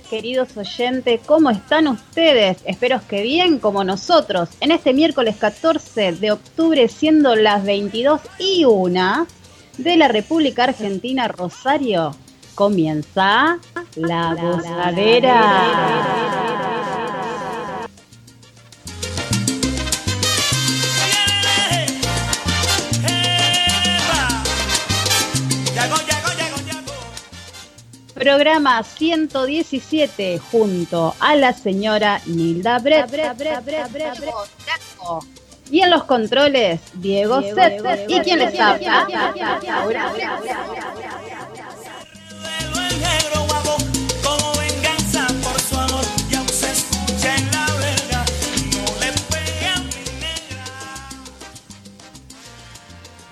[0.00, 2.58] Queridos oyentes, ¿cómo están ustedes?
[2.64, 4.48] Espero que bien como nosotros.
[4.60, 9.26] En este miércoles 14 de octubre, siendo las 22 y 1
[9.78, 12.16] de la República Argentina, Rosario,
[12.54, 13.58] comienza
[13.96, 15.42] la gozadera.
[28.22, 33.10] Programa 117 junto a la señora Nilda Brett.
[35.72, 37.82] Y en los controles, Diego Set.
[38.06, 39.08] ¿Y quién les habla?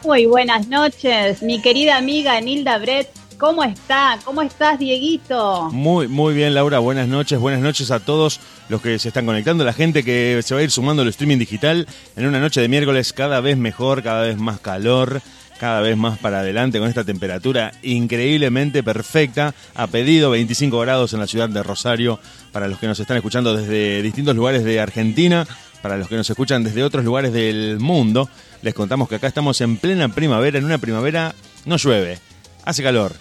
[0.02, 4.18] Muy buenas noches, mi querida amiga Nilda Brett ¿Cómo está?
[4.22, 5.70] ¿Cómo estás, Dieguito?
[5.72, 6.78] Muy, muy bien, Laura.
[6.78, 7.38] Buenas noches.
[7.38, 8.38] Buenas noches a todos
[8.68, 11.38] los que se están conectando, la gente que se va a ir sumando al streaming
[11.38, 11.86] digital
[12.16, 15.22] en una noche de miércoles cada vez mejor, cada vez más calor,
[15.58, 19.54] cada vez más para adelante con esta temperatura increíblemente perfecta.
[19.74, 22.20] Ha pedido 25 grados en la ciudad de Rosario
[22.52, 25.46] para los que nos están escuchando desde distintos lugares de Argentina,
[25.80, 28.28] para los que nos escuchan desde otros lugares del mundo.
[28.60, 31.34] Les contamos que acá estamos en plena primavera, en una primavera
[31.64, 32.18] no llueve,
[32.66, 33.14] hace calor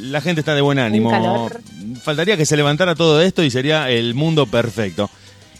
[0.00, 1.48] la gente está de buen ánimo.
[2.02, 5.10] Faltaría que se levantara todo esto y sería el mundo perfecto.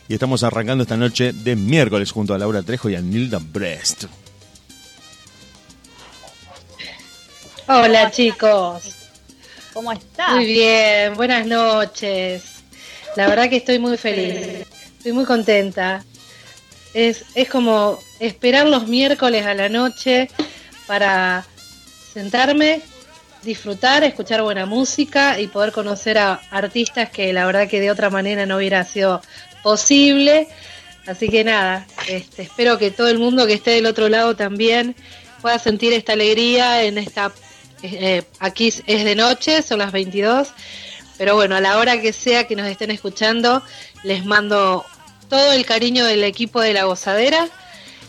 [0.09, 4.05] Y estamos arrancando esta noche de miércoles junto a Laura Trejo y a Nilda Brest.
[7.69, 8.83] Hola chicos.
[9.72, 10.34] ¿Cómo estás?
[10.34, 12.43] Muy bien, buenas noches.
[13.16, 14.66] La verdad que estoy muy feliz.
[14.99, 16.05] Estoy muy contenta.
[16.93, 20.28] Es, es como esperar los miércoles a la noche
[20.89, 21.47] para
[22.12, 22.83] sentarme
[23.43, 28.11] disfrutar, escuchar buena música y poder conocer a artistas que la verdad que de otra
[28.11, 29.23] manera no hubiera sido
[29.62, 30.49] posible.
[31.06, 34.95] Así que nada, este, espero que todo el mundo que esté del otro lado también
[35.41, 37.33] pueda sentir esta alegría en esta...
[37.83, 40.49] Eh, aquí es de noche, son las 22,
[41.17, 43.62] pero bueno, a la hora que sea que nos estén escuchando,
[44.03, 44.84] les mando
[45.31, 47.49] todo el cariño del equipo de La Gozadera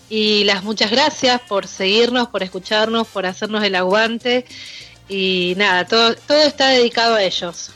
[0.10, 4.46] y las muchas gracias por seguirnos, por escucharnos, por hacernos el aguante
[5.12, 7.72] y nada, todo, todo está dedicado a ellos.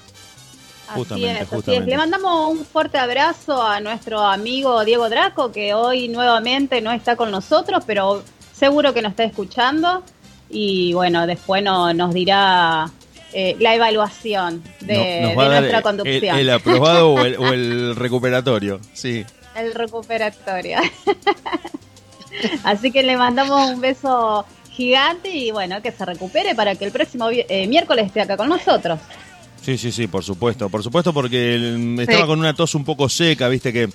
[0.87, 1.85] Así es, así es.
[1.85, 7.17] Le mandamos un fuerte abrazo a nuestro amigo Diego Draco, que hoy nuevamente no está
[7.17, 10.01] con nosotros, pero seguro que nos está escuchando.
[10.49, 12.89] Y bueno, después no, nos dirá
[13.33, 16.37] eh, la evaluación de, nuestra conducción.
[16.37, 19.25] El, aprobado o, el, o el recuperatorio, sí.
[19.57, 20.77] El recuperatorio.
[22.63, 24.45] Así que le mandamos un beso
[24.75, 28.49] gigante y bueno, que se recupere para que el próximo eh, miércoles esté acá con
[28.49, 28.99] nosotros.
[29.61, 33.47] Sí, sí, sí, por supuesto, por supuesto, porque estaba con una tos un poco seca,
[33.47, 33.89] viste que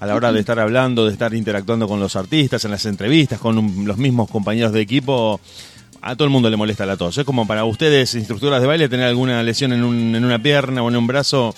[0.00, 3.38] a la hora de estar hablando, de estar interactuando con los artistas, en las entrevistas,
[3.38, 5.38] con los mismos compañeros de equipo,
[6.00, 7.16] a todo el mundo le molesta la tos.
[7.18, 10.82] Es como para ustedes, instructoras de baile, tener alguna lesión en, un, en una pierna
[10.82, 11.54] o en un brazo,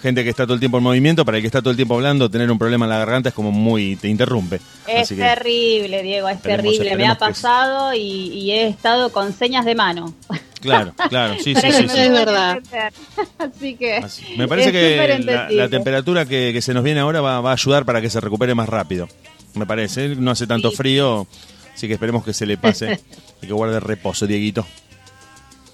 [0.00, 1.94] gente que está todo el tiempo en movimiento, para el que está todo el tiempo
[1.94, 4.60] hablando, tener un problema en la garganta es como muy, te interrumpe.
[4.86, 6.96] Es terrible, Diego, es terrible.
[6.96, 10.14] Me ha pasado y, he estado con señas de mano.
[10.60, 12.58] Claro, claro, sí, sí, sí, Es verdad.
[13.38, 14.04] Así que.
[14.36, 15.18] Me parece que
[15.50, 18.54] la, temperatura que, se nos viene ahora va, va, a ayudar para que se recupere
[18.54, 19.08] más rápido.
[19.54, 20.16] Me parece.
[20.16, 21.26] No hace tanto frío,
[21.74, 23.00] así que esperemos que se le pase
[23.42, 24.66] y que guarde reposo, Dieguito.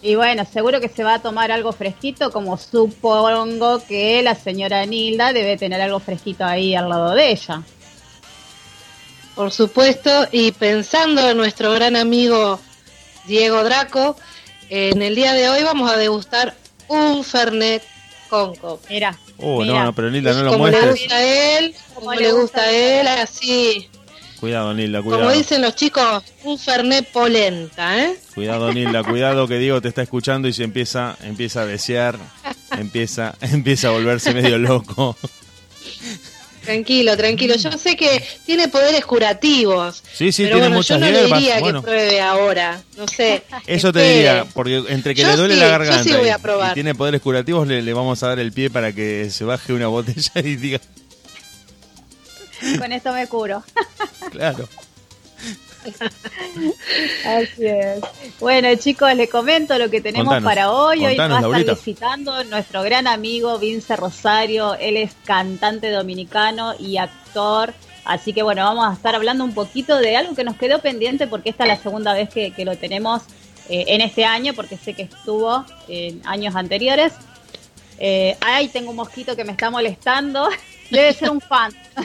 [0.03, 4.85] Y bueno, seguro que se va a tomar algo fresquito, como supongo que la señora
[4.85, 7.63] Nilda debe tener algo fresquito ahí al lado de ella.
[9.37, 12.59] Por supuesto, y pensando en nuestro gran amigo
[13.27, 14.17] Diego Draco,
[14.69, 16.57] en el día de hoy vamos a degustar
[16.89, 17.85] un Fernet
[18.29, 18.81] Conco.
[18.91, 19.17] Mira.
[19.39, 20.85] Oh, no, no, pero Nilda, no lo como muestres.
[20.85, 23.89] le gusta a él, como, le gusta a él, así.
[24.43, 25.23] Cuidado, Nilda, cuidado.
[25.23, 28.17] Como dicen los chicos, un Fernet polenta, ¿eh?
[28.35, 32.19] Cuidado, Nilda, cuidado que Diego te está escuchando y se empieza, empieza a desear,
[32.77, 35.17] empieza, empieza a volverse medio loco.
[36.65, 37.55] Tranquilo, tranquilo.
[37.55, 40.03] Yo sé que tiene poderes curativos.
[40.13, 41.81] Sí, sí, pero tiene bueno, muchas yo no le diría bueno.
[41.81, 42.83] que pruebe ahora.
[42.97, 43.45] No sé.
[43.69, 46.31] Eso te diría, porque entre que Yo le duele sí, la yo garganta sí voy
[46.31, 46.75] a y, probar.
[46.75, 49.87] tiene poderes curativos, le, le vamos a dar el pie para que se baje una
[49.87, 50.81] botella y diga,
[52.79, 53.63] Con esto me curo.
[54.31, 54.69] claro.
[57.25, 58.01] Así es.
[58.39, 61.05] Bueno, chicos, les comento lo que tenemos Contanos, para hoy.
[61.05, 64.75] Hoy contanos, va a estar visitando nuestro gran amigo Vince Rosario.
[64.75, 67.75] Él es cantante dominicano y actor.
[68.05, 71.27] Así que bueno, vamos a estar hablando un poquito de algo que nos quedó pendiente
[71.27, 73.23] porque esta es la segunda vez que, que lo tenemos
[73.69, 77.13] eh, en este año, porque sé que estuvo en años anteriores.
[77.99, 80.49] Eh, ay, tengo un mosquito que me está molestando.
[80.93, 81.73] Debe ser un fan.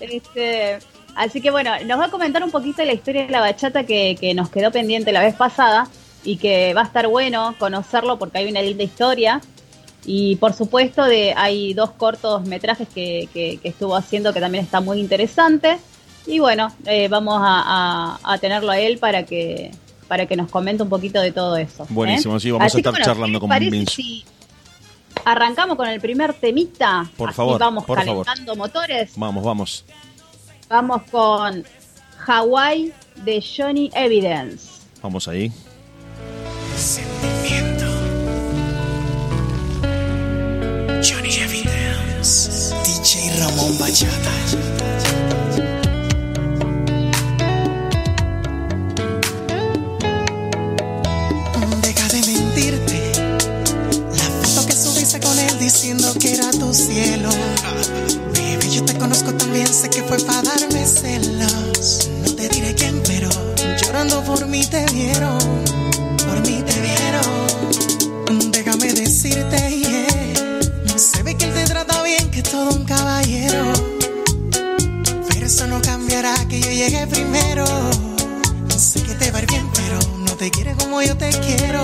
[0.00, 0.78] Este,
[1.16, 4.16] así que bueno, nos va a comentar un poquito la historia de la bachata que,
[4.20, 5.88] que nos quedó pendiente la vez pasada
[6.24, 9.40] y que va a estar bueno conocerlo porque hay una linda historia.
[10.06, 14.64] Y por supuesto de, hay dos cortos metrajes que, que- que estuvo haciendo que también
[14.64, 15.78] está muy interesante.
[16.26, 17.62] Y bueno, eh, vamos a,
[18.22, 19.70] a- a tenerlo a él para que
[20.06, 21.82] para que nos comente un poquito de todo eso.
[21.82, 21.86] ¿eh?
[21.90, 23.92] Buenísimo, sí, vamos a estar bueno, charlando ¿qué les con Vince.
[23.94, 24.24] si
[25.32, 27.08] arrancamos con el primer temita?
[27.16, 28.24] Por Así favor, vamos por favor.
[28.24, 29.12] calentando motores.
[29.16, 29.84] Vamos, vamos.
[30.68, 31.64] Vamos con
[32.26, 34.82] Hawaii de Johnny Evidence.
[35.02, 35.52] Vamos ahí.
[36.76, 37.84] Sentimiento.
[41.02, 42.74] Johnny Evidence.
[42.84, 45.27] DJ Ramón Bachata.
[55.68, 57.28] Diciendo que era tu cielo.
[58.32, 62.08] Baby, yo te conozco también, sé que fue para darme celos.
[62.24, 63.28] No te diré quién, pero
[63.76, 65.38] llorando por mí te vieron.
[66.26, 68.50] Por mí te vieron.
[68.50, 70.96] Déjame decirte, yeah.
[70.96, 73.70] Se ve que él te trata bien, que es todo un caballero.
[75.28, 77.66] Pero eso no cambiará que yo llegue primero.
[78.74, 81.82] Sé que te va bien, pero no te quiere como yo te quiero.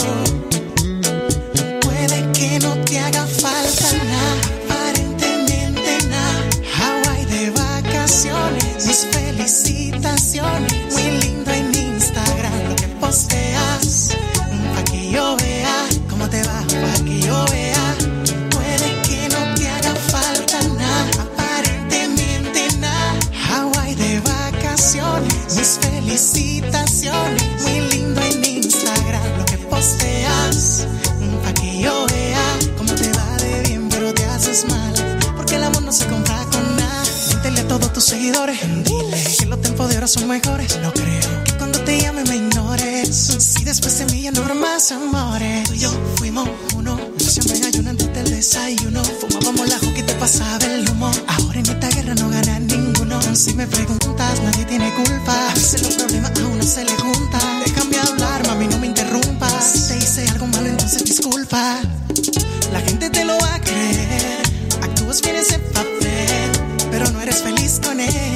[40.14, 40.78] Son mejores.
[40.80, 43.08] No creo que cuando te llame me ignores.
[43.38, 45.68] Si después de mí ya no habrá más amores.
[45.68, 46.98] Tú y yo fuimos uno.
[47.18, 49.02] Siempre ayuno antes del desayuno.
[49.02, 51.10] Fumábamos la y te pasaba el humo.
[51.26, 53.20] Ahora en esta guerra no gana ninguno.
[53.34, 55.50] Si me preguntas, nadie tiene culpa.
[55.50, 57.64] A veces los problemas a uno se le juntan.
[57.64, 59.64] Déjame hablar, mami, no me interrumpas.
[59.64, 61.80] Si te hice algo malo, entonces disculpa.
[62.72, 64.42] La gente te lo va a creer.
[64.82, 66.50] Actúas bien ese papel,
[66.90, 68.33] pero no eres feliz con él.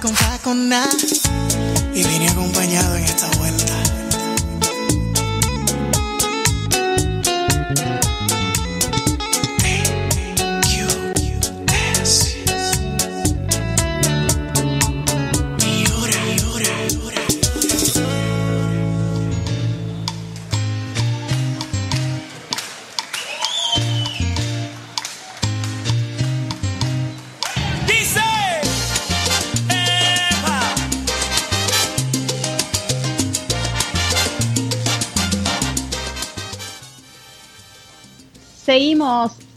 [0.00, 0.90] Con nada.
[1.94, 2.97] Y vine acompañado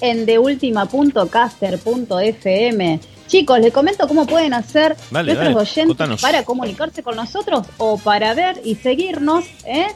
[0.01, 2.99] en deultima.caster.fm.
[3.27, 6.21] Chicos, les comento cómo pueden hacer Dale, nuestros dale, oyentes contanos.
[6.21, 9.45] para comunicarse con nosotros o para ver y seguirnos.
[9.65, 9.87] ¿eh?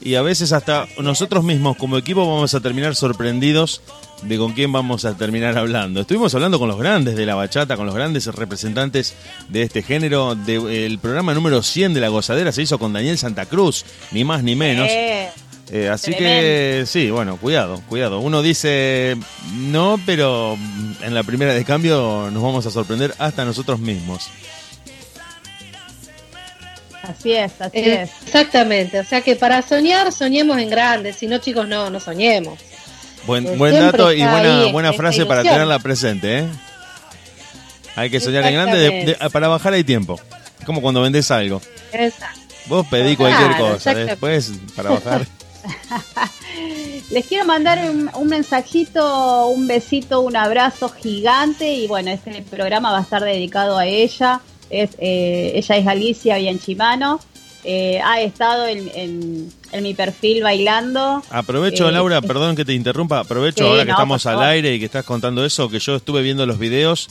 [0.00, 3.82] y a veces hasta nosotros mismos como equipo vamos a terminar sorprendidos
[4.22, 6.02] de con quién vamos a terminar hablando.
[6.02, 9.16] Estuvimos hablando con los grandes de la bachata, con los grandes representantes
[9.48, 10.36] de este género.
[10.46, 14.44] El programa número 100 de La Gozadera se hizo con Daniel Santa Cruz, ni más
[14.44, 14.86] ni menos.
[14.88, 15.28] Eh,
[15.90, 18.20] así que sí, bueno, cuidado, cuidado.
[18.20, 19.16] Uno dice
[19.52, 20.56] no, pero
[21.02, 24.28] en la primera de cambio nos vamos a sorprender hasta nosotros mismos.
[27.02, 28.10] Así es, así es.
[28.24, 32.58] Exactamente, o sea que para soñar, soñemos en grande, si no chicos, no, no soñemos.
[33.26, 36.48] Buen, buen dato y buena, buena frase para tenerla presente, ¿eh?
[37.96, 40.20] Hay que soñar en grande, para bajar hay tiempo,
[40.64, 41.60] como cuando vendes algo.
[41.92, 42.40] Exacto.
[42.66, 45.26] Vos pedí cualquier cosa, después para bajar.
[47.10, 52.98] Les quiero mandar un, mensajito, un besito, un abrazo gigante y bueno, este programa va
[52.98, 54.40] a estar dedicado a ella.
[54.70, 57.20] Es, eh, ella es Alicia Bianchimano.
[57.64, 61.22] Eh, ha estado en, mi perfil bailando.
[61.30, 64.84] Aprovecho, eh, Laura, perdón que te interrumpa, aprovecho ahora que estamos al aire y que
[64.84, 67.08] estás contando eso, que yo estuve viendo los videos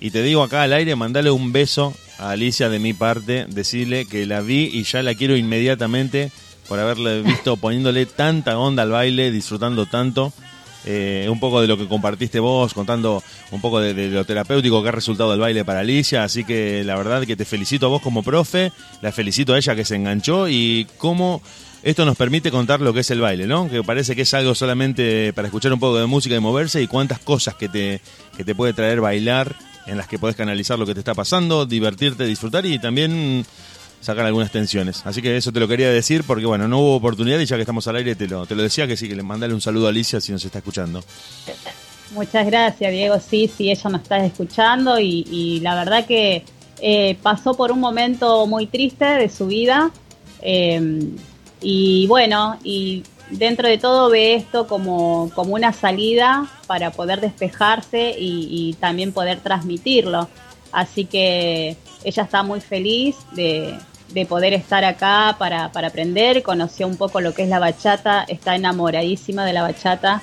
[0.00, 4.06] y te digo acá al aire, mandale un beso a Alicia de mi parte, decirle
[4.06, 6.32] que la vi y ya la quiero inmediatamente
[6.70, 10.32] por haberle visto poniéndole tanta onda al baile, disfrutando tanto.
[10.84, 14.88] Eh, un poco de lo que compartiste vos, contando un poco de, lo terapéutico que
[14.88, 18.00] ha resultado el baile para Alicia, así que la verdad que te felicito a vos
[18.00, 18.70] como profe,
[19.02, 21.42] la felicito a ella que se enganchó y cómo
[21.82, 23.68] esto nos permite contar lo que es el baile, ¿no?
[23.68, 26.86] Que parece que es algo solamente para escuchar un poco de música y moverse y
[26.86, 28.00] cuántas cosas que te,
[28.36, 31.66] que te puede traer bailar, en las que podés canalizar lo que te está pasando,
[31.66, 33.44] divertirte, disfrutar y también
[34.00, 35.02] sacar algunas tensiones.
[35.04, 37.62] Así que eso te lo quería decir porque, bueno, no hubo oportunidad y ya que
[37.62, 39.86] estamos al aire te lo, te lo decía que sí, que le mandale un saludo
[39.86, 41.02] a Alicia si nos está escuchando.
[42.12, 43.20] Muchas gracias, Diego.
[43.20, 46.44] Sí, sí, ella nos está escuchando y, la verdad que
[46.80, 49.90] eh, pasó por un momento muy triste de su vida.
[50.40, 51.16] Em,
[51.60, 58.16] y bueno, y dentro de todo ve esto como, como una salida para poder despejarse
[58.18, 60.28] y, y también poder transmitirlo.
[60.72, 63.78] Así que ella está muy feliz de,
[64.12, 68.24] de poder estar acá para, para aprender, conoció un poco lo que es la bachata,
[68.24, 70.22] está enamoradísima de la bachata.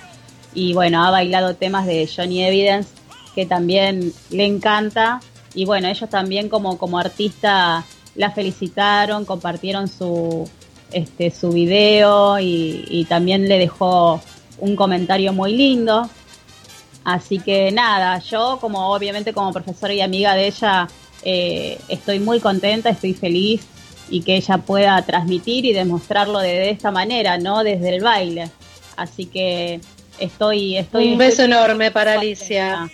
[0.53, 2.89] Y bueno, ha bailado temas de Johnny Evidence
[3.35, 5.21] que también le encanta.
[5.53, 10.49] Y bueno, ellos también como, como artista la felicitaron, compartieron su,
[10.91, 14.19] este, su video y, también le dejó
[14.59, 16.09] un comentario muy lindo.
[17.03, 20.87] Así que nada, yo como obviamente como profesora y amiga de ella
[21.23, 23.61] eh, estoy muy contenta, estoy feliz
[24.09, 28.49] y que ella pueda transmitir y demostrarlo de, esta manera, no desde el baile.
[28.95, 29.79] Así que
[30.19, 32.89] estoy, estoy un beso enorme para Alicia.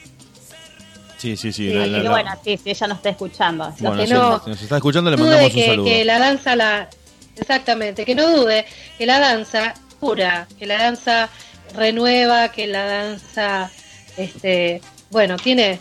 [1.18, 1.72] Sí, sí, sí.
[1.72, 3.74] bueno, sí, sí, ella nos está escuchando.
[3.80, 5.86] Bueno, que no, nos está escuchando, le mandamos un saludo.
[5.86, 6.90] Que la danza, la,
[7.38, 8.66] exactamente, que no dude
[8.98, 11.30] que la danza cura, que la danza
[11.76, 13.72] renueva, que la danza,
[14.18, 15.80] este, bueno, tiene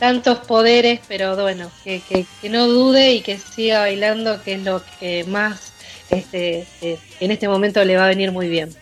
[0.00, 4.82] tantos poderes, pero bueno, que, que, no dude y que siga bailando, que es lo
[4.98, 5.74] que más
[6.08, 8.74] este, eh, en este momento le va a venir muy bien.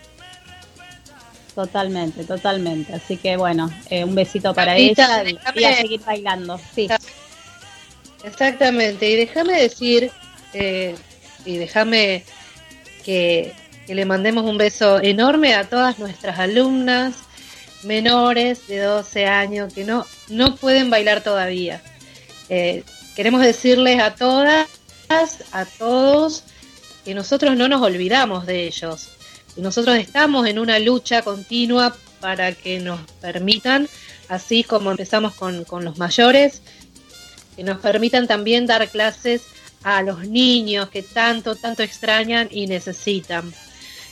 [1.56, 2.94] Totalmente, totalmente.
[2.94, 5.24] Así que bueno, eh, un besito para ella
[5.56, 6.58] y, a seguir bailando.
[6.72, 6.88] Sí.
[8.22, 9.10] Exactamente.
[9.10, 10.12] Y déjame decir,
[10.54, 10.94] eh,
[11.44, 12.22] y déjame
[13.04, 13.52] que,
[13.88, 17.16] que le mandemos un beso enorme a todas nuestras alumnas,
[17.82, 21.82] menores de 12 años que no, no pueden bailar todavía.
[22.48, 24.68] Eh, queremos decirles a todas,
[25.52, 26.44] a todos,
[27.04, 29.08] que nosotros no nos olvidamos de ellos.
[29.56, 33.88] Y nosotros estamos en una lucha continua para que nos permitan,
[34.28, 36.62] así como empezamos con, con los mayores,
[37.56, 39.42] que nos permitan también dar clases
[39.82, 43.52] a los niños que tanto, tanto extrañan y necesitan.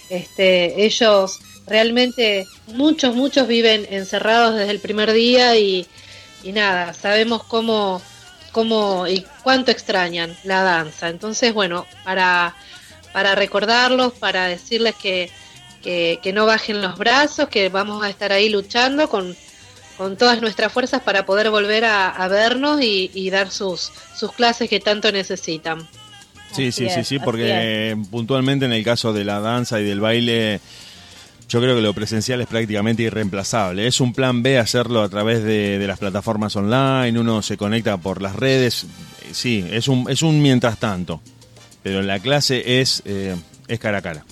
[0.08, 5.87] Este, ellos realmente muchos, muchos viven encerrados desde el primer día y,
[6.44, 8.00] nada, sabemos cómo,
[8.52, 11.08] cómo y cuánto extrañan la danza.
[11.08, 12.54] Entonces, bueno, para,
[13.12, 15.30] para recordarlos, para decirles que,
[15.82, 19.37] que, no bajen los brazos, que vamos a estar ahí luchando con,
[19.96, 24.80] con todas nuestras fuerzas para poder volver a, vernos y, dar sus, sus clases que
[24.80, 25.87] tanto necesitan.
[26.52, 30.61] Sí, sí, sí, sí, porque puntualmente en el caso de la danza y del baile,
[31.49, 33.87] yo creo que lo presencial es prácticamente irreemplazable.
[33.87, 38.21] Es un plan B hacerlo a través de, las plataformas online, uno se conecta por
[38.21, 38.87] las redes,
[39.31, 41.21] sí, es un, es un mientras tanto,
[41.83, 43.37] pero la clase es, eh,
[43.69, 44.25] es cara a cara.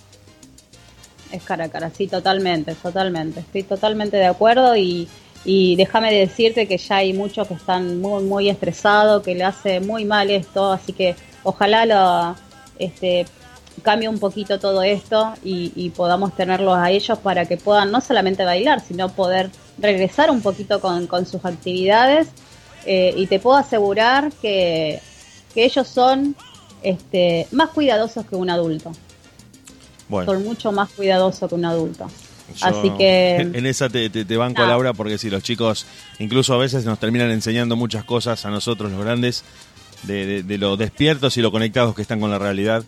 [1.30, 3.40] Es cara a cara, sí, totalmente, totalmente.
[3.40, 5.08] Estoy totalmente de acuerdo y,
[5.44, 9.80] y déjame decirte que ya hay muchos que están muy, muy estresados, que le hace
[9.80, 12.36] muy mal esto, así que ojalá lo,
[12.78, 13.26] este,
[13.82, 18.44] cambie un poquito todo esto y, podamos tenerlos a ellos para que puedan no solamente
[18.44, 22.28] bailar, sino poder regresar un poquito con, sus actividades.
[22.86, 25.00] Eh, y te puedo asegurar que,
[25.54, 26.36] que ellos son
[26.82, 28.92] este, más cuidadosos que un adulto.
[30.08, 32.06] Son mucho más cuidadosos que un adulto.
[32.60, 33.36] Así que.
[33.36, 35.86] En esa te, te, banco, Laura, porque si los chicos,
[36.18, 39.44] incluso a veces nos terminan enseñando muchas cosas a nosotros, los grandes,
[40.02, 42.84] de, de, lo despiertos y lo conectados que están con la realidad.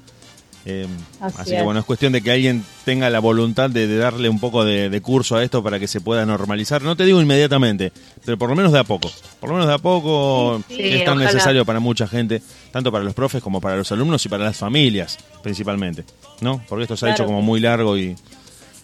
[0.69, 0.89] Eh,
[1.21, 4.65] así, que bueno, es cuestión de que alguien tenga la voluntad de, darle un poco
[4.65, 6.83] de, curso a esto para que se pueda normalizar.
[6.83, 7.93] No te digo inmediatamente,
[8.25, 9.09] pero por lo menos de a poco.
[9.39, 12.43] Por lo menos de a poco es tan necesario para mucha gente,
[12.73, 16.05] tanto para los profes como para los alumnos y para las familias principalmente,
[16.41, 16.61] ¿no?
[16.69, 18.17] Porque esto se ha hecho como muy largo y,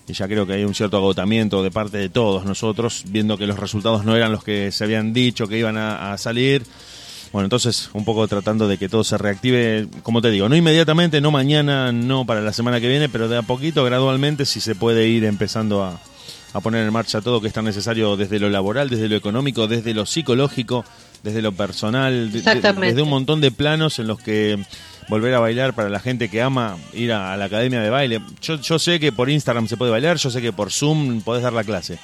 [0.07, 3.59] ya creo que hay un cierto agotamiento de parte de todos nosotros, viendo que los
[3.59, 6.63] resultados no eran los que se habían dicho que iban a salir
[7.33, 11.23] bueno, entonces un poco tratando de que todo se reactive, como te digo, no inmediatamente,
[11.23, 14.75] no mañana, no para la semana que viene, pero de a poquito, gradualmente, si se
[14.75, 15.99] puede ir empezando a,
[16.63, 19.95] poner en marcha todo que es tan necesario desde lo laboral, desde lo económico, desde
[19.95, 20.85] lo psicológico,
[21.23, 24.63] desde lo personal, desde un montón de planos en los que
[25.09, 28.21] volver a bailar para la gente que ama ir a, la academia de baile.
[28.43, 31.43] Yo, yo sé que por Instagram se puede bailar, yo sé que por Zoom podés
[31.43, 31.99] dar la clase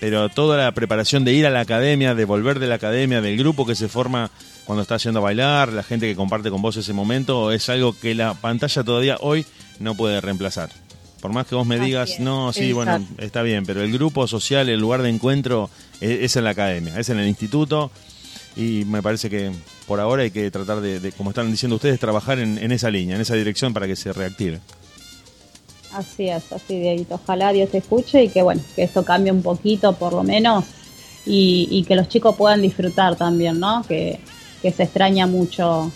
[0.00, 3.36] pero toda la preparación de ir a la academia, de volver de la academia, del
[3.36, 4.30] grupo que se forma
[4.64, 7.94] cuando está haciendo a bailar, la gente que comparte con vos ese momento, es algo
[7.98, 9.44] que la pantalla todavía hoy
[9.78, 10.70] no puede reemplazar.
[11.20, 14.70] Por más que vos me digas, no, sí, bueno, está bien, pero el grupo social,
[14.70, 15.68] el lugar de encuentro
[16.00, 17.90] es, en la academia, es en el instituto
[18.56, 19.52] y me parece que
[19.86, 23.16] por ahora hay que tratar de, como están diciendo ustedes, trabajar en, en esa línea,
[23.16, 24.60] en esa dirección para que se reactive.
[25.92, 29.42] Así es, así de Ojalá Dios te escuche y que bueno, que esto cambie un
[29.42, 30.64] poquito por lo menos
[31.26, 33.82] y, que los chicos puedan disfrutar también, ¿no?
[33.86, 34.20] Que,
[34.62, 35.90] se extraña mucho,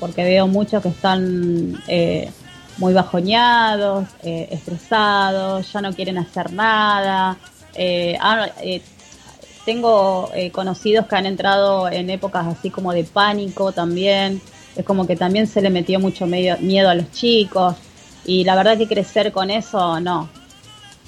[0.00, 2.30] porque veo muchos que están eh,
[2.78, 7.36] muy bajoñados, eh, estresados, ya no quieren hacer nada.
[7.74, 8.18] Eh,
[9.66, 14.40] tengo conocidos que han entrado en épocas así como de pánico también.
[14.76, 17.76] Es como que también se le metió mucho miedo a los chicos
[18.26, 20.28] y la verdad que crecer con eso, no.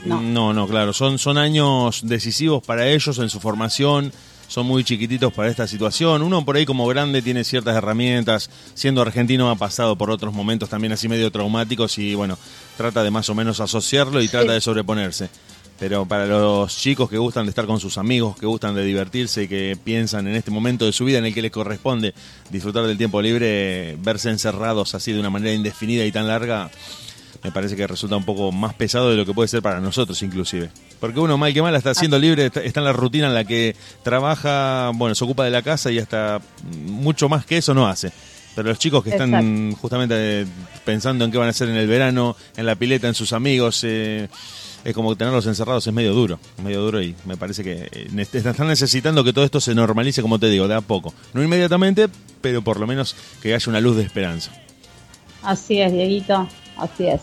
[0.05, 0.93] No, no, claro.
[0.93, 4.13] Son, son años decisivos para ellos en su formación.
[4.47, 6.23] Son muy chiquititos para esta situación.
[6.23, 8.49] Uno por ahí como grande tiene ciertas herramientas.
[8.75, 12.39] Siendo argentino ha pasado por otros momentos también así medio traumáticos y bueno,
[12.77, 15.29] trata de más o menos asociarlo y trata de sobreponerse.
[15.79, 19.45] Pero para los chicos que gustan de estar con sus amigos, que gustan de divertirse
[19.45, 22.15] y que piensan en este momento de su vida en el que les corresponde
[22.51, 26.69] disfrutar del tiempo libre, verse encerrados así de una manera indefinida y tan larga,
[27.43, 30.21] me parece que resulta un poco más pesado de lo que puede ser para nosotros
[30.23, 30.71] inclusive.
[31.01, 33.77] Porque uno mal que mal está siendo libre, está, en la rutina en la que
[34.03, 36.41] trabaja, bueno, se ocupa de la casa y hasta
[36.87, 38.13] mucho más que eso no hace.
[38.55, 40.45] Pero los chicos que están justamente
[40.85, 43.85] pensando en qué van a hacer en el verano, en la pileta, en sus amigos,
[43.85, 44.29] eh,
[44.85, 48.67] es como tenerlos encerrados es medio duro, medio duro y me parece que eh, están
[48.67, 51.15] necesitando que todo esto se normalice, como te digo, de a poco.
[51.35, 52.09] No inmediatamente,
[52.41, 54.51] pero por lo menos que haya una luz de esperanza.
[55.43, 56.49] Así es, Dieguito.
[56.79, 57.21] Así es.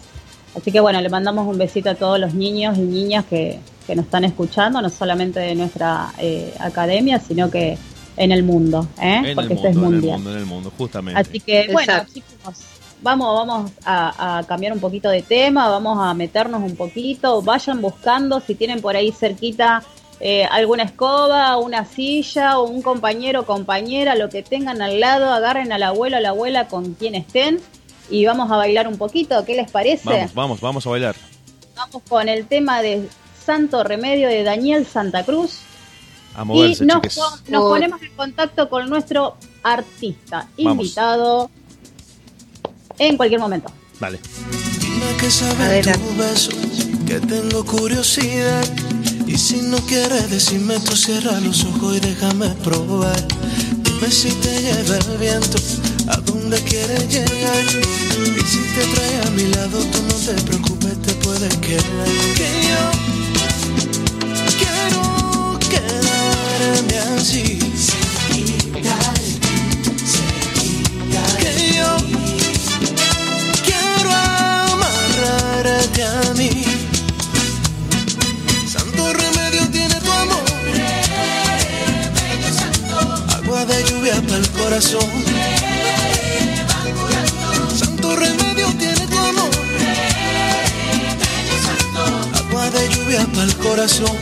[0.55, 3.95] Así que bueno, le mandamos un besito a todos los niños y niñas que, que
[3.95, 7.77] nos están escuchando, no solamente de nuestra eh, academia, sino que
[8.17, 9.33] en el mundo, ¿eh?
[9.35, 10.21] porque este es mundial.
[10.25, 11.19] En el mundo, justamente.
[11.19, 12.59] Así que bueno, chicos,
[13.01, 18.39] vamos, vamos a, cambiar un poquito de tema, vamos a meternos un poquito, vayan buscando
[18.39, 19.83] si tienen por ahí cerquita
[20.21, 25.31] eh, alguna escoba, una silla o un compañero o compañera, lo que tengan al lado,
[25.31, 27.59] agarren al abuelo o la abuela con quien estén
[28.09, 29.43] y vamos a bailar un poquito.
[29.45, 30.09] ¿Qué les parece?
[30.09, 31.15] Vamos, vamos, vamos a bailar.
[31.75, 33.07] Vamos con el tema de
[33.45, 35.59] Santo Remedio de Daniel Santa Cruz.
[36.35, 37.01] A moverse, y nos,
[37.47, 41.49] nos ponemos en contacto con nuestro artista invitado
[42.97, 43.71] en cualquier momento.
[43.99, 44.19] Vale.
[44.81, 46.51] Dime que sabe tu beso,
[47.07, 48.65] que tengo curiosidad.
[49.25, 53.19] Y si no quieres decirme, tú cierra los ojos y déjame probar
[53.83, 55.57] Dime si te lleva el viento,
[56.07, 57.63] a dónde quieres llegar.
[57.63, 62.07] Y si te trae a mi lado, tú no te preocupes, te puedes quedar.
[62.35, 62.81] Que yo
[64.59, 67.59] quiero quedarme así.
[71.39, 71.97] Que yo
[73.63, 74.09] quiero
[74.73, 76.63] amarrarte a mí.
[78.67, 80.43] Santo remedio tiene tu amor.
[83.35, 85.54] Agua de lluvia para el corazón.
[88.15, 89.49] Remedio tiene tu amor.
[92.33, 94.17] Agua de lluvia para el corazón.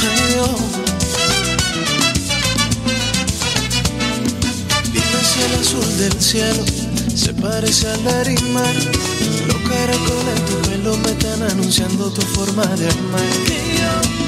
[0.00, 0.50] Ay, Dios.
[4.92, 6.64] Dime si el azul del cielo
[7.16, 8.02] se parece al
[8.52, 8.74] mar.
[9.46, 14.27] Los caracoles en tu pelo me están anunciando tu forma de amar.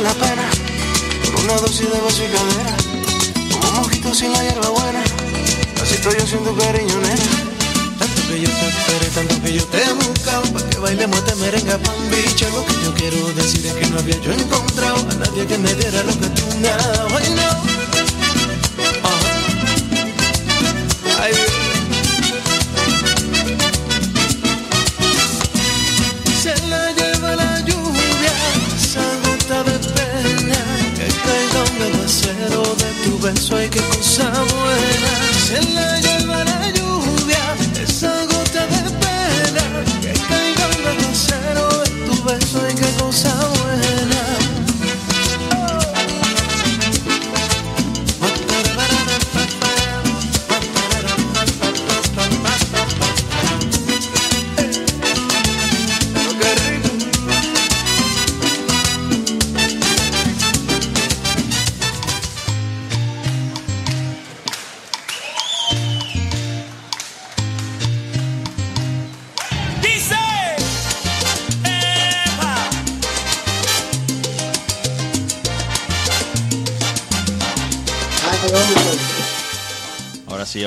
[0.00, 0.48] la pena.
[1.32, 2.76] Con una dosis de beso y cadera.
[3.50, 5.02] Como un mojito sin la hierba buena.
[5.82, 7.26] Así estoy yo sin tu cariño, nena.
[7.98, 11.34] Tanto que yo te esperé, tanto que yo te he buscado para que bailemos este
[11.36, 12.46] merengue pan bicho.
[12.50, 15.72] Lo que yo quiero decir es que no había yo encontrado a nadie que me
[15.74, 17.65] diera lo que tú me has
[33.34, 33.56] beso.
[33.56, 35.12] Ay, qué cosa buena.
[35.46, 36.15] Se la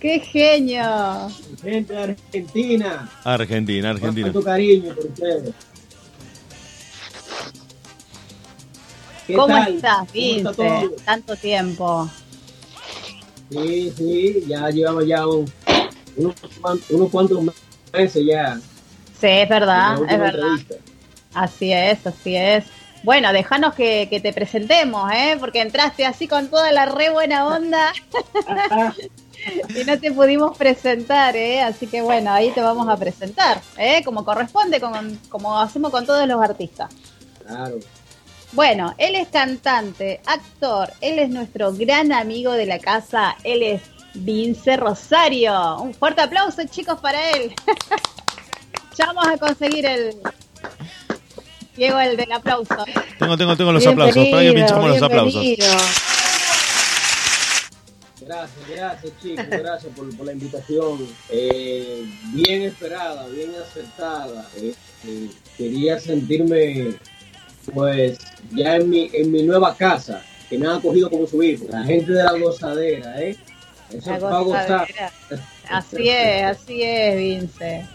[0.00, 1.28] ¡Qué genio!
[1.62, 3.10] Gente de Argentina.
[3.24, 4.26] Argentina, Con Argentina.
[4.26, 5.54] tanto cariño por ustedes.
[9.26, 9.74] ¿Qué ¿Cómo tal?
[9.76, 11.04] estás, ¿Cómo está Vince?
[11.04, 12.10] Tanto tiempo.
[13.52, 15.50] Sí, sí, ya llevamos ya un-
[16.16, 16.34] unos,
[16.90, 17.38] unos cuantos
[17.92, 18.58] meses ya.
[19.20, 20.48] Sí, es verdad, es verdad.
[20.54, 20.74] entrevista.
[21.34, 22.64] Así es, así es.
[23.04, 25.36] Bueno, déjanos que, que te presentemos, ¿eh?
[25.40, 27.92] Porque entraste así con toda la re buena onda
[29.74, 31.62] y no te pudimos presentar, ¿eh?
[31.62, 34.02] Así que bueno, ahí te vamos a presentar, ¿eh?
[34.04, 34.96] Como corresponde, como,
[35.28, 36.90] como hacemos con todos los artistas.
[37.44, 37.78] Claro.
[38.52, 43.82] Bueno, él es cantante, actor, él es nuestro gran amigo de la casa, él es
[44.12, 45.78] Vince Rosario.
[45.78, 47.54] Un fuerte aplauso, chicos, para él.
[48.96, 50.16] ya vamos a conseguir el.
[51.76, 52.84] Diego, el del aplauso.
[53.18, 54.28] Tengo, tengo, tengo los aplausos.
[54.28, 55.40] Para que pinchamos los aplausos.
[55.40, 55.78] bienvenido.
[58.20, 61.06] Gracias, gracias chicos, gracias por, por la invitación.
[61.30, 64.46] Eh, bien esperada, bien acertada.
[64.56, 64.74] Eh,
[65.06, 66.98] eh, quería sentirme
[67.74, 68.18] pues
[68.52, 71.66] ya en mi, en mi nueva casa, que me han acogido como su hijo.
[71.70, 73.36] La gente de la gozadera, ¿eh?
[73.90, 75.12] Eso La gozadera.
[75.68, 77.86] Así es, así es, Vince.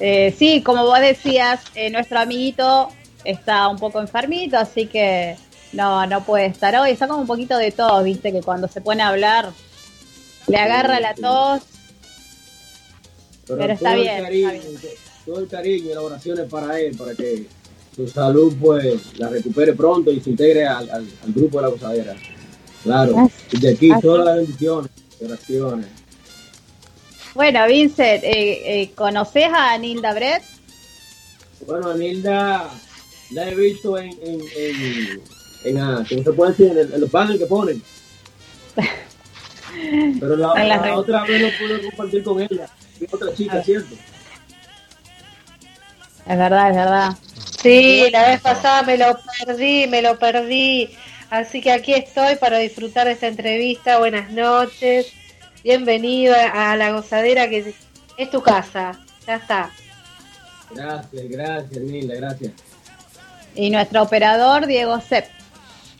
[0.00, 2.88] Eh, sí, como vos decías, eh, nuestro amiguito
[3.24, 5.36] está un poco enfermito, así que
[5.72, 6.90] no, no puede estar hoy.
[6.90, 9.52] Está como un poquito de tos, viste, que cuando se pone a hablar
[10.46, 11.62] le agarra la tos.
[13.46, 14.88] Pero está todo bien, El cariño, está
[15.26, 17.46] Todo el cariño y las oraciones para él, para que
[17.94, 21.68] su salud pues la recupere pronto y se integre al, al- al grupo de la
[21.68, 22.16] gozadera.
[22.82, 24.90] Claro, y de aquí todas las bendiciones,
[25.24, 25.86] oraciones.
[27.34, 30.42] Bueno, Vincent, eh, eh, ¿conoces a Nilda Brett?
[31.66, 32.70] Bueno, a Nilda
[33.32, 35.20] la he visto en, en, en,
[35.64, 36.78] en, ah, ¿cómo se puede decir?
[36.92, 37.82] En, los paneles que ponen.
[40.20, 40.96] Pero la, En la la red.
[40.96, 42.68] otra vez no pude compartir con ella.
[43.00, 43.94] Y otra chica, ¿cierto?
[46.26, 47.10] Es verdad, es verdad.
[47.62, 50.90] Sí, la vez pasada me lo perdí, me lo perdí.
[51.30, 53.98] Así que aquí estoy para disfrutar de esta entrevista.
[53.98, 55.12] Buenas noches.
[55.62, 57.74] Bienvenido a, la gozadera que
[58.16, 58.98] es tu casa.
[59.26, 59.70] Ya está.
[60.74, 62.52] Gracias, gracias, Nilda, gracias.
[63.54, 65.26] Y nuestro operador, Diego Sepp.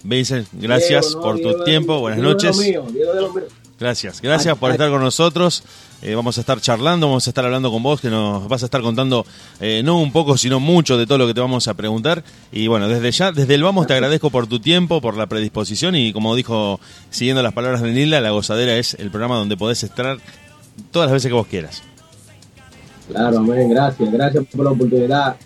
[0.02, 2.58] Vincent, gracias Diego, no, por Diego tu de- tiempo, buenas Diego de lo noches.
[2.66, 3.44] mío, Diego de lo mío.
[3.84, 5.62] Gracias, gracias por estar con nosotros.
[6.00, 8.64] Eh, vamos a estar charlando, vamos a estar hablando con vos, que nos vas a
[8.64, 9.26] estar contando
[9.60, 12.24] eh, no un poco, sino mucho de todo lo que te vamos a preguntar.
[12.50, 15.96] Y bueno, desde ya, desde el vamos, te agradezco por tu tiempo, por la predisposición
[15.96, 19.82] y como dijo, siguiendo las palabras de Nilda, La Gozadera es el programa donde podés
[19.84, 20.16] estar
[20.90, 21.82] todas las veces que vos quieras.
[23.10, 25.36] Claro, amén, gracias, gracias por la oportunidad.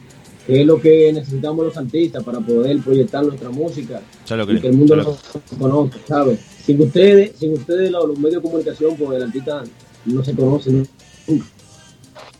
[0.48, 4.72] Que es lo que necesitamos los artistas para poder proyectar nuestra música y que el
[4.76, 6.40] mundo ya lo- nos conozca, ¿sabes?
[6.64, 9.62] Sin ustedes, sin ustedes los, los medios de comunicación, pues el artista
[10.06, 10.84] no se conoce, ¿no?
[11.28, 11.44] un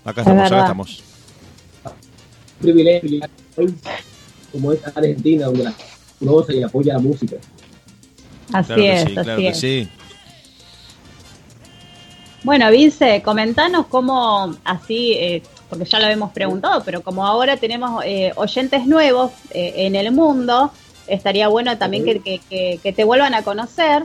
[0.05, 1.03] Acá estamos, acá estamos.
[2.61, 3.21] privilegio
[4.53, 5.75] como es Argentina, donde la
[6.19, 7.37] conoce y apoya la música.
[8.55, 9.61] Así Claro que es, sí, así claro que es.
[9.61, 9.89] sí.
[12.45, 18.03] Bueno, Vince, comentanos cómo, así, eh, porque ya lo habíamos preguntado, pero como ahora tenemos
[18.05, 20.71] eh, oyentes nuevos eh, en el mundo,
[21.07, 24.05] estaría bueno también que, que- que- que te vuelvan a conocer.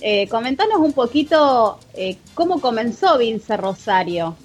[0.00, 4.36] Eh, comentanos un poquito eh, cómo comenzó Vince Rosario.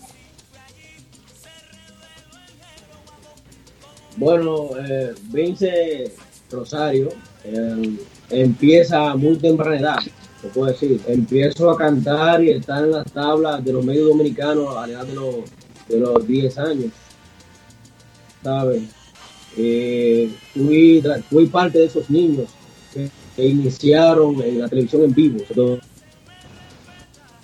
[4.16, 6.12] Bueno, eh, Vince
[6.52, 7.10] Rosario
[7.44, 7.98] eh,
[8.30, 9.98] empieza a muy temprana edad,
[10.42, 11.02] se puede decir.
[11.08, 15.06] Empiezo a cantar y estar en las tablas de los medios dominicanos a la edad
[15.06, 15.36] de los,
[15.89, 16.91] de los 10 años.
[18.43, 18.84] ¿Sabes?
[19.58, 22.47] Eh, fui, fui parte de esos niños
[22.93, 25.39] que, iniciaron en la televisión en vivo.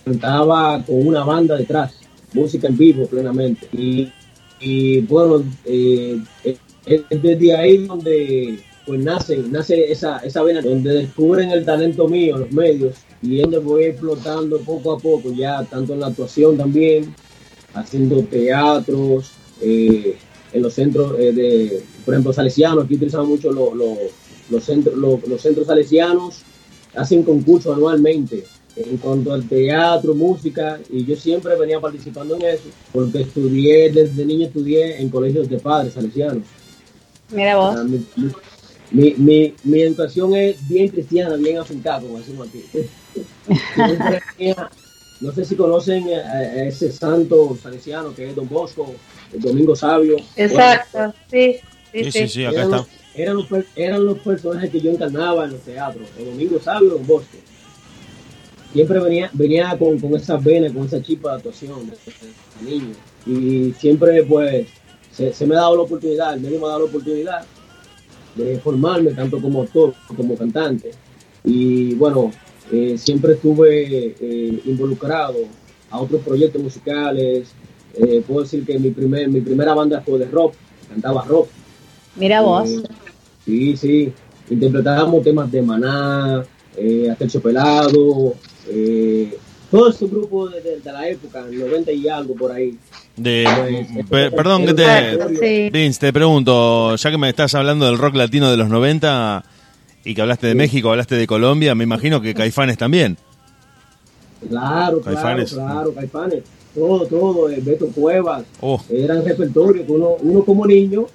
[0.04, 1.94] Cantaba con una banda detrás,
[2.34, 3.68] música en vivo plenamente.
[3.72, 10.94] Y, bueno, eh, es es desde ahí donde pues nace, nace esa, esa vena, donde
[10.94, 15.94] descubren el talento mío, los medios, y donde voy explotando poco a poco, ya tanto
[15.94, 17.16] en la actuación también,
[17.76, 20.16] haciendo teatros, eh,
[20.54, 23.98] en los centros eh, de, por ejemplo, salesianos, aquí utilizamos mucho lo- lo-
[24.50, 26.42] los, centros, lo- los centros salesianos,
[26.96, 28.44] hacen concursos anualmente
[28.78, 34.26] en cuanto al teatro, música, y yo siempre venía participando en eso, porque estudié, desde
[34.26, 36.44] niño estudié en colegios de padres salesianos.
[37.30, 37.76] Mira vos.
[37.78, 38.06] Ah, mi,
[38.92, 42.64] mi, mi, mi educación es bien cristiana, bien afincada, como decimos aquí.
[45.22, 48.94] No sé si conocen a, a ese santo salesiano que es Don Bosco,
[49.34, 50.18] el Domingo Sabio.
[50.36, 51.56] Exacto, sí,
[51.92, 52.12] sí, Sí, sí.
[52.12, 52.78] sí, sí, acá eran, está.
[52.78, 56.88] los, eran, los, eran los personajes que yo encarnaba en los teatros, el Domingo Sabio
[56.88, 57.38] y Don Bosco.
[58.74, 62.72] Siempre venía, venía con, con esa vena, con esa chispa de actuación de, de- de
[62.72, 62.96] niño.
[63.26, 64.68] Y siempre, pues,
[65.14, 67.46] se, se me ha dado la oportunidad, el medio me ha dado la oportunidad
[68.36, 70.92] de formarme tanto como actor como cantante.
[71.46, 72.34] Y bueno,
[72.72, 75.36] eh, siempre estuve eh, involucrado
[75.92, 77.50] a otros proyectos musicales.
[77.96, 80.54] Eh, puedo decir que mi, primer, mi primera banda fue de rock,
[80.90, 81.48] cantaba rock.
[82.16, 82.70] Mira vos.
[82.70, 82.82] Eh,
[83.46, 84.14] sí, sí.
[84.50, 86.44] Interpretábamos temas de Maná,
[86.78, 88.36] eh, Pelado,
[88.70, 89.38] eh,
[89.72, 92.78] todo ese grupo de, de- de la época, 90 y algo por ahí.
[93.16, 93.46] De,
[94.08, 94.86] Pues, pe- perdón que te...
[95.40, 95.70] Sí.
[95.72, 99.44] Vince, te pregunto, ya que me estás hablando del rock latino de los 90
[100.06, 103.18] y que hablaste de México, hablaste de Colombia, me imagino que Caifanes también.
[104.48, 105.54] Claro, claro, Caifanes.
[105.54, 106.44] claro, Caifanes.
[106.74, 108.44] Todo, todo, eh, Beto Cuevas.
[108.62, 108.82] Oh.
[108.90, 111.08] Eran repertorio que uno, uno como niño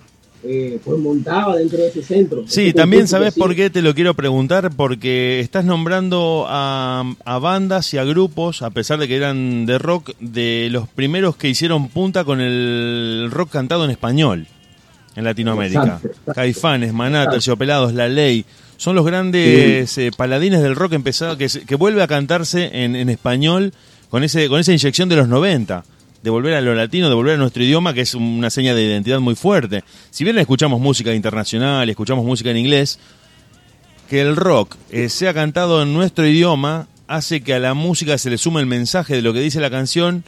[0.42, 2.44] eh, pues montaba dentro de ese centro.
[2.46, 7.92] Sí, también sabes por qué te lo quiero preguntar, porque estás nombrando a, a bandas
[7.94, 11.88] y a grupos, a pesar de que eran de rock, de los primeros que hicieron
[11.88, 14.46] punta con el rock cantado en español
[15.14, 15.82] en Latinoamérica.
[15.82, 16.32] Exacto, exacto.
[16.32, 17.28] Caifanes, Maná.
[17.28, 18.44] Terciopelados, La Ley,
[18.80, 23.74] son los grandes eh, paladines del rock empezado que, vuelve a cantarse en, en español
[24.08, 25.84] con ese con esa inyección de los 90
[26.22, 28.82] de volver a lo latino, de volver a nuestro idioma, que es una seña de
[28.82, 29.84] identidad muy fuerte.
[30.10, 32.98] Si bien escuchamos música internacional, escuchamos música en inglés,
[34.08, 38.30] que el rock eh, sea cantado en nuestro idioma hace que a la música se
[38.30, 40.24] le sume el mensaje de lo que dice la canción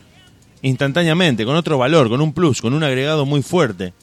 [0.61, 3.95] instantáneamente, con otro valor, con un plus, con un agregado muy fuerte.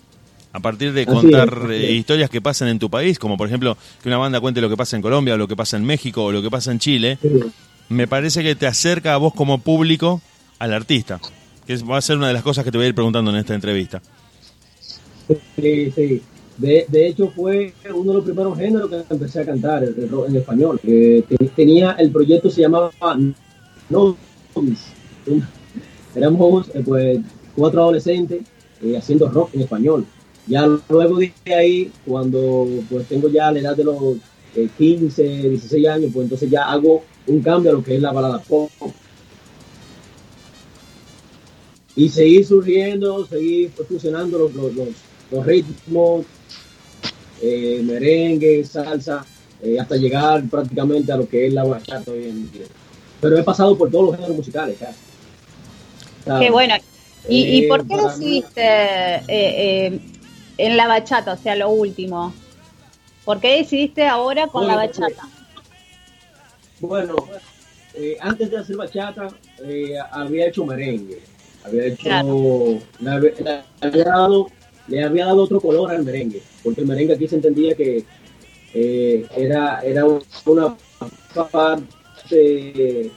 [0.51, 1.91] A partir de Así contar es, así eh, es.
[1.91, 4.77] historias que pasan en tu país, como por ejemplo que una banda cuente lo que
[4.77, 7.17] pasa en Colombia, o lo que pasa en México, o lo que pasa en Chile,
[7.21, 7.27] Sí.
[7.89, 10.21] me parece que te acerca a vos como público
[10.57, 11.19] al artista.
[11.67, 13.38] que va a ser una de las cosas que te voy a ir preguntando en
[13.38, 14.01] esta entrevista.
[15.55, 16.21] Sí, sí.
[16.57, 20.29] De, de hecho, fue uno de los primeros géneros que empecé a cantar el, rock
[20.29, 20.79] en español.
[20.83, 21.23] Eh,
[21.55, 22.91] tenía el proyecto, se llamaba
[23.89, 24.17] No
[26.15, 27.19] Éramos eh, pues,
[27.55, 28.41] cuatro adolescentes
[28.81, 30.05] eh, haciendo rock en español.
[30.49, 34.17] Ya luego de ahí, cuando pues tengo ya la edad de los
[34.77, 38.39] 15, 16 años, pues entonces ya hago un cambio a lo que es la balada
[38.39, 38.71] pop.
[41.95, 44.71] Y seguir surgiendo, seguir fusionando los, los,
[45.31, 46.25] los, ritmos,
[47.41, 49.23] eh, merengue, salsa,
[49.62, 52.65] eh, hasta llegar prácticamente a lo que es la bachata hoy en día.
[53.21, 54.77] Pero he pasado por todos los géneros musicales.
[56.39, 56.73] Qué bueno.
[57.27, 58.62] ¿Y, por qué eh, decidiste
[60.60, 62.34] en la bachata, o sea, lo último?
[63.24, 65.28] ¿Por qué decidiste ahora con la bachata?
[66.82, 67.15] Bueno,
[67.93, 69.30] eh, antes de hacer bachata,
[69.63, 71.22] eh, había hecho merengue.
[71.63, 72.10] Había hecho.
[72.10, 74.48] Le, había dado,
[74.88, 76.41] le, había dado, otro color al merengue.
[76.62, 78.04] Porque el merengue aquí se entendía que
[78.74, 80.76] eh, era, era una
[81.52, 81.84] parte
[82.28, 83.12] que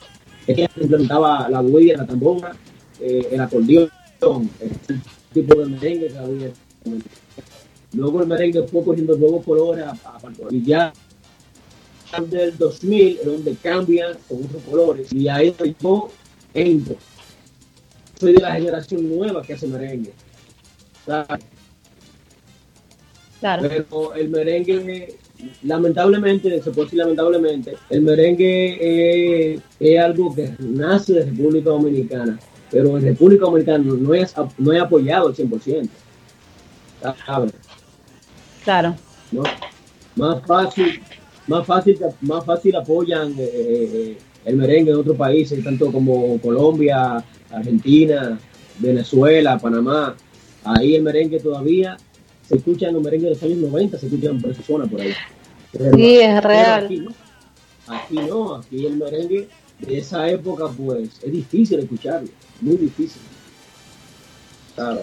[0.47, 2.55] implementaba la huella, la tambora,
[3.01, 3.91] el acordeón,
[4.61, 5.01] el
[5.33, 6.51] tipo de merengue que había.
[7.95, 10.19] Luego el merengue fue cogiendo nuevos colores a,
[10.51, 10.93] y ya
[12.21, 16.11] del 2000 es donde cambian con otros colores y ahí yo
[16.53, 16.97] entro.
[18.19, 20.13] Soy de la generación nueva que hace merengue.
[21.05, 21.39] Claro.
[23.41, 25.17] Pero el merengue,
[25.65, 32.39] lamentablemente, se puede decir lamentablemente, el merengue es, algo que nace de República Dominicana,
[32.71, 35.89] pero en República Dominicana no es, no es apoyado al 100%.
[37.27, 37.53] ¿sabes?
[38.65, 38.95] Claro.
[39.31, 39.43] ¿no?
[40.17, 41.01] Más fácil,
[41.47, 47.25] más fácil, más fácil apoyan eh, eh, el merengue en otros países, tanto como Colombia,
[47.51, 48.39] Argentina,
[48.79, 50.15] Venezuela, Panamá.
[50.65, 51.97] Ahí el merengue todavía
[52.47, 55.01] se escucha en los merengues de los años 90, se escuchan por esa zona por
[55.01, 55.13] ahí.
[55.95, 57.15] sí, es real.
[57.87, 59.49] Aquí no, aquí el merengue
[59.81, 62.29] de esa época, pues es difícil escucharlo,
[62.61, 63.23] muy difícil.
[64.75, 65.03] Claro.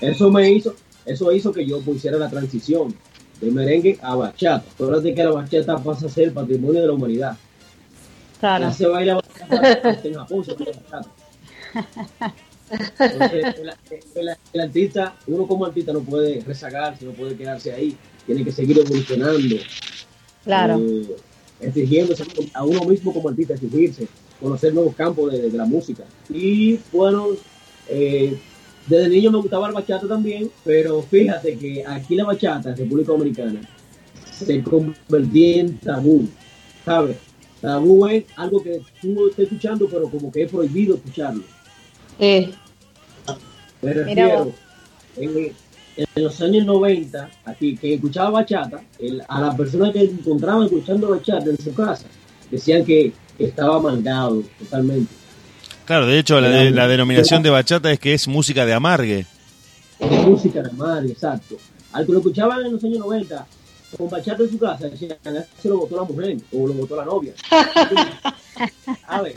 [0.00, 0.74] Eso me hizo,
[1.06, 2.94] eso hizo que yo pusiera la transición
[3.40, 4.64] de merengue a bachata.
[5.00, 7.36] de que la bachata pasa a ser patrimonio de la humanidad.
[8.40, 8.72] Claro.
[8.72, 11.10] se baila bachata en Japón, se bachata.
[12.98, 13.54] Entonces,
[14.52, 18.78] el, artista, uno como artista no puede rezagarse, no puede quedarse ahí, tiene que seguir
[18.78, 19.56] evolucionando.
[20.44, 20.78] Claro.
[20.78, 21.16] Eh,
[21.60, 24.08] exigiéndose a uno mismo como artista, exigirse,
[24.40, 26.04] conocer nuevos campos de, de la música.
[26.28, 27.28] Y bueno,
[27.88, 28.38] eh,
[28.86, 33.12] desde niño me gustaba la bachata también, pero fíjate que aquí la bachata en República
[33.12, 33.60] Dominicana
[34.30, 36.28] se convirtió en tabú,
[36.84, 37.16] ¿sabes?
[37.60, 41.42] Tabú es algo que tú estás escuchando, pero como que es prohibido escucharlo.
[42.18, 42.50] Eh.
[43.80, 44.52] Me refiero,
[45.16, 45.52] en,
[46.16, 48.82] los años 90, aquí, que escuchaba bachata,
[49.28, 52.06] a las personas que encontraban escuchando bachata en su casa,
[52.50, 55.23] decían que estaba mangado totalmente
[55.84, 59.26] Claro, de hecho, la, denominación de bachata es que es música de amargue.
[59.98, 61.56] Es música de amargue, exacto.
[61.92, 63.46] Al que lo escuchaban en los años 90,
[63.96, 65.16] con bachata en su casa, decían,
[65.60, 67.32] se lo votó la mujer o lo votó la novia.
[69.06, 69.34] A ver.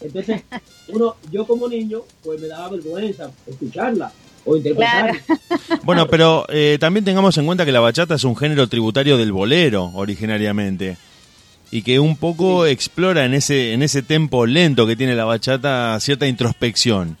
[0.00, 0.42] Entonces,
[0.88, 4.12] uno, yo como niño, pues me daba vergüenza escucharla
[4.44, 5.20] o interpretarla.
[5.84, 9.32] Bueno, pero eh, también tengamos en cuenta que la bachata es un género tributario del
[9.32, 10.96] bolero originariamente
[11.70, 15.98] y que un poco explora en ese, en ese tempo lento que tiene la bachata
[16.00, 17.16] cierta introspección.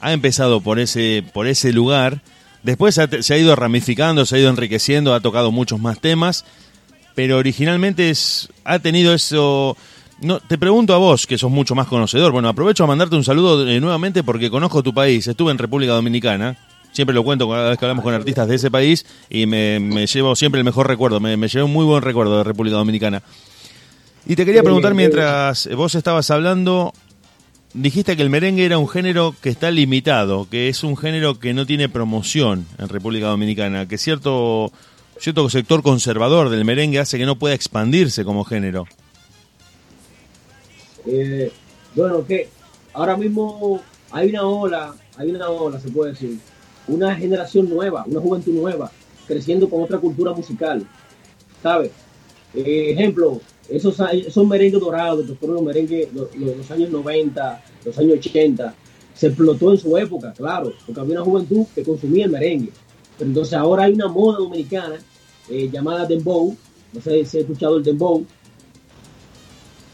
[0.00, 2.22] Ha empezado por ese, por ese lugar,
[2.62, 6.44] después se ha ido ramificando, se ha ido enriqueciendo, ha tocado muchos más temas,
[7.14, 9.76] pero originalmente es, ha tenido eso...
[10.20, 12.30] No, te pregunto a vos, que sos mucho más conocedor.
[12.30, 15.26] Bueno, aprovecho a mandarte un saludo eh, nuevamente porque conozco tu país.
[15.26, 16.56] Estuve en República Dominicana.
[16.92, 20.36] Siempre lo cuento cada vez que hablamos con artistas de ese país y me, llevo
[20.36, 21.18] siempre el mejor recuerdo.
[21.18, 23.20] Me, me llevo un muy buen recuerdo de República Dominicana.
[24.24, 26.92] Y te quería preguntar mientras vos estabas hablando,
[27.74, 31.52] dijiste que el merengue era un género que está limitado, que es un género que
[31.54, 34.72] no tiene promoción en República Dominicana, que cierto,
[35.18, 38.86] cierto sector conservador del merengue hace que no pueda expandirse como género.
[41.04, 41.50] Eh,
[41.96, 42.48] bueno, que
[42.92, 43.82] ahora mismo
[44.12, 46.38] hay una ola, hay una ola, se puede decir,
[46.86, 48.92] una generación nueva, una juventud nueva,
[49.26, 50.86] creciendo con otra cultura musical,
[51.60, 51.90] ¿sabes?
[52.54, 53.40] Eh, ejemplo,
[53.72, 58.74] esos, esos merengues dorados, que fueron los merengues los, los, años 90, los años 80,
[59.14, 62.72] se explotó en su época, claro, porque había una juventud que consumía el merengue.
[63.18, 64.96] Pero entonces ahora hay una moda dominicana
[65.48, 66.56] eh, llamada dembow,
[66.92, 68.24] no sé si he escuchado el dembow,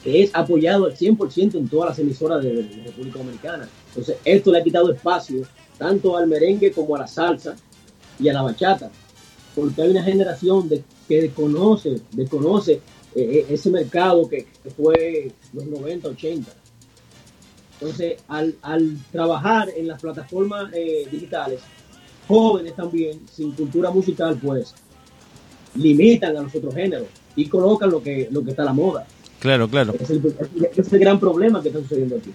[0.03, 3.69] que es apoyado al 100% en todas las emisoras de, la República Dominicana.
[3.89, 5.43] Entonces, esto le ha quitado espacio
[5.77, 7.57] tanto al merengue como a la salsa
[8.19, 8.91] y a la bachata,
[9.55, 12.81] porque hay una generación de, que desconoce, desconoce
[13.19, 14.47] eh, ese mercado que,
[14.77, 16.53] fue los 90, 80.
[17.81, 21.61] Entonces, al, trabajar en las plataformas eh, digitales,
[22.27, 24.75] jóvenes también, sin cultura musical, pues
[25.75, 29.07] limitan a los otros géneros y colocan lo que, lo que está a la moda.
[29.39, 29.95] Claro, claro.
[29.99, 30.37] Es el,
[30.77, 32.33] es el gran problema que está sucediendo aquí.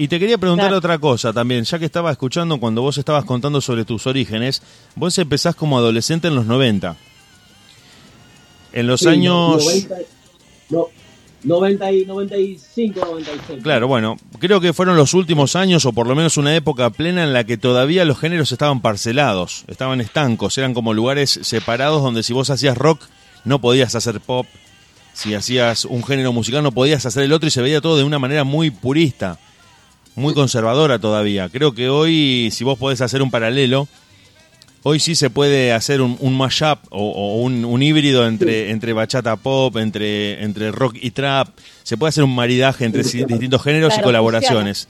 [0.00, 3.60] Y te quería preguntar otra cosa también, ya que estaba escuchando cuando vos estabas contando
[3.60, 4.62] sobre tus orígenes,
[4.94, 6.96] vos empezás como adolescente en los 90.
[8.72, 9.86] En los años...
[11.44, 13.62] 90, y 95, 96.
[13.62, 17.22] Claro, bueno, creo que fueron los últimos años o por lo menos una época plena
[17.22, 22.24] en la que todavía los géneros estaban parcelados, estaban estancos, eran como lugares separados donde
[22.24, 23.02] si vos hacías rock
[23.44, 24.46] no podías hacer pop,
[25.12, 28.04] si hacías un género musical no podías hacer el otro y se veía todo de
[28.04, 29.38] una manera muy purista,
[30.16, 31.48] muy conservadora todavía.
[31.48, 33.86] Creo que hoy, si vos podés hacer un paralelo,
[34.88, 39.76] hoy sí se puede hacer un, un mashup o, un, híbrido entre, entre bachata pop,
[39.76, 41.48] entre, entre rock y trap.
[41.82, 44.88] Se puede hacer un maridaje entre distintos géneros y colaboraciones.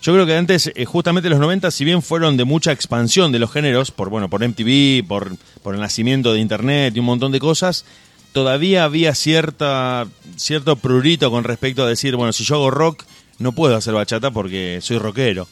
[0.00, 3.38] Yo creo que antes, eh, justamente los 90, si bien fueron de mucha expansión de
[3.38, 7.30] los géneros, por bueno, por MTV, por, por el nacimiento de internet y un montón
[7.30, 7.84] de cosas,
[8.32, 13.04] todavía había cierta, cierto prurito con respecto a decir, bueno, si yo hago rock,
[13.38, 15.46] no puedo hacer bachata porque soy rockero.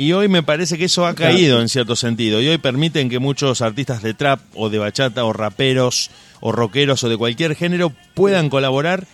[0.00, 2.40] Y hoy me parece que eso ha caído en cierto sentido.
[2.40, 7.04] Y hoy permiten que muchos artistas de trap o de bachata o raperos o rockeros
[7.04, 9.06] o de cualquier género puedan colaborar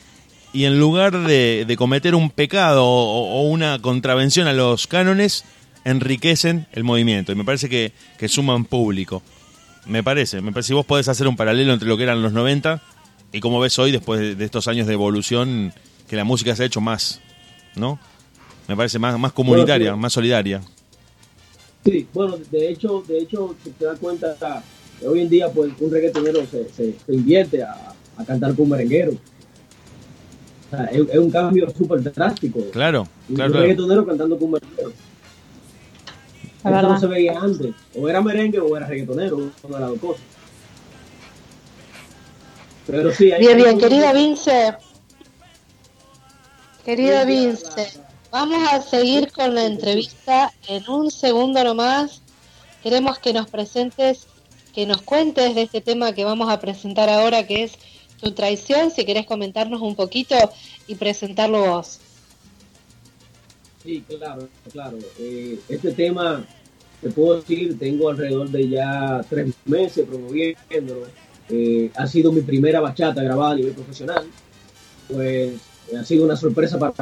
[0.52, 5.44] y en lugar de, cometer un pecado o, una contravención a los cánones,
[5.84, 7.32] enriquecen el movimiento.
[7.32, 9.24] Y me parece que, que suman público.
[9.86, 10.68] Me parece, me parece.
[10.68, 12.80] Si vos podés hacer un paralelo entre lo que eran los 90
[13.32, 15.72] y cómo ves hoy, después de, estos años de evolución,
[16.06, 17.20] que la música se ha hecho más,
[17.74, 17.98] ¿no?
[18.68, 20.62] Me parece más, más comunitaria, más solidaria.
[21.86, 24.34] Sí, bueno, de hecho, de hecho, si te das cuenta,
[25.06, 27.94] hoy en día, pues, un reggaetonero se, se, invierte a,
[28.26, 29.12] cantar con merenguero.
[29.12, 32.58] O sea, es, un cambio súper drástico.
[32.72, 33.52] Claro, claro.
[33.52, 34.92] Un reggaetonero cantando con merenguero.
[36.64, 37.72] Eso no se veía antes.
[37.94, 40.22] O era merengue o era reggaetonero, una de las dos cosas.
[42.88, 44.74] Pero sí, bien, bien, querida Vince.
[46.84, 48.00] Querida Vince,
[48.36, 52.20] vamos a seguir con la entrevista en un segundo nomás.
[52.82, 54.26] Queremos que nos presentes,
[54.74, 57.72] que nos cuentes de este tema que vamos a presentar ahora, que es
[58.20, 58.90] tu traición.
[58.90, 60.34] Si querés comentarnos un poquito
[60.86, 61.98] y presentarlo vos.
[63.82, 64.98] Sí, claro, claro.
[65.18, 66.44] Eh, este tema,
[67.00, 71.06] te puedo decir, tengo alrededor de ya tres meses promoviéndolo.
[71.48, 74.26] Eh, ha sido mi primera bachata grabada a nivel profesional.
[75.08, 75.54] Pues
[75.98, 76.92] ha sido una sorpresa para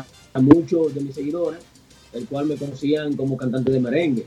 [0.40, 1.60] muchos de mis seguidores,
[2.12, 4.26] el cual me conocían como cantante de merengue.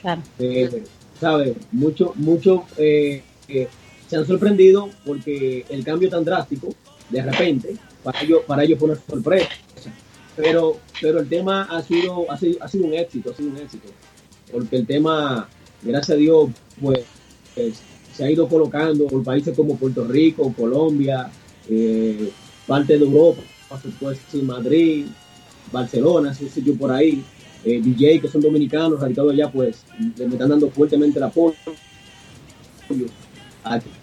[0.00, 0.22] Claro.
[0.38, 0.82] Eh,
[1.20, 1.54] ¿Sabes?
[1.72, 6.68] Muchos mucho, se han sorprendido porque el cambio tan drástico,
[7.10, 9.48] de repente, para ellos, para ellos fue una sorpresa
[10.36, 13.56] pero, pero el tema ha sido, ha sido, ha sido un éxito, ha sido un
[13.58, 13.88] éxito.
[14.50, 15.48] Porque el tema,
[15.82, 16.50] gracias a Dios,
[16.80, 17.00] pues,
[17.54, 17.80] pues
[18.14, 21.30] se ha ido colocando por países como Puerto Rico, Colombia,
[21.68, 22.30] eh,
[22.66, 25.06] parte de Europa, por supuesto, Madrid,
[25.72, 27.24] Barcelona, ese sitio por ahí.
[27.64, 29.84] Eh, DJ que son dominicanos, radicados allá, pues
[30.16, 31.54] le están dando fuertemente el apoyo.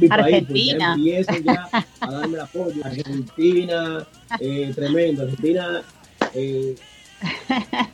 [0.08, 0.96] País, pues, ya
[1.44, 2.86] ya a darme el apoyo.
[2.86, 4.08] Argentina,
[4.40, 5.24] eh, tremendo.
[5.24, 5.84] Argentina
[6.34, 6.76] eh,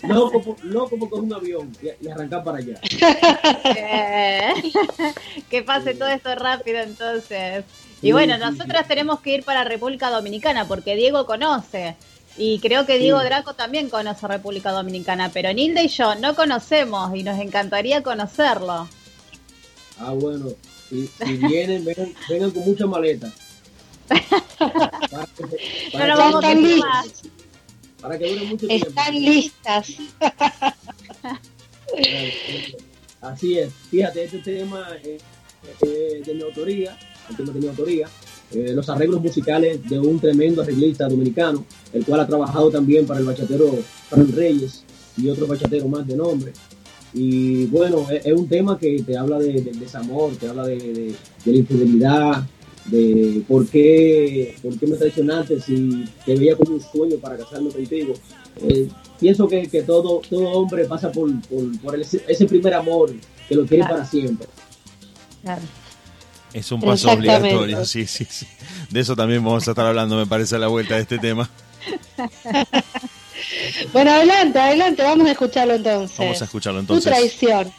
[0.07, 1.71] loco, loco por un avión
[2.01, 2.79] y, arrancar para allá.
[5.49, 7.63] que pase todo esto rápido entonces.
[8.03, 11.95] Y bueno, nosotras tenemos que ir para República Dominicana porque Diego conoce.
[12.37, 17.15] Y creo que Diego Draco también conoce República Dominicana, pero Nilda y yo no conocemos
[17.15, 18.89] y nos encantaría conocerlo.
[19.99, 20.49] Ah, bueno,
[20.89, 21.09] si,
[21.47, 23.31] vienen, vengan, con mucha maleta.
[25.93, 27.03] no nos vamos a
[28.01, 28.87] para que dure mucho tiempo.
[28.89, 29.87] Están listas.
[33.21, 33.71] Así es.
[33.89, 35.21] Fíjate, este tema es
[36.25, 36.99] de mi autoría,
[37.29, 38.07] el tema de mi autoría.
[38.51, 43.19] Eh, los arreglos musicales de un tremendo arreglista dominicano, el cual ha trabajado también para
[43.19, 43.75] el bachatero
[44.09, 44.83] Fran Reyes
[45.17, 46.53] y otros bachateros más de nombre.
[47.13, 51.15] Y bueno, es, un tema que te habla de, desamor, te habla de, de,
[51.51, 52.43] la infidelidad,
[52.85, 57.69] de por qué, por qué me traicionaste si te veía como un sueño para casarme
[57.69, 58.13] contigo.
[58.61, 61.29] Eh, pienso que, que, todo, todo hombre pasa por,
[61.81, 63.11] por, ese, primer amor
[63.47, 64.47] que lo quiere para siempre.
[65.41, 65.61] Claro.
[66.53, 68.45] Es un paso obligatorio, sí, sí, sí.
[68.89, 71.49] De eso también vamos a estar hablando, me parece, a la vuelta de este tema.
[73.93, 76.17] bueno, adelante, adelante, vamos a escucharlo entonces.
[76.17, 77.03] Vamos a escucharlo entonces.
[77.03, 77.71] Tu traición.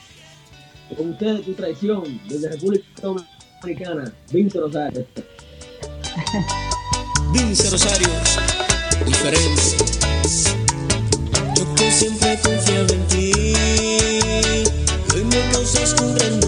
[0.96, 5.06] Con ustedes, tu traición, desde República Dominicana, Vince Rosario.
[7.32, 8.08] Vince Rosario,
[9.06, 9.62] diferente.
[11.56, 13.32] Yo que siempre confiaba en ti,
[15.14, 16.40] hoy me causas un gran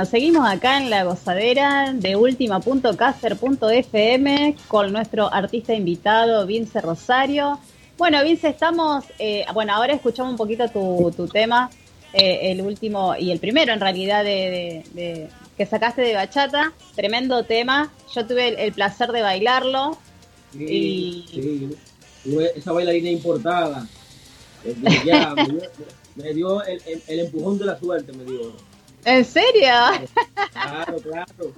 [0.00, 7.60] Bueno, seguimos acá en la gozadera de última.caster.fm con nuestro artista invitado, Vince Rosario.
[7.98, 11.68] Bueno, Vince, estamos, eh, bueno, ahora escuchamos un poquito tu, tu tema,
[12.14, 15.28] eh, el último y el primero en realidad de,
[15.58, 17.92] que sacaste de bachata, tremendo tema.
[18.14, 19.98] Yo tuve el, placer de bailarlo.
[20.56, 21.76] Sí, sí.
[22.56, 23.86] esa bailarina importada.
[25.04, 25.34] Ya,
[26.16, 28.69] me dio, el, el empujón de la suerte, me dio.
[29.04, 29.72] ¿En serio?
[30.52, 31.52] Claro, claro.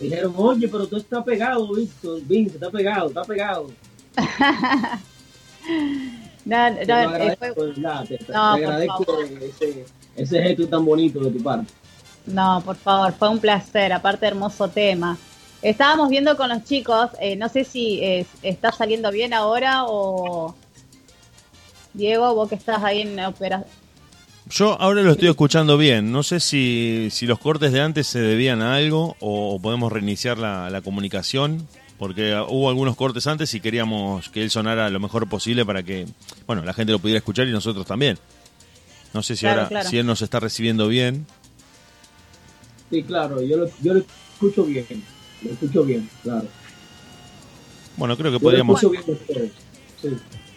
[0.00, 2.20] dijeron, oye, pero tú estás pegado, Víctor.
[2.24, 3.70] Vince, está pegado, está pegado.
[6.44, 11.72] no, no, te, agradezco, te, agradezco ese, ese gesto tan bonito de tu parte.
[12.26, 15.16] No, por favor, fue un placer, aparte hermoso tema.
[15.62, 20.54] Estábamos viendo con los chicos, eh, no sé si está saliendo bien ahora o...
[21.94, 23.85] Diego, vos que estás ahí en operación.
[24.48, 28.20] Yo ahora lo estoy escuchando bien, no sé si, si los cortes de antes se
[28.20, 31.66] debían a algo o podemos reiniciar la, la comunicación,
[31.98, 36.06] porque hubo algunos cortes antes y queríamos que él sonara lo mejor posible para que,
[36.46, 38.18] bueno, la gente lo pudiera escuchar y nosotros también.
[39.12, 41.26] No sé si ahora, si él nos está recibiendo bien.
[42.90, 44.86] Sí, claro, yo lo, yo lo escucho bien,
[45.42, 46.46] lo escucho bien, claro.
[47.96, 48.80] Bueno, creo que podríamos...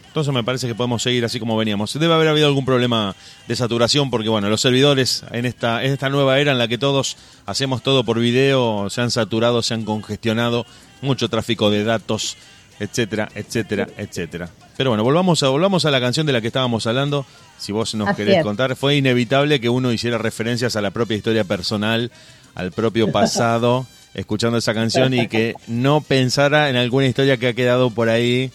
[0.10, 1.94] Entonces me parece que podemos seguir así como veníamos.
[1.94, 3.16] Debe haber habido algún problema
[3.48, 6.80] de saturación porque, bueno, los servidores en esta, en esta nueva era en la que
[6.80, 10.66] todos hacemos todo por video se han saturado, se han congestionado,
[11.04, 12.38] mucho tráfico de datos,
[12.80, 14.50] etcétera, etcétera, etcétera.
[14.78, 17.26] Pero bueno, volvamos a, volvamos a la canción de la que estábamos hablando.
[17.60, 21.44] Si vos nos querés contar, fue inevitable que uno hiciera referencias a la propia historia
[21.44, 22.12] personal,
[22.56, 23.86] al propio pasado,
[24.16, 28.52] escuchando esa canción y que no pensara en alguna historia que ha quedado por ahí.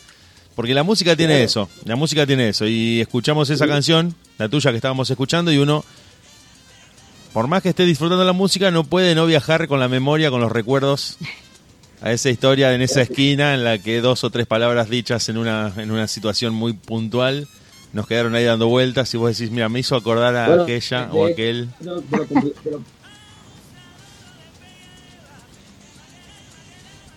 [0.55, 2.67] Porque la música tiene eso, la música tiene eso.
[2.67, 5.85] Y escuchamos esa canción, la tuya que estábamos escuchando, y uno,
[7.33, 10.41] por más que esté disfrutando la música, no puede no viajar con la memoria, con
[10.41, 11.19] los recuerdos
[12.01, 15.39] a esa historia en esa esquina en la que dos o tres palabras dichas en
[15.39, 17.49] una, en una situación muy puntual
[17.95, 21.27] nos quedaron ahí dando vueltas y vos decís, mira, me hizo acordar a aquella o
[21.27, 21.69] aquel.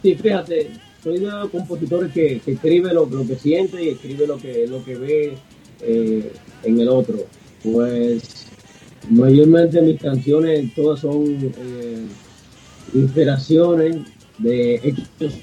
[0.03, 4.67] sí, fíjate, soy de los compositores que, escribe lo, que siente y escribe lo que,
[4.67, 5.37] lo que ve
[5.81, 6.31] eh,
[6.63, 7.25] en el otro.
[7.63, 8.47] Pues
[9.09, 12.05] mayormente mis canciones todas son eh,
[12.93, 13.97] inspiraciones
[14.37, 15.33] de hechos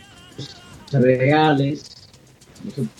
[0.93, 1.91] reales.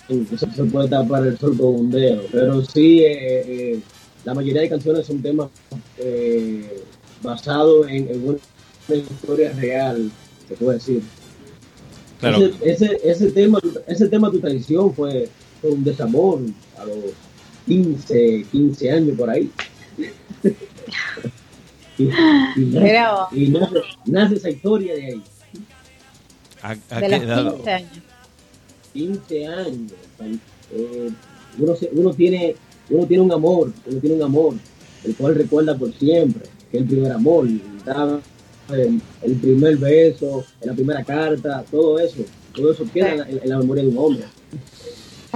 [0.09, 3.79] No se, puede tapar el sol con un dedo, pero sí, eh, eh,
[4.23, 5.49] la mayoría de canciones son temas
[5.97, 6.83] eh,
[7.23, 8.37] basados en, una
[8.95, 10.11] historia real,
[10.47, 11.01] se puede decir.
[12.61, 15.29] Ese, ese, tema, ese tema tu traición fue,
[15.61, 16.39] un desamor
[16.77, 16.97] a los
[17.67, 19.51] 15, 15 años por ahí.
[21.97, 23.53] y,
[24.05, 25.23] nace esa historia de ahí.
[26.61, 27.53] ¿A, de qué edad?
[27.53, 27.91] 15 años.
[28.93, 29.91] 15 años.
[30.71, 31.09] Eh,
[31.59, 32.55] uno, uno, tiene,
[32.89, 34.55] uno tiene un amor, uno tiene un amor,
[35.03, 37.47] el cual recuerda por siempre, que es el primer amor,
[38.69, 43.89] el, primer beso, la primera carta, todo eso, todo eso queda en, la memoria de
[43.89, 44.23] un hombre.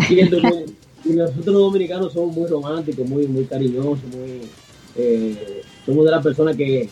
[0.09, 4.41] Y, nosotros los dominicanos somos muy románticos, muy, muy cariñosos, muy,
[4.97, 6.89] eh, somos de las personas que,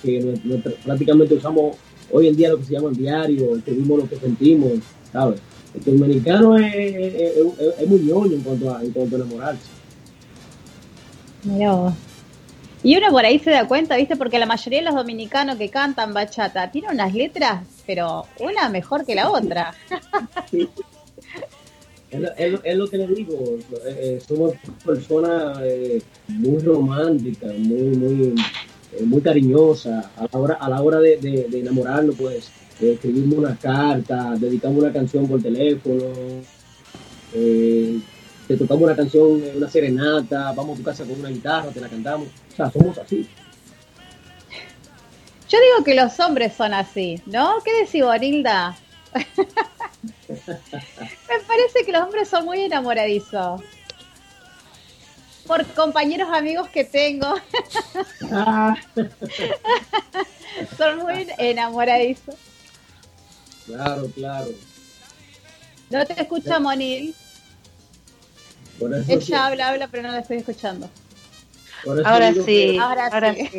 [0.83, 1.75] prácticamente usamos
[2.11, 4.71] hoy en día lo que se llama el diario, escribimos lo que sentimos,
[5.11, 5.41] ¿sabes?
[5.75, 9.67] El dominicano es, es, muy ñoño en cuanto a, en cuanto a enamorarse.
[11.43, 11.93] Mira
[12.84, 14.15] Y uno por ahí se da cuenta, ¿viste?
[14.15, 19.05] Porque la mayoría de los dominicanos que cantan bachata tienen unas letras, pero una mejor
[19.05, 19.73] que la otra.
[22.09, 24.53] Es, lo, que le digo, eh, eh, somos
[24.86, 28.36] personas eh, muy románticas, muy, muy,
[28.93, 30.11] eh, muy cariñosa.
[30.15, 32.49] A la hora, a la hora de, enamorarnos, pues
[32.80, 36.05] escribimos una carta, dedicamos una canción por teléfono,
[38.47, 41.89] te tocamos una canción, una serenata, vamos a tu casa con una guitarra, te la
[41.89, 42.27] cantamos.
[42.27, 43.27] O sea, somos así.
[45.49, 47.57] Yo digo que los hombres son así, ¿no?
[47.63, 48.77] ¿Qué decís, Bonilda?
[50.27, 53.61] Me parece que los hombres son muy enamoradizos
[55.47, 57.35] por compañeros amigos que tengo.
[60.77, 62.35] Son muy enamoradizos.
[63.65, 64.49] Claro, claro.
[65.89, 67.15] No te escucha Monil.
[69.07, 70.89] Ella habla, habla, pero no la estoy escuchando.
[72.05, 73.49] Ahora sí, ahora, sí.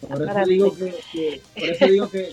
[0.00, 2.28] Por eso digo que, por eso digo que,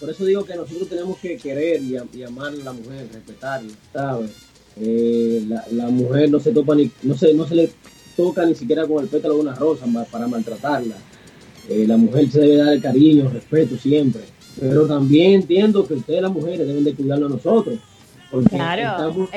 [0.00, 4.30] por eso digo que nosotros tenemos que querer y, amar a la mujer, respetarla, ¿sabes?
[4.76, 7.70] Eh, la, la, mujer no se topa ni, no se, no se le
[8.16, 10.96] toca ni siquiera con el pétalo de una rosa para maltratarla.
[11.68, 14.22] Eh, la mujer se debe dar el cariño, el respeto siempre.
[14.60, 17.78] Pero también entiendo que ustedes las mujeres deben de cuidarlo a nosotros.
[18.32, 19.28] Porque estamos,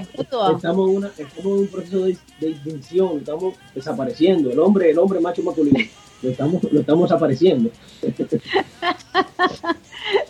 [0.55, 4.49] estamos, una, estamos, en un proceso de, de, extinción, estamos desapareciendo.
[4.49, 5.79] El hombre, el hombre macho masculino,
[6.21, 7.71] lo estamos, lo estamos desapareciendo.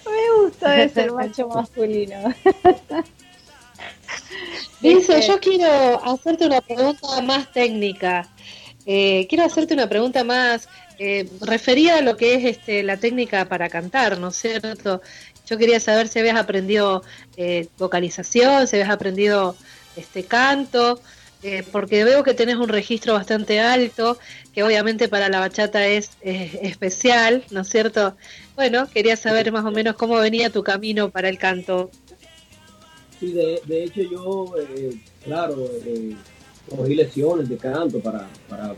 [0.03, 2.33] Me gusta ese macho masculino.
[4.81, 8.27] Dice, yo quiero hacerte una pregunta más técnica.
[8.87, 13.45] Eh, quiero hacerte una pregunta más eh, referida a lo que es este, la técnica
[13.45, 15.01] para cantar, ¿no es cierto?
[15.45, 17.03] Yo quería saber si habías aprendido
[17.37, 19.55] eh, vocalización, si habías aprendido
[19.95, 20.99] este canto,
[21.43, 24.17] eh, porque veo que tenés un registro bastante alto,
[24.53, 28.15] que obviamente para la bachata es especial, ¿no es cierto?
[28.55, 31.91] Bueno, quería saber más o menos cómo venía tu camino para el canto.
[33.19, 35.69] Sí, de, hecho yo, eh, claro,
[36.69, 38.75] cogí lecciones de canto para, para,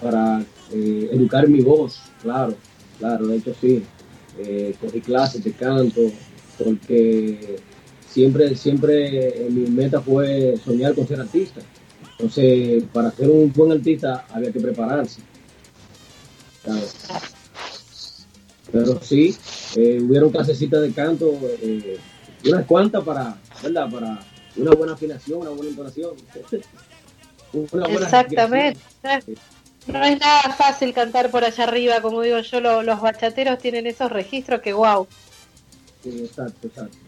[0.00, 2.54] para educar mi voz, claro,
[2.98, 3.82] claro, de hecho sí,
[4.80, 6.00] cogí clases de canto
[6.58, 7.56] porque
[8.08, 11.60] siempre, siempre mi meta fue soñar con ser artista.
[12.12, 15.20] Entonces, para ser un buen artista había que prepararse.
[18.70, 19.36] Pero sí,
[19.76, 21.98] eh, hubieron clasecitas de canto, eh,
[22.46, 23.90] unas cuantas para, ¿verdad?
[23.90, 24.20] Para
[24.56, 26.12] una buena afinación, una buena entonación.
[28.00, 28.80] Exactamente.
[29.86, 34.10] No es nada fácil cantar por allá arriba, como digo yo, los bachateros tienen esos
[34.12, 35.06] registros que wow.
[36.02, 36.98] Sí, exacto, exacto.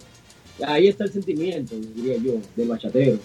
[0.66, 3.18] Ahí está el sentimiento, diría yo, del bachatero.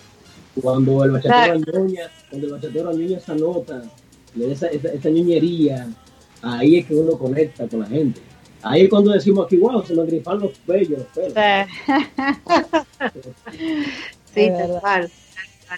[0.61, 3.83] Cuando el bachatero añoña, cuando el bachatero añoña esa nota,
[4.35, 5.87] le da esa, esa, esa ñoñería,
[6.41, 8.21] ahí es que uno conecta con la gente.
[8.61, 11.03] Ahí es cuando decimos aquí, wow, se nos gripan los bellos.
[14.33, 15.11] sí, tal cual,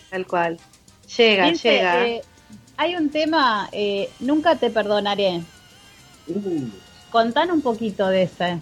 [0.10, 0.58] tal cual.
[1.18, 2.08] Llega, llega.
[2.08, 2.22] Eh,
[2.82, 5.44] hay un tema, eh, nunca te perdonaré.
[6.28, 6.64] Uh.
[7.12, 8.58] Contan un poquito de ese.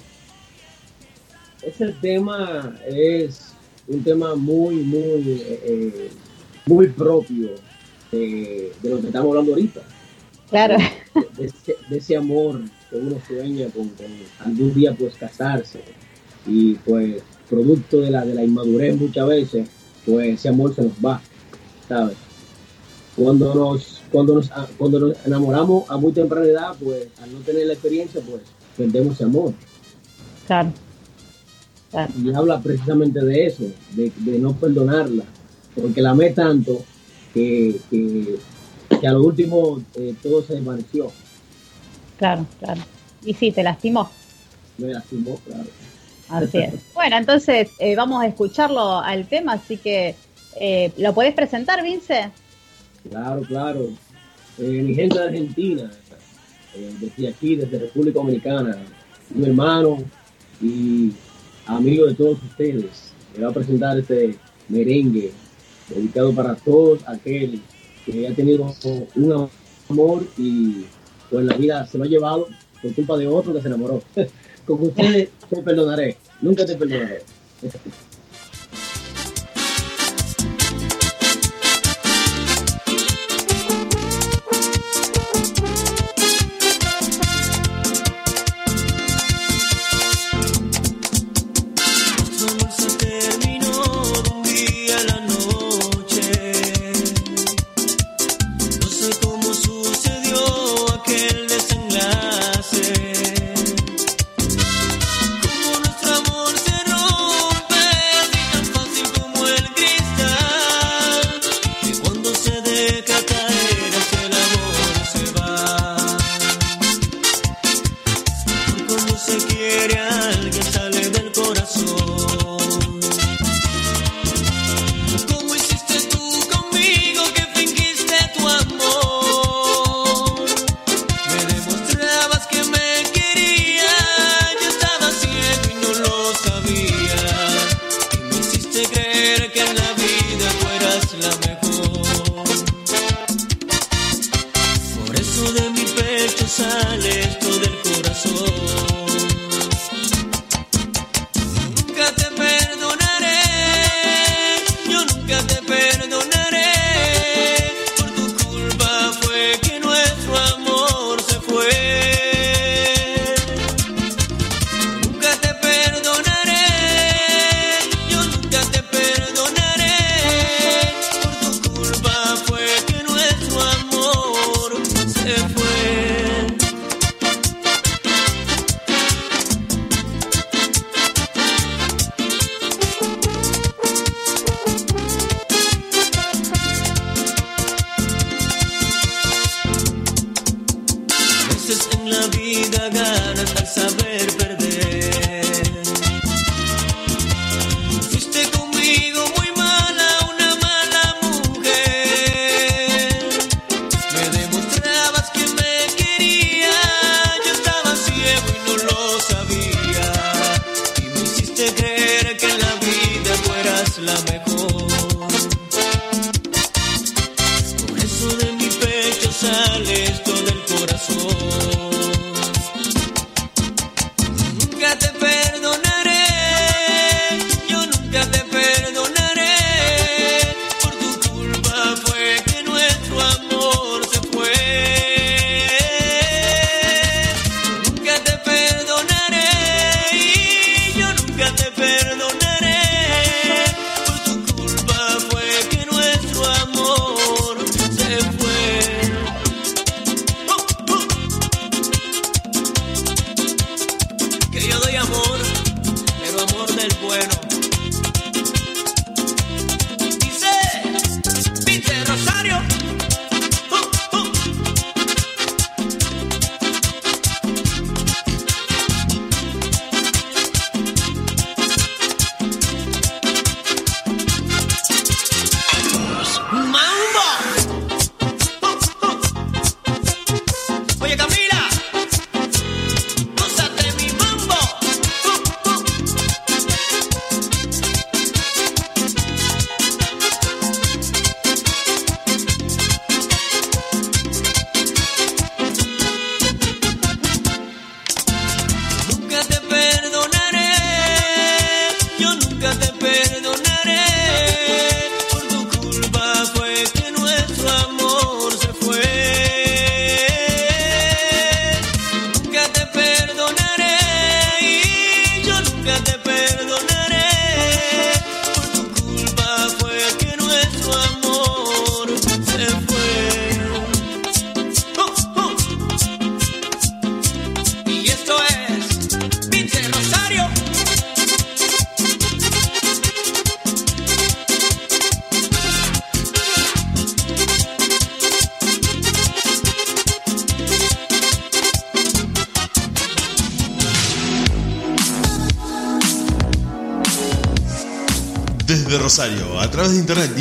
[1.61, 3.53] Ese tema es
[3.87, 6.09] un tema muy, muy, eh,
[6.65, 7.51] muy propio
[8.11, 9.81] de, de, lo que estamos hablando ahorita.
[10.49, 10.77] Claro.
[11.37, 11.53] De,
[11.89, 13.89] de ese amor que uno sueña con,
[14.43, 15.81] algún día pues casarse
[16.45, 19.69] y pues producto de la, de la inmadurez muchas veces,
[20.05, 21.21] pues ese amor se nos va,
[21.87, 22.17] ¿sabes?
[23.15, 27.39] Cuando nos, cuando nos, ah, cuando nos enamoramos a muy temprana edad, pues al no
[27.39, 28.41] tener la experiencia, pues
[28.77, 29.53] perdemos ese amor.
[30.47, 30.71] Claro.
[32.23, 35.23] Y habla precisamente de eso, de, no perdonarla,
[35.75, 36.83] porque la amé tanto
[37.33, 41.11] que, que, a lo último eh, todo se desvaneció.
[42.17, 42.81] Claro, claro.
[43.23, 44.09] Y sí, te lastimó.
[44.77, 45.69] Me lastimó, claro.
[46.29, 46.73] Así es.
[46.93, 50.15] Bueno, entonces eh, vamos a escucharlo al tema, así que
[50.59, 52.31] eh, ¿lo puedes presentar, Vince?
[53.07, 53.89] Claro, claro.
[54.57, 55.91] Eh, mi gente de Argentina,
[56.99, 58.77] desde aquí, desde República Dominicana,
[59.33, 59.97] un hermano
[60.61, 61.11] y
[61.65, 64.35] amigo de todos ustedes, me va a presentar este
[64.67, 65.31] merengue
[65.87, 67.61] dedicado para todos aquel
[68.05, 68.73] que ha tenido
[69.15, 69.49] un
[69.89, 70.85] amor y
[71.29, 72.47] pues la vida se lo ha llevado
[72.81, 74.01] por culpa de otro que se enamoró.
[74.65, 77.23] Con ustedes te perdonaré, nunca te perdonaré.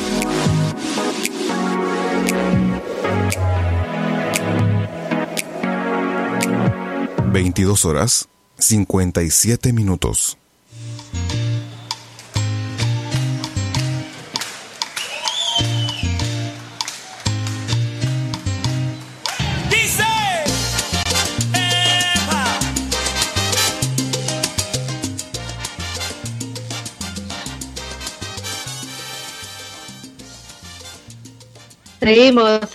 [7.31, 10.40] Veintidós horas, cincuenta y siete minutos.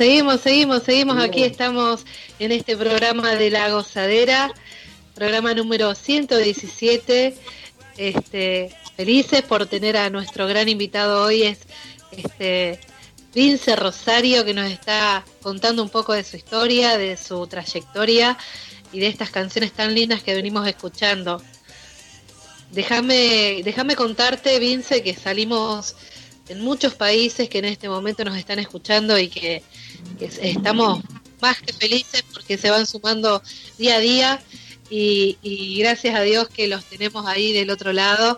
[0.06, 1.18] Seguimos, seguimos, seguimos.
[1.18, 2.06] Aquí estamos
[2.38, 4.54] en este programa de La Gozadera,
[5.16, 7.36] programa número 117.
[7.98, 11.58] Este, felices por tener a nuestro gran invitado hoy, es
[12.12, 12.80] este
[13.34, 18.38] Vince Rosario, que nos está contando un poco de su historia, de su trayectoria
[18.94, 21.42] y de estas canciones tan lindas que venimos escuchando.
[22.70, 25.96] Déjame, déjame contarte, Vince, que salimos
[26.48, 29.64] en muchos países que en este momento nos están escuchando y que,
[30.20, 31.02] estamos
[31.42, 33.42] más que felices porque se van sumando
[33.78, 34.42] día a día
[34.90, 38.38] y, gracias a Dios que los tenemos ahí del otro lado.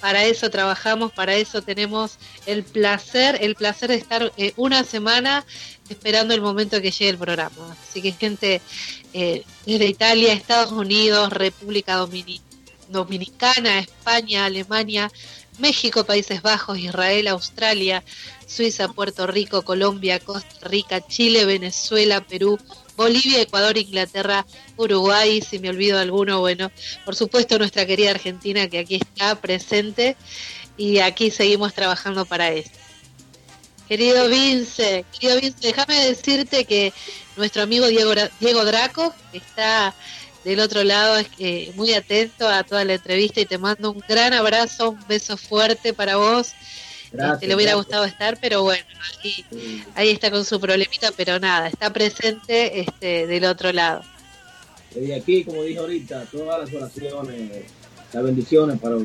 [0.00, 5.46] Para eso trabajamos, para eso tenemos el placer, el placer de estar eh, una semana
[5.88, 7.76] esperando el momento que llegue el programa.
[7.88, 8.60] Así que gente
[9.14, 11.96] eh, desde Italia, Estados Unidos, República
[12.90, 15.10] Dominicana, España, Alemania,
[15.58, 18.02] México, Países Bajos, Israel, Australia,
[18.46, 22.58] Suiza, Puerto Rico, Colombia, Costa Rica, Chile, Venezuela, Perú,
[22.96, 24.46] Bolivia, Ecuador, Inglaterra,
[24.76, 26.70] Uruguay, si me olvido alguno, bueno,
[27.04, 30.16] por supuesto nuestra querida Argentina que aquí está presente
[30.76, 32.70] y aquí seguimos trabajando para eso.
[33.88, 36.92] Querido Vince, querido Vince, déjame decirte que
[37.36, 39.94] nuestro amigo Diego, Diego Draco está
[40.44, 44.02] del otro lado es que muy atento a toda la entrevista y te mando un
[44.06, 46.52] gran abrazo, un beso fuerte para vos.
[47.40, 48.84] Te le hubiera gustado estar, pero bueno,
[49.94, 54.02] ahí, está con su problemita, pero nada, está presente este, del otro lado.
[55.00, 57.64] Y aquí, como dije ahorita, todas las oraciones,
[58.12, 58.96] las bendiciones para,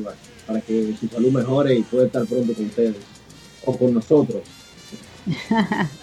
[0.44, 2.96] para que su salud mejore y pueda estar pronto con ustedes
[3.64, 4.42] o con nosotros.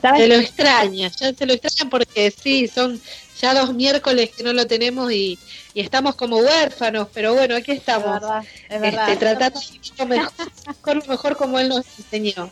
[0.00, 3.00] se lo extraña, ya se lo extraña porque sí, son
[3.40, 5.38] ya dos miércoles que no lo tenemos y,
[5.74, 8.20] estamos como huérfanos, pero bueno, aquí estamos.
[8.68, 9.60] Es verdad, este, tratando
[9.98, 12.50] de mejor, lo mejor como él nos enseñó.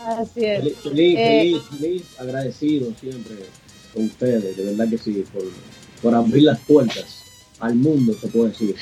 [0.00, 0.62] Así es.
[0.62, 3.34] Feliz, feliz, eh, feliz, agradecido siempre
[3.92, 5.42] con ustedes, de verdad que sí, por,
[6.00, 7.22] por abrir las puertas
[7.58, 8.76] al mundo, se puede decir,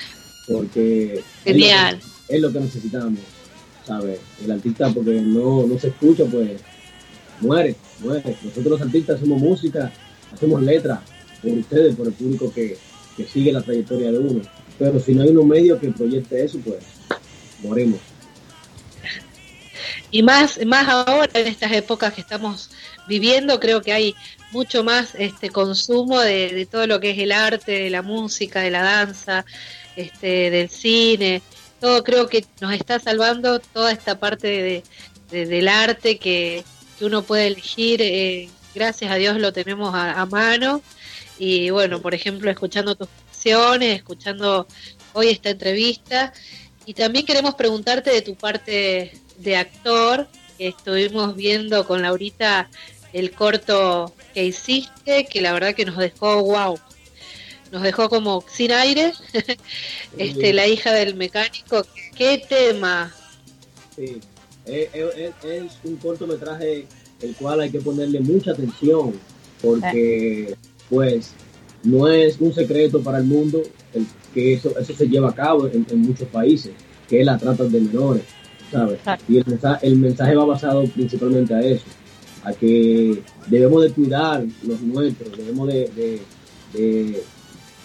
[0.46, 2.00] porque Genial.
[2.28, 3.18] Es, lo que, necesitamos,
[3.86, 4.20] ¿sabes?
[4.42, 6.60] El artista, porque no, no se escucha, pues
[7.40, 8.36] muere, muere.
[8.42, 9.92] Nosotros los artistas hacemos música,
[10.32, 11.00] hacemos letras
[11.42, 12.76] por ustedes, por el público que,
[13.32, 14.42] sigue la trayectoria de uno.
[14.78, 16.84] Pero si no hay un medio que proyecte eso, pues
[17.62, 17.98] morimos.
[20.10, 22.70] Y más, más ahora en estas épocas que estamos
[23.08, 24.14] viviendo, creo que hay
[24.52, 28.70] mucho más este consumo de, todo lo que es el arte, de la música, de
[28.70, 29.46] la danza.
[29.96, 31.40] este, del cine,
[31.80, 34.82] todo creo que nos está salvando toda esta parte
[35.30, 36.64] de, del arte que,
[37.00, 38.00] uno puede elegir.
[38.00, 40.80] Eh, gracias a Dios lo tenemos a, mano.
[41.38, 44.66] Y bueno, por ejemplo, escuchando tus canciones, escuchando
[45.12, 46.32] hoy esta entrevista.
[46.86, 52.70] Y también queremos preguntarte de tu parte de actor, que estuvimos viendo con Laurita
[53.12, 56.78] el corto que hiciste, que la verdad que nos dejó wow,
[57.72, 59.12] nos dejó como sin aire.
[60.18, 61.84] este, la hija del mecánico,
[62.16, 63.12] qué tema.
[63.94, 64.20] Sí,
[64.66, 66.86] es, un cortometraje
[67.20, 69.14] el cual hay que ponerle mucha atención
[69.62, 70.54] porque
[70.90, 71.32] pues
[71.82, 73.62] no es un secreto para el mundo
[73.94, 76.72] el, que eso, eso se lleva a cabo en, muchos países,
[77.08, 78.24] que la tratan de menores,
[78.70, 78.98] ¿sabes?
[79.28, 81.84] Y el mensaje, el mensaje va basado principalmente a eso,
[82.44, 86.20] a que debemos de cuidar los nuestros, debemos de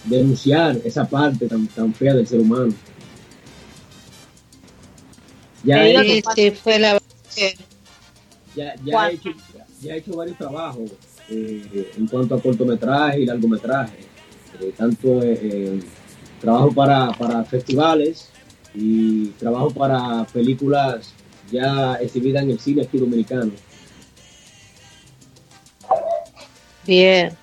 [0.06, 2.74] denunciar esa parte tan, tan fea del ser humano.
[5.64, 7.00] Ya, he, fue la...
[8.56, 9.30] ya, ya, he hecho,
[9.80, 10.92] ya, he hecho varios trabajos
[11.30, 14.00] eh, en cuanto a cortometraje y largometraje,
[14.60, 15.80] eh, tanto eh,
[16.40, 18.30] trabajo para, para festivales
[18.74, 21.14] y trabajo para películas
[21.52, 23.52] ya exhibidas en el cine aquí dominicano.
[26.88, 27.41] Bien.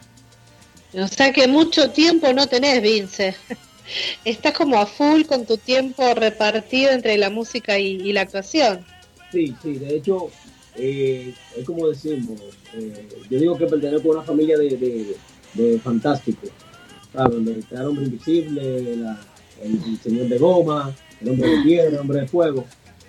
[0.95, 3.34] O sea que mucho tiempo no tenés, Vince.
[4.24, 8.84] Estás como a full con tu tiempo repartido entre la música y, la actuación.
[9.32, 10.30] Sí, sí, de hecho,
[10.76, 12.41] eh, es como decimos,
[12.74, 15.16] eh, yo digo que pertenezco a una familia de, de,
[15.55, 16.51] de fantásticos,
[17.12, 18.93] Donde está el hombre invisible,
[19.62, 22.64] el, señor de goma, el hombre de tierra, el hombre de fuego.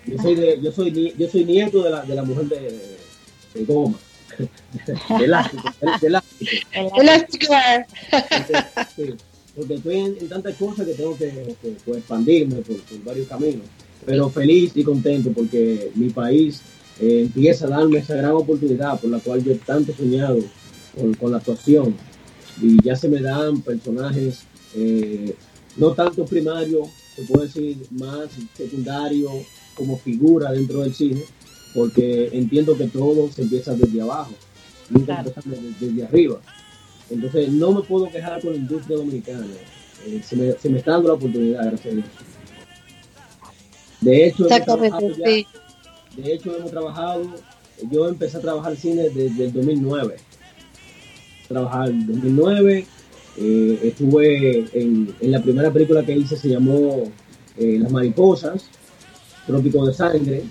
[0.06, 3.98] Yo soy, de, yo soy, yo soy nieto de la, de la mujer de goma.
[5.20, 5.68] elástico,
[6.02, 6.54] elástico.
[7.00, 7.54] Elástico.
[9.56, 13.66] porque estoy en, tantas cosas que tengo que, pues, expandirme por, varios caminos.
[14.06, 16.62] Pero feliz y contento porque mi país
[17.00, 20.38] eh, empieza a darme esa gran oportunidad por la cual yo tanto he soñado
[21.18, 21.94] con, la actuación.
[22.62, 24.42] Y ya se me dan personajes,
[24.74, 25.34] eh,
[25.76, 29.30] no tanto primarios, se puede decir más secundario
[29.74, 31.22] como figura dentro del cine,
[31.74, 34.32] porque entiendo que todo se empieza desde abajo,
[34.88, 35.24] nunca
[35.80, 36.40] desde, arriba.
[37.10, 39.46] Entonces no me puedo quejar con la industria dominicana.
[40.06, 42.06] Eh, se, me, se, me, está dando la oportunidad, gracias a Dios.
[44.00, 45.18] De hecho, hemos
[46.16, 47.22] de hecho hemos trabajado,
[47.90, 50.16] yo empecé a trabajar cine desde el 2009.
[51.48, 52.86] Trabajar en 2009,
[53.36, 57.04] eh, estuve en, en, la primera película que hice, se llamó
[57.56, 58.68] eh, Las Mariposas,
[59.46, 60.44] Trópico de Sangre,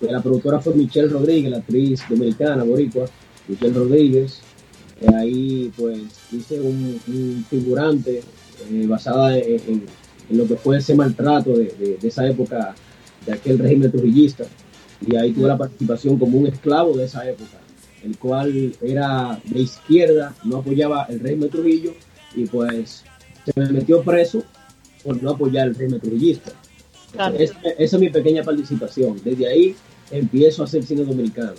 [0.00, 3.06] la productora fue Michelle Rodríguez, la actriz dominicana, boricua,
[3.48, 4.40] Michelle Rodríguez.
[5.14, 6.00] ahí pues
[6.32, 8.22] hice un, figurante
[8.70, 9.84] eh, basada en,
[10.30, 12.74] lo que fue ese maltrato de, esa época,
[13.26, 14.44] de aquel régimen trujillista.
[15.06, 17.58] Y ahí tuve la participación como un esclavo de esa época,
[18.04, 21.92] el cual era de izquierda, no apoyaba el régimen Trujillo
[22.34, 23.04] y pues
[23.44, 24.42] se me metió preso
[25.02, 26.52] por no apoyar el régimen trujillista.
[27.38, 29.20] Esa es mi pequeña participación.
[29.22, 29.76] Desde ahí
[30.10, 31.54] empiezo a hacer cine dominicano.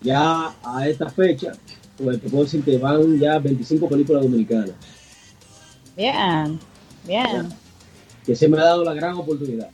[0.00, 1.52] Ya a esta fecha,
[1.96, 4.72] pues te puedo decir que van ya 25 películas dominicanas.
[5.96, 6.58] Bien,
[7.06, 7.48] bien.
[8.24, 9.70] que se me ha dado la gran oportunidad.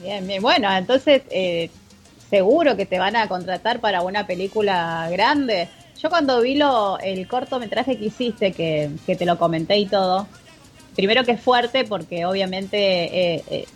[0.00, 0.40] Bien, bien.
[0.40, 1.70] Bueno, entonces eh,
[2.30, 5.68] seguro que te van a contratar para una película grande.
[6.00, 10.28] Yo cuando vi lo, el cortometraje que hiciste, que, que te lo comenté y todo,
[10.94, 13.66] primero que es fuerte porque obviamente eh, eh,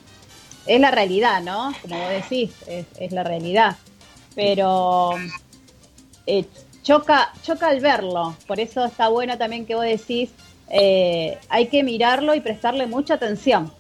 [0.66, 1.72] es la realidad, ¿no?
[1.82, 3.76] Como vos decís, es, la realidad.
[4.34, 5.14] Pero
[6.26, 6.44] eh,
[6.82, 8.36] choca, choca al verlo.
[8.46, 10.30] Por eso está bueno también que vos decís,
[10.68, 13.72] eh, hay que mirarlo y prestarle mucha atención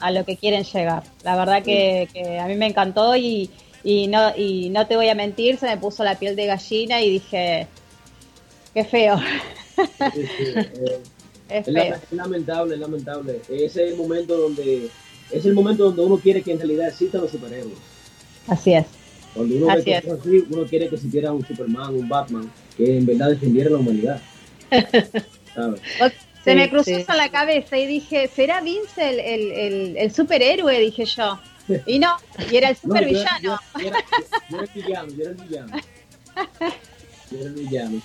[0.00, 1.02] a lo que quieren llegar.
[1.22, 3.50] La verdad que, a mí me encantó y,
[3.82, 7.00] y, no, y no te voy a mentir, se me puso la piel de gallina
[7.02, 7.66] y dije,
[8.74, 9.20] qué feo.
[10.12, 11.00] Eh,
[11.50, 11.66] es,
[12.12, 13.40] lamentable, es lamentable.
[13.48, 14.90] Ese es el momento donde
[15.30, 17.78] es el momento donde uno quiere que en realidad existan los superhéroes.
[18.46, 18.86] Así es.
[19.34, 23.30] Cuando uno ve así, uno quiere que existiera un Superman, un Batman, que en verdad
[23.30, 24.20] defendiera la humanidad.
[26.44, 30.80] Se me cruzó en la cabeza y dije, ¿será Vince el, el, el, superhéroe?
[30.80, 31.38] Dije yo.
[31.86, 32.16] Y no,
[32.50, 33.58] y era el supervillano.
[33.74, 33.98] No, yo, era,
[34.62, 35.76] el villano, yo era el villano.
[37.30, 38.02] Yo era el villano,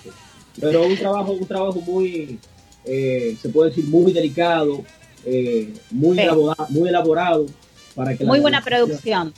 [0.60, 2.38] Pero un trabajo, un trabajo muy,
[2.86, 4.84] eh, se puede decir, muy delicado,
[5.24, 7.46] eh, muy, elaborado, muy elaborado
[7.94, 9.34] para que muy buena producción.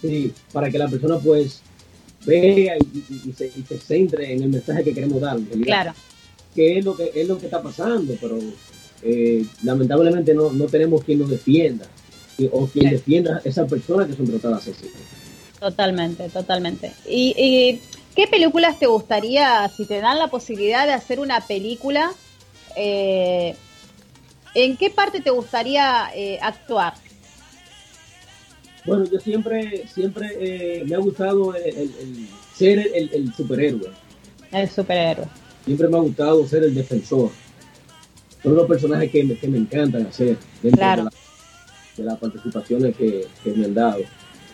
[0.00, 1.62] Sí, para que la persona pues
[2.24, 5.38] vea y, se, centre en el mensaje que queremos dar.
[5.62, 5.92] Claro.
[6.54, 8.38] Que es lo que es lo que está pasando, pero
[9.02, 11.86] eh, lamentablemente no, no tenemos quien nos defienda
[12.52, 14.90] o quien defienda a esas personas que son tratadas así.
[15.58, 16.92] Totalmente, totalmente.
[17.06, 17.80] ¿Y, ¿Y,
[18.14, 22.12] qué películas te gustaría, si te dan la posibilidad de hacer una película,
[22.76, 23.54] eh,
[24.54, 26.94] en qué parte te gustaría eh, actuar?
[28.86, 33.90] Bueno, yo siempre, siempre eh, me ha gustado el, el, el ser el, superhéroe.
[34.50, 35.26] El superhéroe.
[35.64, 37.30] Siempre me ha gustado ser el defensor.
[38.42, 41.04] Son los personajes que me, que me encantan hacer dentro claro.
[41.04, 41.16] de, la,
[41.96, 44.00] de, las participaciones que, que, me han dado.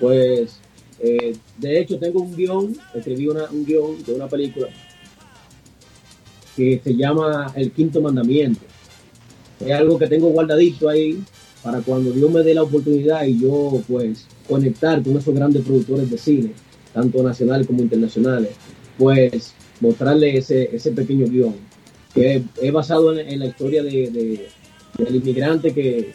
[0.01, 0.59] Pues,
[0.99, 4.69] eh, de hecho, tengo un guion, escribí una, un guion de una película
[6.57, 8.61] que se llama El Quinto Mandamiento.
[9.61, 11.23] Es algo que tengo guardadito ahí
[11.63, 16.11] para cuando Dios me dé la oportunidad y yo pues conectar con esos grandes productores
[16.11, 16.53] de cine,
[16.93, 18.51] tanto nacionales como internacionales,
[18.99, 21.55] pues mostrarle ese, ese pequeño guion,
[22.15, 24.49] que es, basado en, en, la historia de, de,
[24.97, 26.13] del inmigrante que,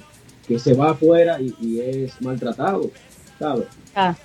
[0.48, 2.90] que, se va afuera y, y es maltratado,
[3.38, 3.68] ¿sabes?
[3.96, 4.16] Ah.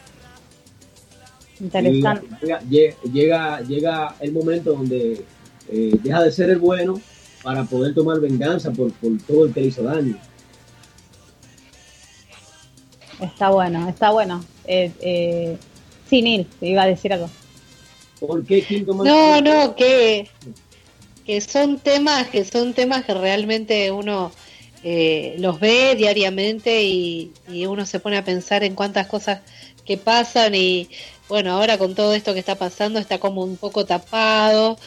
[1.61, 2.27] Interesante.
[2.71, 5.25] Y llega, llega el momento donde
[5.71, 7.01] eh, deja de ser el bueno
[7.43, 10.17] para poder tomar venganza por, por todo el que le hizo daño.
[13.21, 14.45] Está bueno, está bueno.
[14.67, 15.57] Eh, eh,
[16.09, 17.31] sin ir, te iba a decir algo.
[18.21, 20.29] ¿Por qué Quinto No, no, que,
[21.25, 24.33] que son temas que son temas que realmente uno
[24.83, 29.41] eh, los ve diariamente y, y, uno se pone a pensar en cuántas cosas
[29.85, 30.89] que pasan y
[31.29, 34.79] bueno, ahora con todo esto que está pasando está como un poco tapado,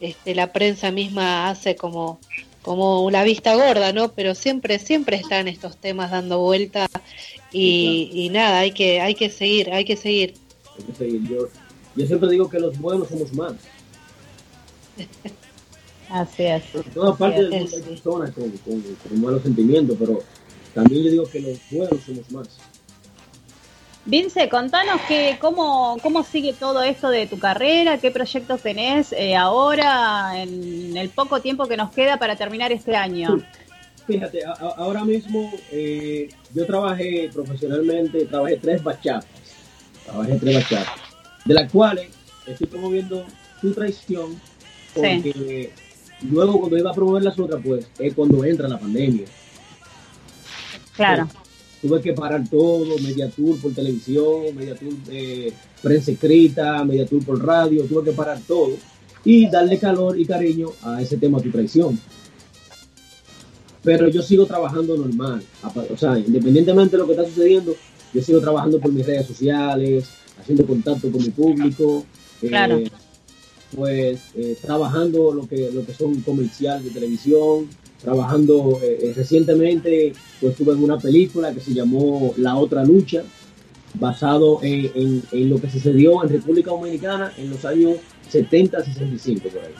[0.00, 2.20] este, la prensa misma hace como
[2.68, 4.12] como la vista gorda, ¿no?
[4.12, 6.86] Pero siempre, siempre están estos temas dando vuelta
[7.50, 10.34] y, nada, hay que, hay que seguir, hay que seguir.
[10.76, 11.22] Hay que seguir.
[11.28, 11.48] Yo,
[11.96, 13.54] yo siempre digo que los buenos somos más.
[16.10, 16.62] Así es.
[16.92, 20.22] Toda parte del mundo hay personas con, con, con, malos sentimientos, pero
[20.74, 22.48] también yo digo que los buenos somos más.
[24.04, 29.36] Vince, contanos que, cómo, cómo sigue todo esto de tu carrera, qué proyectos tenés eh,
[29.36, 33.42] ahora, en el poco tiempo que nos queda para terminar este año.
[34.06, 39.26] Fíjate, a, ahora mismo eh, yo trabajé profesionalmente, trabajé tres bachatas,
[40.06, 40.94] trabajé tres bachatas,
[41.44, 42.08] de las cuales
[42.46, 43.26] estoy promoviendo
[43.60, 44.40] tu traición,
[44.94, 45.72] porque
[46.18, 46.26] sí.
[46.30, 49.26] luego cuando iba a promover las otras, pues es cuando entra la pandemia.
[50.96, 51.28] Claro.
[51.30, 51.47] Sí
[51.80, 55.52] tuve que parar todo, media tour por televisión, media tour de
[55.82, 58.72] prensa escrita, media tour por radio, tuve que parar todo
[59.24, 61.98] y darle calor y cariño a ese tema tu traición.
[63.82, 65.42] Pero yo sigo trabajando normal,
[65.92, 67.74] o sea, independientemente de lo que está sucediendo,
[68.12, 70.08] yo sigo trabajando por mis redes sociales,
[70.40, 72.04] haciendo contacto con mi público,
[72.40, 72.78] claro.
[72.78, 72.90] eh,
[73.74, 77.68] pues eh, trabajando lo que, lo que son comerciales de televisión,
[78.02, 83.22] trabajando eh, recientemente, pues estuve en una película que se llamó La Otra Lucha,
[83.94, 87.96] basado en, lo que sucedió en República Dominicana en los años
[88.28, 89.72] 70, 65 por ahí.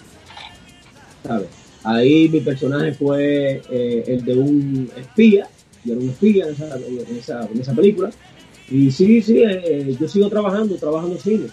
[1.24, 1.48] ¿Sabes?
[1.84, 5.48] Ahí mi personaje fue eh, el de un espía,
[5.84, 8.10] yo era un espía en esa, en esa, película.
[8.68, 11.46] Y sí, sí, eh, yo sigo trabajando, trabajando cine.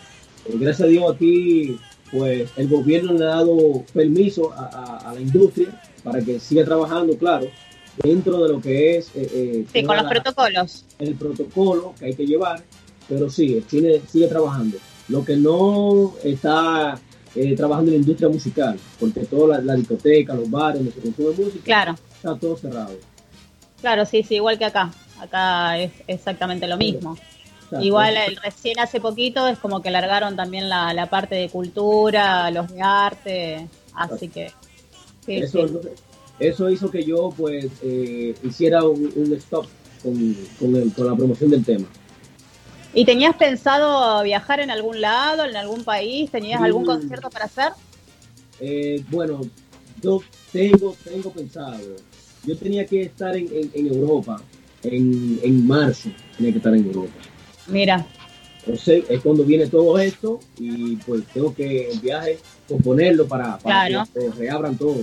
[0.48, 1.78] gracias a Dios aquí,
[2.12, 7.48] pues el gobierno le ha dado permiso a la industria para que siga trabajando, claro,
[7.98, 9.08] dentro de lo que es...
[9.16, 10.86] Eh, eh, sí, con los la, protocolos.
[11.00, 12.64] El protocolo que hay que llevar,
[13.10, 14.78] pero sí, cine sigue trabajando.
[15.10, 16.98] Lo que no está
[17.34, 21.02] eh, trabajando en la industria musical, porque toda la, la discoteca, los bares donde se
[21.02, 21.96] consume música, claro.
[22.16, 22.96] está todo cerrado.
[23.82, 24.92] Claro, sí, sí, igual que acá.
[25.20, 27.18] Acá es exactamente lo mismo.
[27.82, 32.52] Igual el, recién hace poquito es como que largaron también la, la parte de cultura,
[32.52, 34.52] los de arte, así que
[35.26, 35.76] Sí, eso, sí.
[36.40, 39.66] eso, hizo que yo pues eh, hiciera un, un stop
[40.04, 41.88] con, con, el, con, la promoción del tema.
[42.94, 46.32] ¿Y tenías pensado viajar en algún lado, en algún país?
[46.32, 46.88] ¿Tenías algún mm.
[46.88, 47.74] concierto para hacer?
[48.60, 49.42] Eh, bueno,
[50.02, 50.22] yo
[50.52, 51.78] tengo, tengo pensado.
[52.46, 54.42] Yo tenía que estar en, en, en Europa,
[54.84, 57.14] en, en, marzo, tenía que estar en Europa.
[57.68, 58.06] Mira.
[58.66, 63.88] Entonces es cuando viene todo esto y pues tengo que el viaje componerlo para, para
[63.88, 64.10] claro.
[64.12, 65.02] que se reabran todo.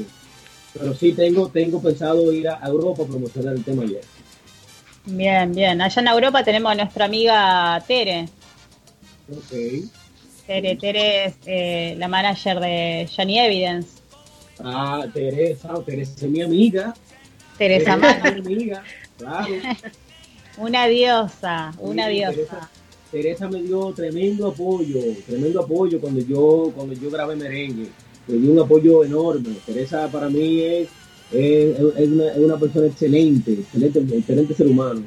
[0.72, 4.02] Pero sí tengo, tengo pensado ir a Europa a promocionar el tema ayer.
[5.04, 5.80] Bien, bien.
[5.80, 8.28] Allá en Europa tenemos a nuestra amiga Tere.
[9.30, 9.88] Ok.
[10.46, 14.02] Tere, Tere es eh, la manager de Johnny Evidence.
[14.64, 16.94] Ah, Teresa, Teresa es mi amiga.
[17.58, 18.82] Teresa, Teresa es mi amiga,
[19.18, 19.54] claro.
[20.56, 22.34] una diosa, una sí, diosa.
[22.34, 22.70] Teresa,
[23.12, 27.88] Teresa me dio tremendo apoyo, tremendo apoyo cuando yo, cuando yo grabé merengue.
[28.26, 29.54] Me dio un apoyo enorme.
[29.64, 30.88] Teresa para mí es
[31.32, 35.02] es, una, es una persona excelente, excelente, excelente ser humano.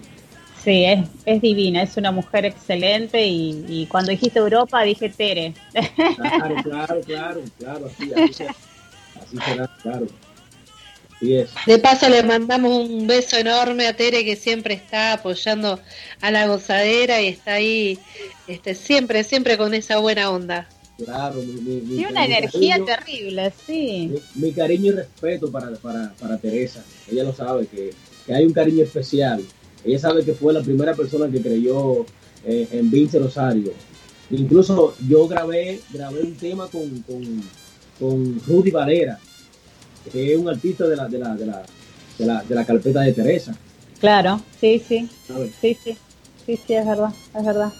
[0.64, 5.53] Sí, es, es divina, es una mujer excelente y, cuando dijiste Europa dije Tere.
[6.15, 8.56] Claro, claro, claro, claro, así, así, será,
[9.22, 10.07] así será, claro.
[11.34, 11.49] Es.
[11.65, 15.80] De paso le mandamos un beso enorme a Tere que siempre está apoyando
[16.22, 17.99] a la gozadera y está ahí
[18.47, 20.69] este, siempre, siempre con esa buena onda.
[21.03, 24.14] Claro, mi, Tiene una energía terrible, sí.
[24.35, 26.85] Mi, cariño y respeto para, para, para Teresa.
[27.11, 27.91] Ella lo sabe, que,
[28.26, 29.43] que hay un cariño especial
[29.85, 32.06] ella sabe que fue la primera persona que creyó
[32.43, 33.72] eh, en Vince Rosario.
[34.31, 37.43] Incluso yo grabé, grabé un tema con, con,
[37.99, 39.19] con Rudy Valera,
[40.14, 41.64] es un artista de la, de la, de la,
[42.18, 43.56] de la, de la carpeta de Teresa.
[43.99, 45.10] Claro, sí, sí.
[45.61, 45.98] Sí, sí.
[46.45, 47.73] Sí, sí, es verdad, es verdad.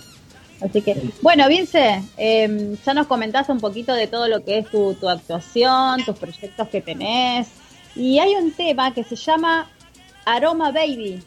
[0.62, 4.70] Así que, bueno, Vince, em, ya nos comentaste un poquito de todo lo que es
[4.70, 7.48] tu, tu actuación, tus proyectos que tenés.
[7.96, 9.70] Y hay un tema que se llama
[10.26, 11.22] Aroma Baby.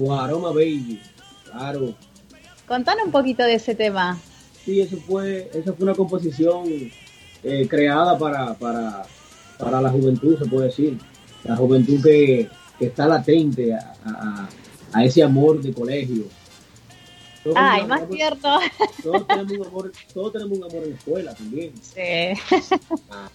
[0.00, 1.00] O Aroma Baby,
[1.50, 1.94] claro.
[2.66, 4.18] Contanos un poquito de ese tema.
[4.64, 6.64] Sí, eso fue, eso fue una composición
[7.42, 9.06] eh, creada para, para,
[9.58, 10.98] para la juventud, se puede decir.
[11.44, 12.48] La juventud que,
[12.80, 14.48] está latente a,
[15.02, 16.24] ese amor de colegio.
[17.54, 18.48] Ay, más cierto.
[19.02, 21.72] Todos tenemos, un amor, todos tenemos un amor en la escuela también.
[21.80, 22.60] Sí.
[23.10, 23.28] Ah,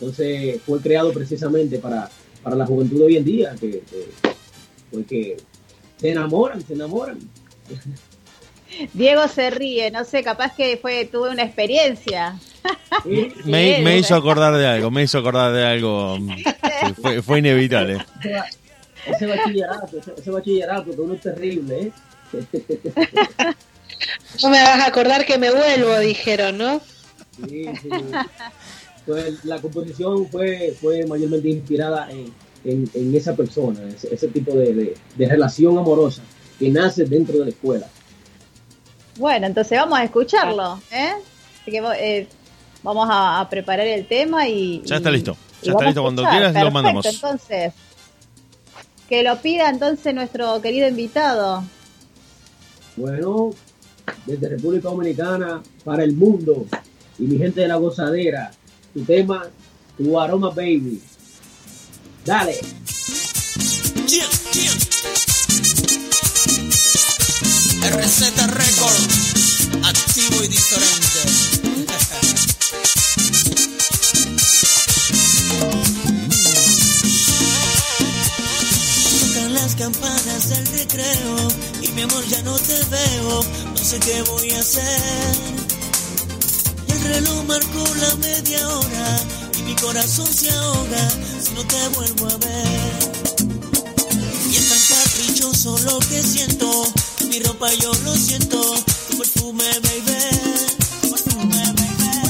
[0.00, 2.08] entonces fue creado precisamente para,
[2.42, 3.82] para la juventud de hoy en día, que,
[4.90, 5.36] que, que
[5.96, 7.18] se enamoran, se enamoran.
[8.92, 12.38] Diego se ríe, no sé, capaz que fue tuve una experiencia.
[13.44, 16.18] me, hizo acordar de algo, me hizo acordar de algo.
[17.24, 18.04] fue, inevitable.
[19.06, 21.92] Ese, bachillerato, ese, bachillerato, que uno es terrible, ¿eh?
[24.42, 26.80] No me vas a acordar que me vuelvo, dijeron, ¿no?
[27.48, 27.88] Sí, sí.
[29.06, 32.32] Pues la composición fue, fue mayormente inspirada en,
[32.64, 36.22] en, esa persona, ese, tipo de, relación amorosa
[36.58, 37.88] que nace dentro de la escuela.
[39.18, 41.12] Bueno, entonces vamos a escucharlo, ¿eh?
[41.60, 42.28] Así que eh,
[42.82, 44.80] vamos a, preparar el tema y...
[44.84, 47.04] Ya está listo, ya está listo, cuando quieras lo mandamos.
[47.04, 47.72] Entonces,
[49.08, 51.64] que lo pida entonces nuestro querido invitado.
[52.96, 53.50] Bueno,
[54.24, 56.66] desde República Dominicana para el mundo
[57.18, 58.52] y mi gente de la gozadera,
[58.94, 59.46] tu tema,
[59.96, 61.02] tu aroma baby.
[62.24, 62.56] Dale.
[64.06, 64.26] ¿Quién?
[64.52, 65.27] ¿Quién?
[67.80, 71.20] RZ Record, activo y diferente.
[79.20, 81.48] Tocan las campanas del recreo
[81.82, 85.34] y mi amor ya no te veo, no sé qué voy a hacer.
[86.88, 89.20] El reloj marcó la media hora
[89.58, 91.10] y mi corazón se ahoga
[91.40, 92.98] si no te vuelvo a ver.
[94.50, 96.92] Y es tan caprichoso lo que siento,
[97.28, 98.60] mi ropa yo lo siento,
[99.10, 100.18] tu perfume, baby.
[101.10, 101.78] Baby.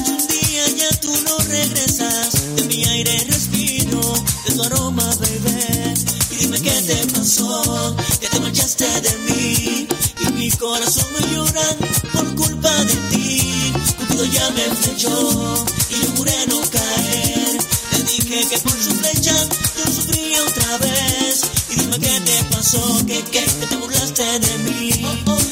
[0.07, 4.01] un día ya tú no regresas, de mi aire respiro,
[4.45, 5.93] de tu aroma, baby.
[6.31, 9.87] Y dime qué te pasó, que te marchaste de mí,
[10.19, 11.77] y mi corazón me llora
[12.13, 13.73] por culpa de ti.
[13.97, 17.57] Cupido ya me flechó, y yo juré no caer.
[17.91, 19.35] Te dije que por su flecha
[19.77, 21.48] yo sufría otra vez.
[21.71, 24.91] Y dime qué te pasó, que, que, que te burlaste de mí.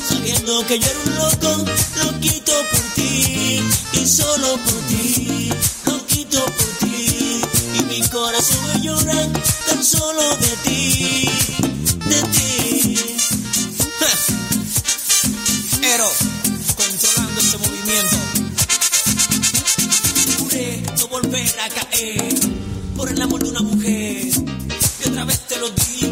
[0.09, 1.65] Sabiendo que yo era un loco,
[2.05, 3.61] loquito por ti.
[3.93, 5.49] Y solo por ti,
[5.85, 7.41] loquito por ti.
[7.75, 9.27] Y mi corazón me llora
[9.67, 11.29] tan solo de ti,
[12.05, 12.99] de ti.
[15.83, 16.09] Ero,
[16.75, 18.17] controlando este movimiento
[20.99, 22.33] no volver a caer
[22.95, 24.27] por el amor de una mujer.
[24.27, 26.06] Y otra vez te lo digo,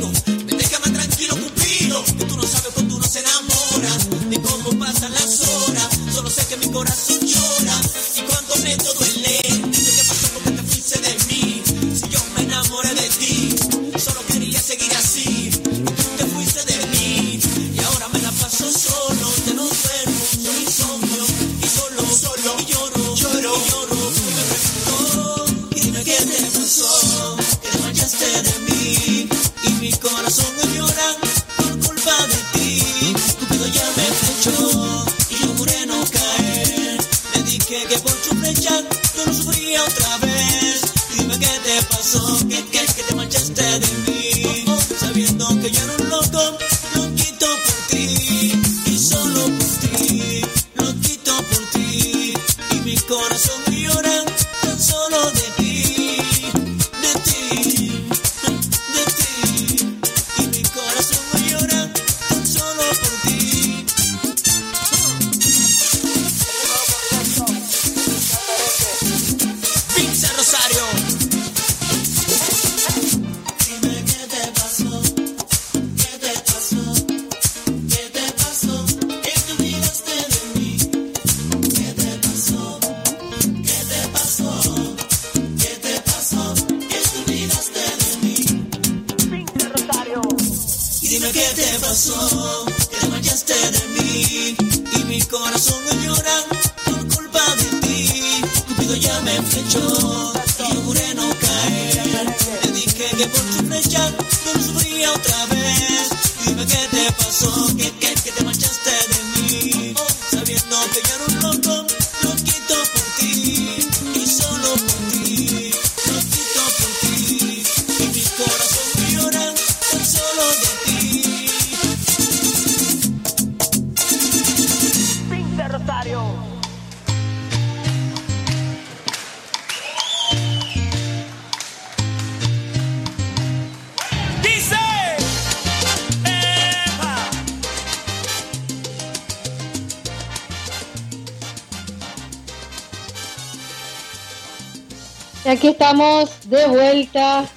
[146.05, 147.49] de vuelta.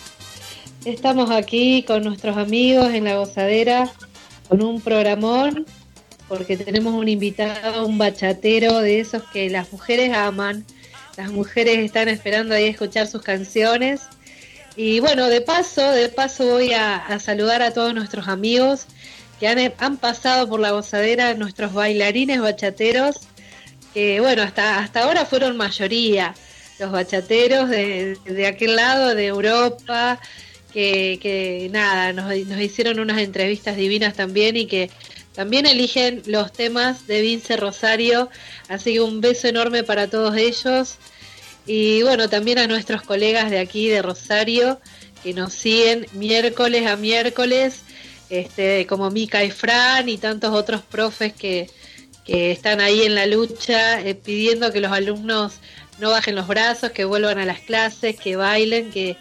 [0.86, 3.92] Estamos aquí con nuestros amigos en la gozadera
[4.48, 5.66] con un programón
[6.28, 10.64] porque tenemos un invitado, un bachatero de esos que las mujeres aman.
[11.18, 14.00] Las mujeres están esperando ahí escuchar sus canciones.
[14.76, 18.86] Y bueno, de paso, de paso voy a, a saludar a todos nuestros amigos
[19.38, 23.28] que han, han pasado por la gozadera, nuestros bailarines bachateros,
[23.92, 26.34] que bueno, hasta, hasta ahora fueron mayoría
[26.78, 30.20] los bachateros de, de aquel lado, de Europa,
[30.72, 34.90] que, que nada, nos, nos hicieron unas entrevistas divinas también y que
[35.34, 38.28] también eligen los temas de Vince Rosario,
[38.68, 40.96] así que un beso enorme para todos ellos.
[41.64, 44.80] Y bueno, también a nuestros colegas de aquí de Rosario
[45.22, 47.82] que nos siguen miércoles a miércoles,
[48.30, 51.68] este, como Mica y Fran y tantos otros profes que,
[52.24, 55.54] que están ahí en la lucha eh, pidiendo que los alumnos
[55.98, 59.16] no bajen los brazos, que vuelvan a las clases, que bailen, que,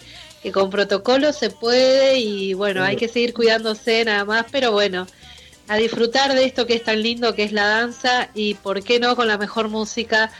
[0.53, 5.05] con protocolo se puede y bueno, hay que seguir cuidándose nada más, pero bueno,
[5.67, 8.97] a disfrutar de esto que es tan lindo que es la danza y por qué
[8.99, 10.31] no con la mejor música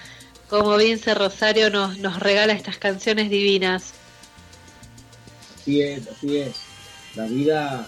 [0.50, 3.92] como Vince Rosario nos, nos regala estas canciones divinas.
[5.60, 6.56] Así es, así es.
[7.16, 7.86] La vida,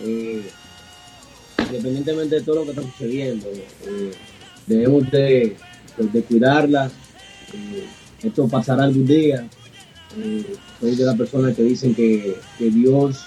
[0.00, 0.48] eh,
[1.66, 4.12] independientemente de todo lo que está sucediendo, eh,
[4.66, 5.56] debemos de,
[5.98, 6.90] de- de.
[7.52, 7.86] Eh,
[8.22, 9.48] esto pasará algún día.
[10.18, 10.44] Eh,
[10.80, 13.24] soy de las personas que dicen que, Dios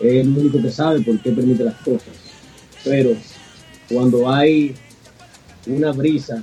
[0.00, 2.08] es el único que sabe por qué permite las cosas.
[2.84, 3.10] Pero
[3.88, 4.74] cuando hay
[5.66, 6.42] una brisa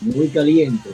[0.00, 0.90] muy caliente,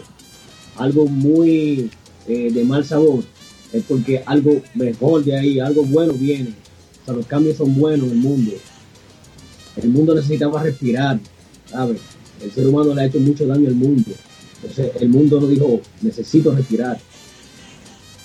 [0.76, 1.90] algo muy
[2.28, 3.24] eh, de mal sabor,
[3.72, 6.50] es porque algo mejor de ahí, algo bueno viene.
[7.02, 8.52] O sea, los cambios son buenos en el mundo.
[9.76, 11.18] El mundo necesitaba respirar.
[12.42, 14.10] El ser humano le ha hecho mucho daño al mundo.
[14.62, 16.98] Entonces, el mundo dijo, necesito respirar.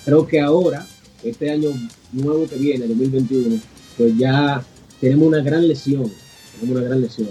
[0.04, 0.86] Creo que ahora,
[1.24, 1.70] este año
[2.12, 3.58] nuevo que viene, 2021,
[3.96, 4.64] pues ya
[5.00, 6.10] tenemos una gran lesión.
[6.52, 7.28] Tenemos una gran lesión.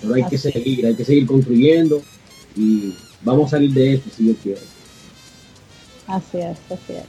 [0.00, 2.02] Pero hay que Así seguir, hay que seguir construyendo
[2.56, 4.60] y vamos a salir de esto si Dios quiere.
[6.06, 7.04] Así es, así es.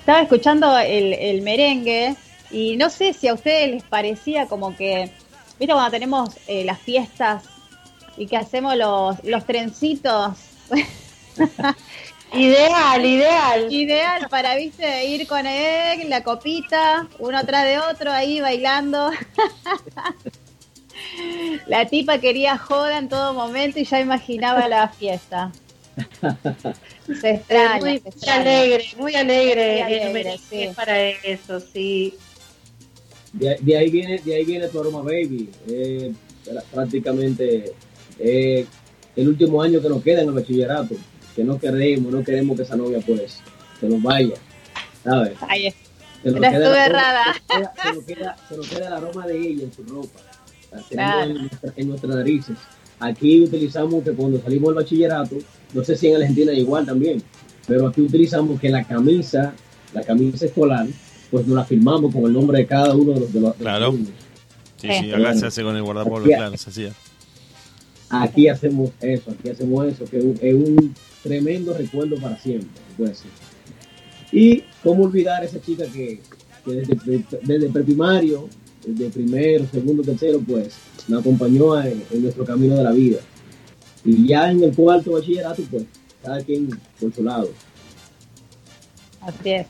[0.00, 2.16] Estaba escuchando el, el merengue
[2.50, 5.10] y no sé si a ustedes les parecía como que,
[5.58, 7.44] ¿viste cuando tenemos eh, las fiestas
[8.16, 10.38] y que hacemos los, los trencitos?
[12.34, 13.70] Ideal, ideal.
[13.70, 19.10] Ideal para, viste, ir con él, la copita, uno atrás de otro, ahí bailando.
[21.66, 25.52] La tipa quería joda en todo momento y ya imaginaba la fiesta.
[27.20, 28.40] Se extraña, muy, se muy extraña.
[28.40, 29.64] alegre, muy alegre.
[29.64, 30.62] Muy el alegre, merengue sí.
[30.62, 32.14] es para eso, sí.
[33.32, 36.12] De, de ahí viene de ahí viene tu aroma baby Eh,
[36.72, 37.74] prácticamente
[38.22, 38.66] eh,
[39.16, 40.94] el último año que nos queda en el bachillerato
[41.36, 43.40] que no queremos no queremos que esa novia pues
[43.80, 44.34] se nos vaya
[45.04, 45.74] sabes Ahí es.
[46.22, 47.24] se nos queda estuve errada.
[47.48, 47.58] se
[47.94, 50.20] nos queda- se nos queda, el aroma de ella en su ropa
[50.70, 51.30] La tenemos Claro.
[51.30, 52.56] en, nuestra- en nuestras narices
[53.00, 55.36] aquí utilizamos que cuando salimos del bachillerato
[55.74, 57.22] no sé si en Argentina es igual también
[57.66, 59.52] pero aquí utilizamos que la camisa
[59.92, 60.86] la camisa escolar
[61.30, 63.64] pues nos la firmamos con el nombre de cada uno de los de los, de
[63.64, 63.86] los Claro.
[63.86, 64.08] alumnos.
[64.76, 64.94] Sí, Sí.
[65.04, 66.92] sí, acá se hace con el guardapolvo, claro, se hacía.
[68.14, 72.68] Aquí hacemos eso, aquí hacemos eso, que es un, tremendo recuerdo para siempre,
[72.98, 73.30] decir.
[74.30, 76.20] Y cómo olvidar a esa chica que,
[76.64, 78.48] que desde, desde preprimario,
[78.86, 80.74] desde primero, segundo, tercero, pues
[81.08, 83.18] nos acompañó en, en nuestro camino de la vida.
[84.04, 85.84] Y ya en el cuarto bachillerato, pues
[86.22, 86.68] cada quien
[87.00, 87.50] por su lado.
[89.22, 89.66] Así es.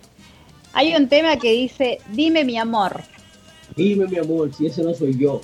[0.72, 3.02] Hay un tema que dice, dime mi amor.
[3.76, 5.42] Dime, mi amor, si ese no soy yo.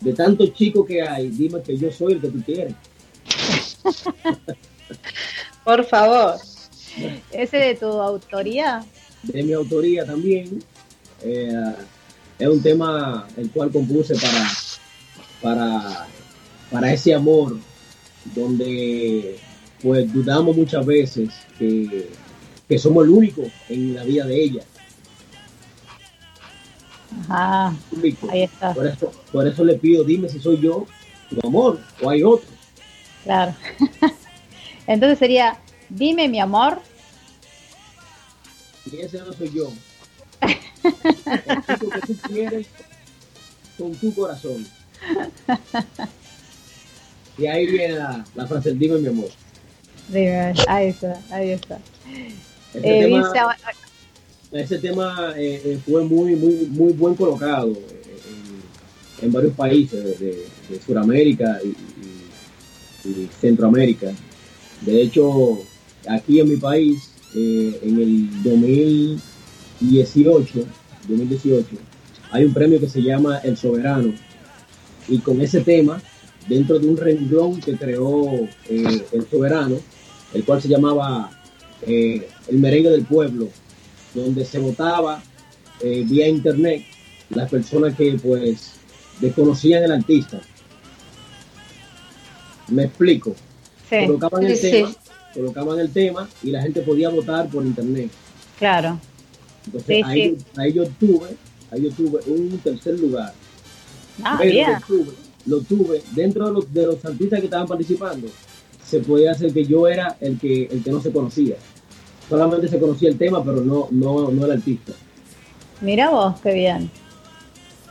[0.00, 2.74] De tantos chicos que hay, dime que yo soy el que tú quieres.
[5.64, 6.36] Por favor.
[7.32, 8.84] ¿Ese de tu autoría?
[9.32, 10.62] de mi autoría también.
[11.22, 11.74] Eh,
[12.38, 14.48] es un tema el cual compuse para,
[15.42, 16.06] para,
[16.70, 17.56] para ese amor
[18.34, 19.36] donde
[19.82, 22.10] pues dudamos muchas veces que,
[22.68, 24.62] que somos el único en la vida de ella.
[27.20, 27.74] Ajá,
[28.30, 28.74] ahí está.
[28.74, 30.86] Por eso, por eso le pido, dime si soy yo
[31.30, 32.48] tu amor o hay otro.
[33.24, 33.54] Claro.
[34.86, 36.80] Entonces sería, dime mi amor.
[38.90, 39.72] Y ese no soy yo.
[40.40, 42.66] que tú quieres
[43.76, 44.66] con tu corazón.
[47.38, 49.28] Y ahí viene la, la frase, dime mi amor.
[50.08, 51.78] Dime, ahí está, ahí está.
[52.72, 53.32] Ese eh, tema,
[54.52, 57.72] ese tema eh, eh, fue muy, muy, muy buen colocado
[59.20, 61.74] en, varios países de, de Sudamérica y,
[63.40, 64.12] Centroamérica.
[64.80, 65.60] De hecho,
[66.08, 70.64] aquí en mi país, en el 2018,
[71.08, 71.68] 2018,
[72.32, 74.12] hay un premio que se llama El Soberano.
[75.06, 76.02] Y con ese tema,
[76.48, 79.76] dentro de un renglón que creó El Soberano,
[80.34, 81.30] el cual se llamaba
[81.82, 83.48] eh, El Merengue del Pueblo,
[84.22, 85.22] donde se votaba
[85.80, 86.84] eh, vía internet
[87.30, 88.72] las personas que pues
[89.20, 90.40] desconocían el artista.
[92.68, 93.34] Me explico.
[93.88, 94.92] Colocaban, el tema,
[95.32, 98.10] colocaban el tema y la gente podía votar por internet.
[98.58, 98.98] Claro.
[99.66, 101.28] Entonces ahí, ahí, yo tuve,
[101.70, 103.32] ahí yo tuve un tercer lugar.
[104.22, 104.72] Ah, bien.
[104.72, 105.12] Lo tuve,
[105.46, 108.28] lo tuve dentro de los, de los artistas que estaban participando
[108.88, 111.56] se podía hacer que yo era el que, el que no se conocía.
[112.28, 114.92] Solamente se conocía el tema, pero no, no, no el artista.
[115.80, 116.90] Mira vos, qué bien.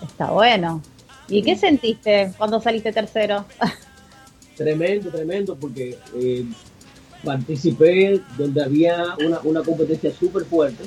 [0.04, 0.82] Está bueno.
[1.28, 3.46] ¿Y qué sentiste cuando saliste tercero?
[4.56, 6.46] tremendo, tremendo, porque eh,
[7.24, 10.84] participé donde había una, una competencia súper fuerte,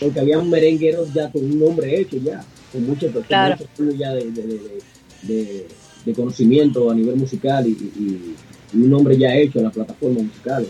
[0.00, 3.56] porque había merengueros ya con un nombre hecho ya, con muchos claro.
[3.96, 4.80] ya de, de,
[5.22, 5.68] de,
[6.04, 8.34] de, conocimiento a nivel musical y, y
[8.74, 10.66] un nombre ya hecho en la plataforma musical.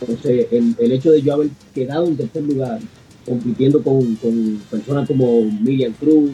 [0.00, 2.80] Entonces, el, el, hecho de yo haber quedado en tercer lugar,
[3.24, 6.32] compitiendo con, con personas como Miriam Cruz,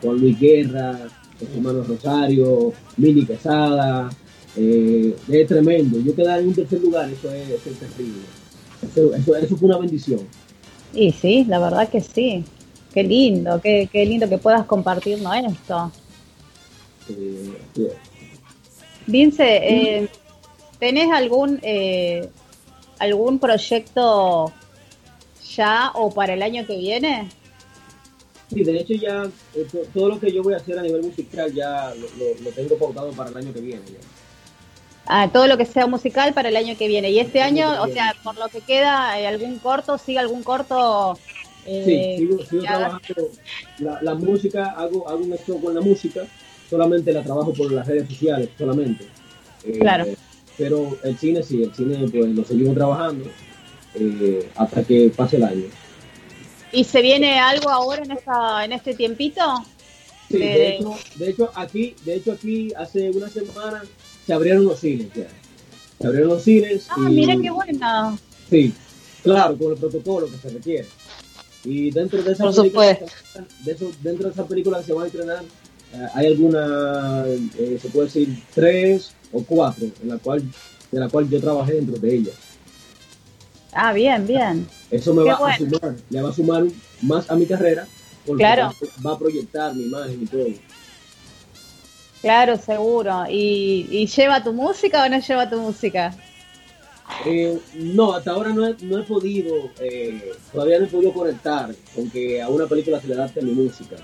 [0.00, 0.98] Juan Luis Guerra,
[1.38, 4.10] José Manuel Rosario, Mini Quesada,
[4.56, 6.00] eh, es tremendo.
[6.00, 8.22] Yo quedar en un tercer lugar, eso es, eso es terrible.
[8.82, 10.20] Eso, eso, eso, fue una bendición.
[10.94, 12.44] Y sí, la verdad que sí.
[12.92, 15.92] Qué lindo, qué, qué lindo que puedas compartirnos esto.
[17.08, 17.86] Eh, sí.
[19.06, 20.08] Vince, eh,
[20.78, 22.28] ¿Tenés algún eh,
[23.02, 24.52] algún proyecto
[25.56, 27.28] ya o para el año que viene?
[28.48, 29.24] Sí, de hecho ya
[29.54, 32.50] eh, todo lo que yo voy a hacer a nivel musical ya lo, lo, lo
[32.50, 33.82] tengo pautado para el año que viene.
[33.86, 33.98] Ya.
[35.06, 37.10] Ah, todo lo que sea musical para el año que viene.
[37.10, 41.18] Y este año, o sea, por lo que queda, eh, algún corto, sigue algún corto.
[41.66, 43.30] Eh, sí, sigo, sigo trabajando
[43.78, 46.22] la, la, música, hago, hago un show con la música,
[46.68, 49.06] solamente la trabajo por las redes sociales, solamente.
[49.64, 50.06] Eh, claro
[50.58, 53.24] pero el cine sí, el cine pues lo seguimos trabajando
[53.94, 55.64] eh, hasta que pase el año.
[56.72, 59.40] ¿Y se viene algo ahora en esta, en este tiempito?
[60.30, 63.82] Sí, de, de, hecho, de hecho aquí, de hecho aquí hace una semana
[64.26, 65.28] se abrieron los cines ya.
[66.00, 66.86] Se abrieron los cines.
[66.90, 68.18] Ah, y, mira qué buena.
[68.48, 68.72] Sí,
[69.22, 70.88] claro, con el protocolo que se requiere.
[71.64, 72.98] Y dentro de esa Por película,
[73.64, 75.46] de eso, dentro de esa película se va a estrenar, eh,
[76.14, 80.42] hay alguna, eh, se puede decir, tres o cuatro, en la cual,
[80.90, 82.32] de la cual yo trabajé dentro de ella.
[83.72, 84.66] Ah, bien, bien.
[84.90, 85.54] Eso me Qué va bueno.
[85.54, 86.64] a sumar, le va a sumar
[87.02, 87.86] más a mi carrera,
[88.26, 88.72] porque claro.
[89.04, 90.46] va a proyectar mi imagen y todo.
[92.20, 93.24] Claro, seguro.
[93.28, 96.14] ¿Y, ¿Y, lleva tu música o no lleva tu música?
[97.26, 101.74] Eh, no, hasta ahora no he, no he podido, eh, todavía no he podido conectar
[101.94, 103.96] con que a una película se le adapte mi música.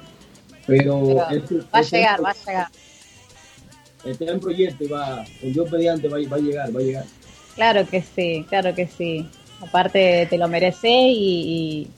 [0.69, 2.69] Pero, Pero es, va a llegar, va a llegar
[4.05, 7.05] está en proyecto y va, con Dios mediante va, va, a llegar, va a llegar.
[7.55, 9.29] Claro que sí, claro que sí.
[9.61, 11.89] Aparte te lo mereces y,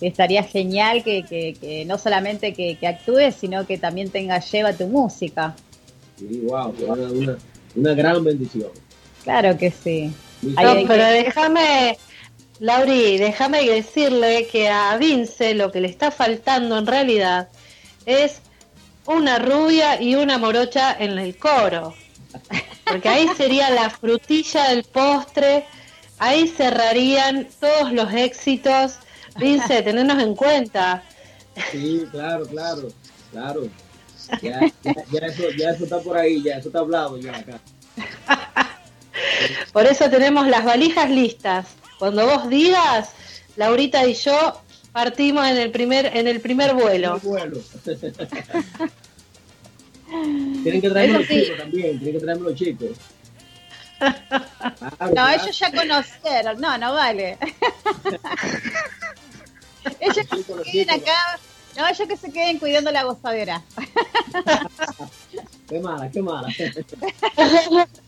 [0.00, 4.38] y estaría genial que, que, que, no solamente que, que actúes, sino que también tenga
[4.38, 5.56] lleva tu música.
[6.16, 7.38] Sí, wow, una, una,
[7.74, 8.70] una gran bendición.
[9.24, 10.12] Claro que sí.
[10.42, 11.98] No, pero déjame,
[12.60, 17.48] Lauri, déjame decirle que a Vince lo que le está faltando en realidad
[18.08, 18.40] es
[19.04, 21.94] una rubia y una morocha en el coro.
[22.84, 25.66] Porque ahí sería la frutilla del postre,
[26.18, 28.94] ahí cerrarían todos los éxitos.
[29.38, 31.04] Dice, tenernos en cuenta.
[31.70, 32.88] Sí, claro, claro,
[33.30, 33.68] claro.
[34.42, 37.60] Ya, ya, ya, eso, ya eso está por ahí, ya eso está hablado ya acá.
[39.72, 41.66] Por eso tenemos las valijas listas.
[41.98, 43.10] Cuando vos digas,
[43.56, 44.60] Laurita y yo
[44.92, 47.20] Partimos en el primer, en el primer vuelo.
[50.62, 52.90] tienen que traerme los chicos también, tienen que traerme los chicos.
[55.14, 57.36] no, ellos ya conocieron, no, no vale.
[60.00, 61.38] ellos que se queden acá,
[61.76, 63.62] no, ellos que se queden cuidando la gozadera.
[65.68, 66.48] qué mala, qué mala.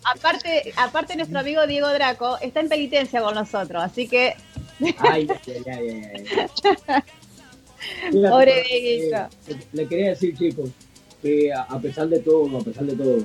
[0.05, 4.37] aparte, aparte nuestro amigo Diego Draco está en penitencia con nosotros, así que
[4.99, 7.03] Ay, ay, ay, ay.
[8.13, 9.11] Pobre eh,
[9.73, 10.71] le quería decir, chicos,
[11.23, 13.25] que a, pesar de todo, a pesar de todo,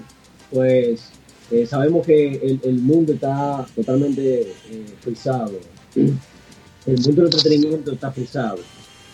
[0.52, 1.10] pues
[1.52, 5.60] eh, sabemos que el, mundo está totalmente eh, frisado.
[5.96, 6.18] El
[6.86, 8.60] mundo del entretenimiento está frisado.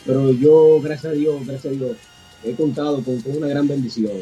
[0.05, 1.97] Pero yo, gracias a Dios, gracias a Dios,
[2.43, 4.13] he contado con, una gran bendición.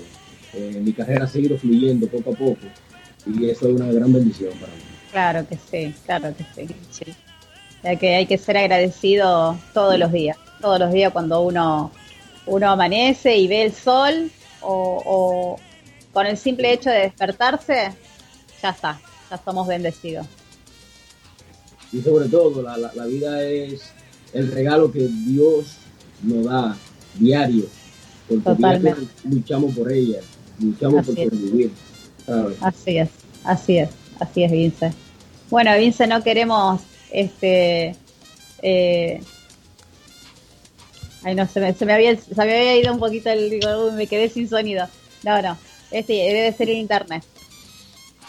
[0.53, 2.65] Eh, mi carrera ha seguido fluyendo poco a poco
[3.25, 4.81] y eso es una gran bendición para mí.
[5.11, 6.73] Claro que sí, claro que sí.
[6.89, 7.15] sí
[7.81, 11.91] que hay que ser agradecido todos los días, todos los días cuando uno,
[12.45, 14.31] uno amanece y ve el sol
[14.61, 15.57] o,
[16.13, 17.93] con el simple hecho de despertarse,
[18.61, 18.99] ya está,
[19.29, 20.27] ya somos bendecidos.
[21.91, 23.81] Y sobre todo, la, la, vida es
[24.33, 25.77] el regalo que Dios
[26.21, 26.77] nos da
[27.15, 27.65] diario,
[28.27, 29.07] porque Totalmente.
[29.23, 30.19] luchamos por ella,
[30.59, 31.71] luchamos por sobrevivir.
[32.61, 33.09] Así es,
[33.43, 33.89] así es,
[34.19, 34.93] así es, Vince.
[35.49, 36.81] Bueno, Vince, no queremos
[37.11, 37.95] este,
[38.61, 39.21] eh,
[41.35, 43.49] no, se me, se me, había, se me había ido un poquito el.
[43.49, 44.87] Digo, me quedé sin sonido.
[45.23, 45.57] No, no,
[45.91, 47.23] este debe ser el internet.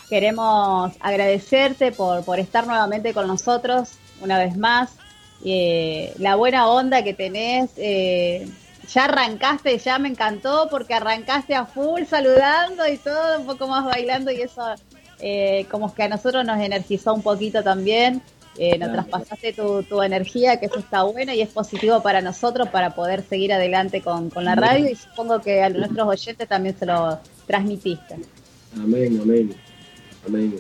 [0.09, 3.91] Queremos agradecerte por, por estar nuevamente con nosotros
[4.21, 4.91] una vez más.
[5.45, 7.71] Eh, la buena onda que tenés.
[7.77, 8.49] Eh,
[8.93, 13.85] ya arrancaste, ya me encantó porque arrancaste a full saludando y todo, un poco más
[13.85, 14.63] bailando y eso
[15.21, 18.21] eh, como que a nosotros nos energizó un poquito también.
[18.63, 22.95] Eh, nos traspasaste tu, energía, que eso está bueno y es positivo para nosotros para
[22.95, 27.19] poder seguir adelante con, la radio y supongo que a nuestros oyentes también se lo
[27.47, 28.17] transmitiste.
[28.77, 29.55] Amén, amén,
[30.27, 30.57] amén.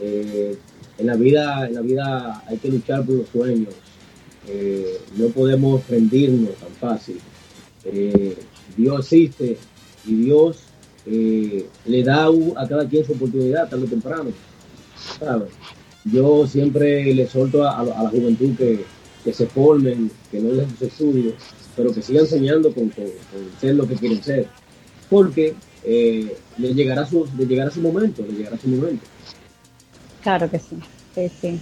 [0.00, 0.56] Eh,
[0.96, 3.74] en la vida, en la vida hay que luchar por los sueños.
[4.46, 7.20] Eh, no podemos rendirnos tan fácil.
[8.76, 9.58] Dios existe
[10.06, 10.62] y Dios
[11.04, 14.30] le da a cada quien su oportunidad tarde o temprano.
[15.18, 15.50] ¿sabes?
[16.04, 18.84] Yo siempre le solto a, la juventud que,
[19.32, 21.34] se formen, que no dejen sus estudios,
[21.76, 22.92] pero que sigan soñando con,
[23.60, 24.48] ser lo que quieren ser.
[25.08, 29.04] Porque eh, le, llegará su, le llegará su momento, le llegará su momento.
[30.22, 30.76] Claro que sí,
[31.14, 31.60] sí, sí.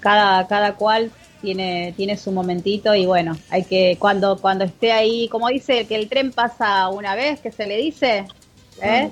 [0.00, 1.10] Cada, cada cual
[1.40, 5.94] tiene, tiene su momentito y bueno, hay que, cuando, cuando esté ahí, como dice, que
[5.96, 8.24] el tren pasa una vez, que se le dice,
[8.82, 9.10] ¿eh?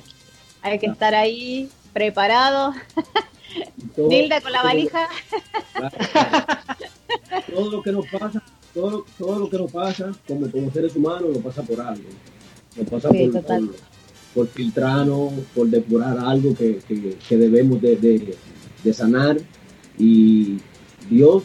[0.62, 2.72] hay que estar ahí preparado
[3.96, 5.08] Nilda con la valija.
[7.54, 11.30] Todo lo que nos pasa, todo, todo lo que nos pasa como, como seres humanos
[11.32, 12.08] nos pasa por algo.
[12.76, 13.74] Nos pasa por,
[14.34, 16.78] por, filtrarnos, por depurar algo que,
[17.28, 18.36] que, debemos de,
[18.82, 19.36] de, sanar
[19.98, 20.58] y
[21.08, 21.44] Dios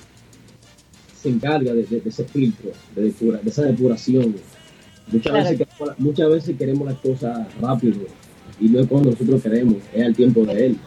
[1.22, 4.36] se encarga de, ese filtro, de, de esa depuración.
[5.12, 5.68] Muchas, veces,
[5.98, 8.02] muchas veces queremos las cosas rápido
[8.60, 10.78] y no es cuando nosotros queremos, es al tiempo de Él.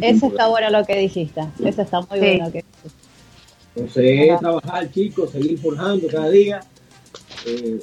[0.00, 1.42] Eso está bueno lo que dijiste.
[1.64, 2.52] Eso está muy bueno.
[2.52, 2.64] Que...
[3.74, 6.60] Entonces, trabajar, chicos, seguir forjando cada día.
[7.46, 7.80] Eh,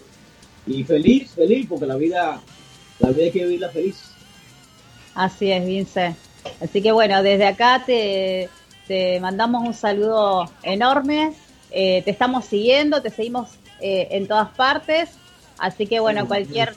[0.68, 2.42] y feliz, feliz, porque la vida,
[3.00, 4.04] la vida hay que vivirla feliz.
[5.14, 6.16] Así es, Vince.
[6.62, 8.50] Así que bueno, desde acá te,
[8.88, 11.34] te mandamos un saludo enorme.
[11.72, 13.50] Eh, te estamos siguiendo, te seguimos
[13.80, 15.10] eh, en todas partes.
[15.58, 16.74] Así que bueno, cualquier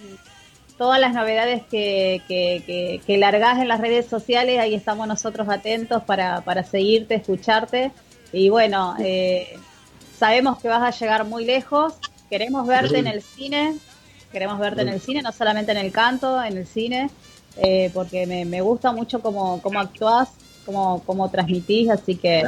[0.79, 6.05] todas las novedades que, que, que, largás en las redes sociales, ahí estamos nosotros atentos
[6.05, 7.91] para, para seguirte, escucharte.
[8.33, 9.59] Y bueno, eh,
[10.17, 11.95] sabemos que vas a llegar muy lejos,
[12.31, 13.77] queremos verte en el cine,
[14.31, 17.11] queremos verte en el cine, no solamente en el canto, en el cine,
[17.57, 20.29] eh, porque me, me, gusta mucho cómo, cómo actuás,
[20.65, 22.45] cómo, cómo transmitís, así que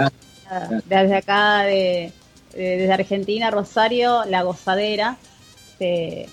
[0.84, 2.12] desde acá, de,
[2.52, 5.16] desde Argentina, Rosario, La Gozadera,
[5.78, 6.28] te,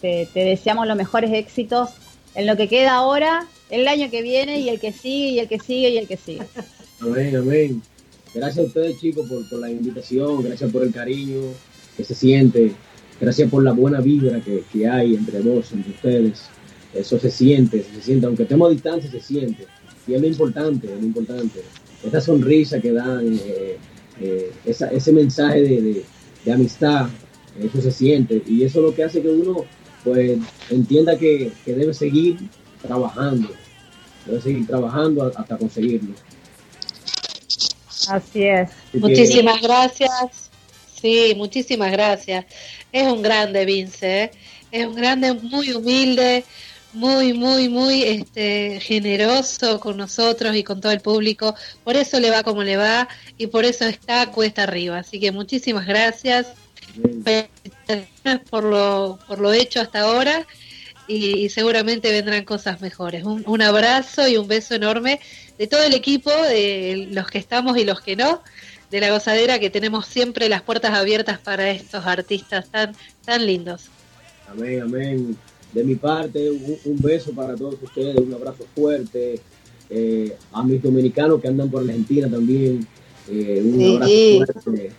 [0.00, 1.90] te, deseamos los mejores éxitos
[2.34, 5.48] en lo que queda ahora, el año que viene y el que sigue y el
[5.48, 6.46] que sigue y el que sigue.
[7.00, 7.82] Amén, amén.
[8.34, 11.40] Gracias a ustedes chicos por, la invitación, gracias por el cariño
[11.96, 12.72] que se siente,
[13.20, 16.42] gracias por la buena vibra que, hay entre vos, entre ustedes.
[16.94, 19.66] Eso se siente, se siente, aunque estemos a distancia, se siente.
[20.06, 21.60] Y es lo importante, es lo importante.
[22.04, 23.76] Esa sonrisa que dan, eh,
[24.20, 26.04] eh, ese mensaje
[26.44, 27.08] de amistad,
[27.60, 28.42] eso se siente.
[28.46, 29.64] Y eso es lo que hace que uno
[30.08, 30.38] pues
[30.70, 32.38] entienda que, debe seguir
[32.82, 33.50] trabajando,
[34.26, 36.14] debe seguir trabajando hasta conseguirlo.
[38.08, 38.70] Así es.
[38.94, 40.50] Muchísimas gracias.
[41.00, 42.46] Sí, muchísimas gracias.
[42.90, 44.22] Es un grande, Vince.
[44.24, 44.30] ¿eh?
[44.72, 46.44] Es un grande, muy humilde,
[46.92, 51.54] muy, muy, muy este, generoso con nosotros y con todo el público.
[51.84, 54.98] Por eso le va como le va y por eso está cuesta arriba.
[54.98, 56.48] Así que muchísimas gracias
[58.50, 60.46] por lo, por lo hecho hasta ahora
[61.06, 63.24] y, seguramente vendrán cosas mejores.
[63.24, 65.20] Un, un, abrazo y un beso enorme
[65.56, 68.42] de todo el equipo, de los que estamos y los que no,
[68.90, 72.94] de la gozadera que tenemos siempre las puertas abiertas para estos artistas tan,
[73.24, 73.86] tan lindos.
[74.46, 75.36] Amén, amén.
[75.72, 79.40] De mi parte, un, beso para todos ustedes, un abrazo fuerte.
[79.90, 82.86] Eh, a mis dominicanos que andan por Argentina también,
[83.30, 84.92] eh, un abrazo fuerte.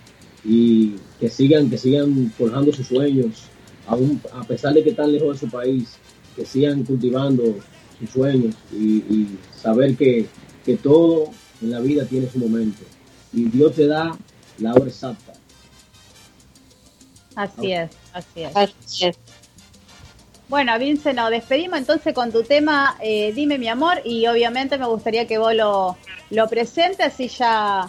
[0.44, 3.44] Y que sigan, que sigan forjando sus sueños,
[3.88, 5.98] aún a pesar de que están lejos de su país,
[6.36, 7.44] que sigan cultivando
[7.99, 9.28] sus sueños y,
[9.61, 10.26] saber que,
[10.66, 12.84] que todo en la vida tiene su momento.
[13.34, 14.18] Y Dios te da
[14.60, 15.34] la hora exacta.
[17.36, 18.56] Así es, así es.
[18.56, 19.18] Así es.
[20.49, 24.88] Bueno, Vince, nos despedimos entonces con tu tema eh, Dime mi amor y obviamente me
[24.88, 25.95] gustaría que vos lo,
[26.32, 27.88] lo presentes, así ya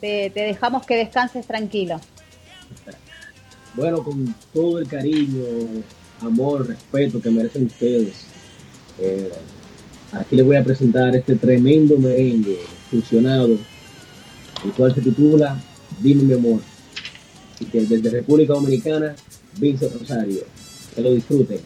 [0.00, 2.00] te, dejamos que descanses tranquilo.
[3.74, 5.44] Bueno, con todo el cariño,
[6.20, 8.24] amor, respeto que merecen ustedes,
[8.98, 9.30] eh,
[10.12, 12.58] aquí les voy a presentar este tremendo merengue
[12.90, 13.56] fusionado,
[14.64, 15.60] el cual se titula
[16.00, 16.60] Dime mi amor.
[17.58, 19.14] Y que desde República Dominicana,
[19.58, 20.42] Vince Rosario.
[20.94, 21.60] Que lo disfruten.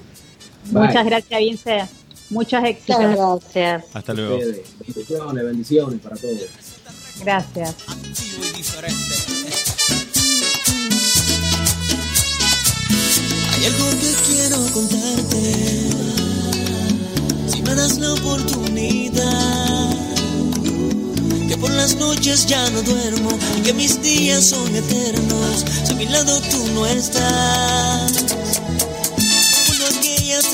[0.73, 1.85] Muchas gracias, Vince.
[2.31, 2.98] Muchas éxitos.
[2.98, 3.85] gracias.
[3.94, 4.39] Hasta luego.
[4.39, 6.73] Bendiciones, bendiciones para todos.
[7.20, 7.74] Gracias.
[13.52, 15.90] Hay algo que quiero contarte.
[17.52, 19.90] Si me das la oportunidad.
[21.48, 23.30] Que por las noches ya no duermo.
[23.64, 25.64] Que mis días son eternos.
[25.84, 28.24] Si a mi lado tú no estás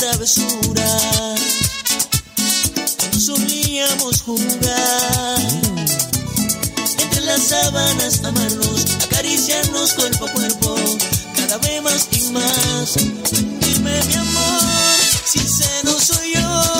[0.01, 1.41] travesuras
[3.19, 5.20] solíamos jugar
[7.41, 10.75] las sábanas amarnos acariciarnos cuerpo a cuerpo
[11.37, 12.95] cada vez más y más.
[12.95, 14.61] Dime mi amor
[15.25, 16.80] sincero soy yo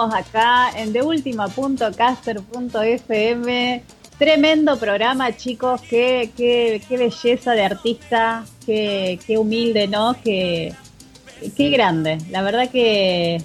[0.00, 3.82] Seguimos acá en deultima.caster.fm.
[4.18, 5.80] Tremendo programa, chicos.
[5.82, 8.44] Qué, qué, qué belleza de artista.
[8.64, 10.14] Qué, qué humilde, ¿no?
[10.22, 10.72] Qué,
[11.56, 12.18] qué grande.
[12.30, 13.42] La verdad que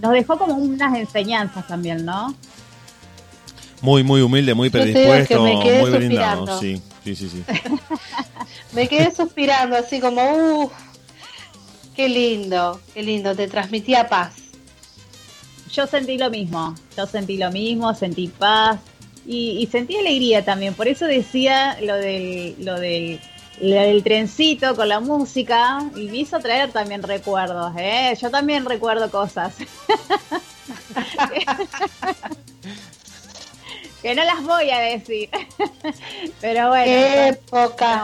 [0.00, 2.32] nos dejó como unas enseñanzas también, ¿no?
[3.82, 6.58] Muy, muy humilde, muy predispuesto, muy brindado.
[6.60, 7.28] Sí, sí, sí.
[7.28, 7.44] sí.
[8.72, 10.72] me quedé suspirando, así como, uff,
[11.94, 14.45] qué lindo, qué lindo, te transmitía paz
[15.72, 18.80] yo sentí lo mismo, yo sentí lo mismo, sentí paz
[19.26, 20.74] y, sentí alegría también.
[20.74, 23.20] Por eso decía lo del, lo del,
[24.04, 27.72] trencito con la música y me hizo traer también recuerdos.
[27.76, 28.16] ¿eh?
[28.20, 29.56] Yo también recuerdo cosas.
[34.02, 35.28] que no las voy a decir.
[36.40, 36.92] Pero bueno.
[36.92, 38.02] Épocas.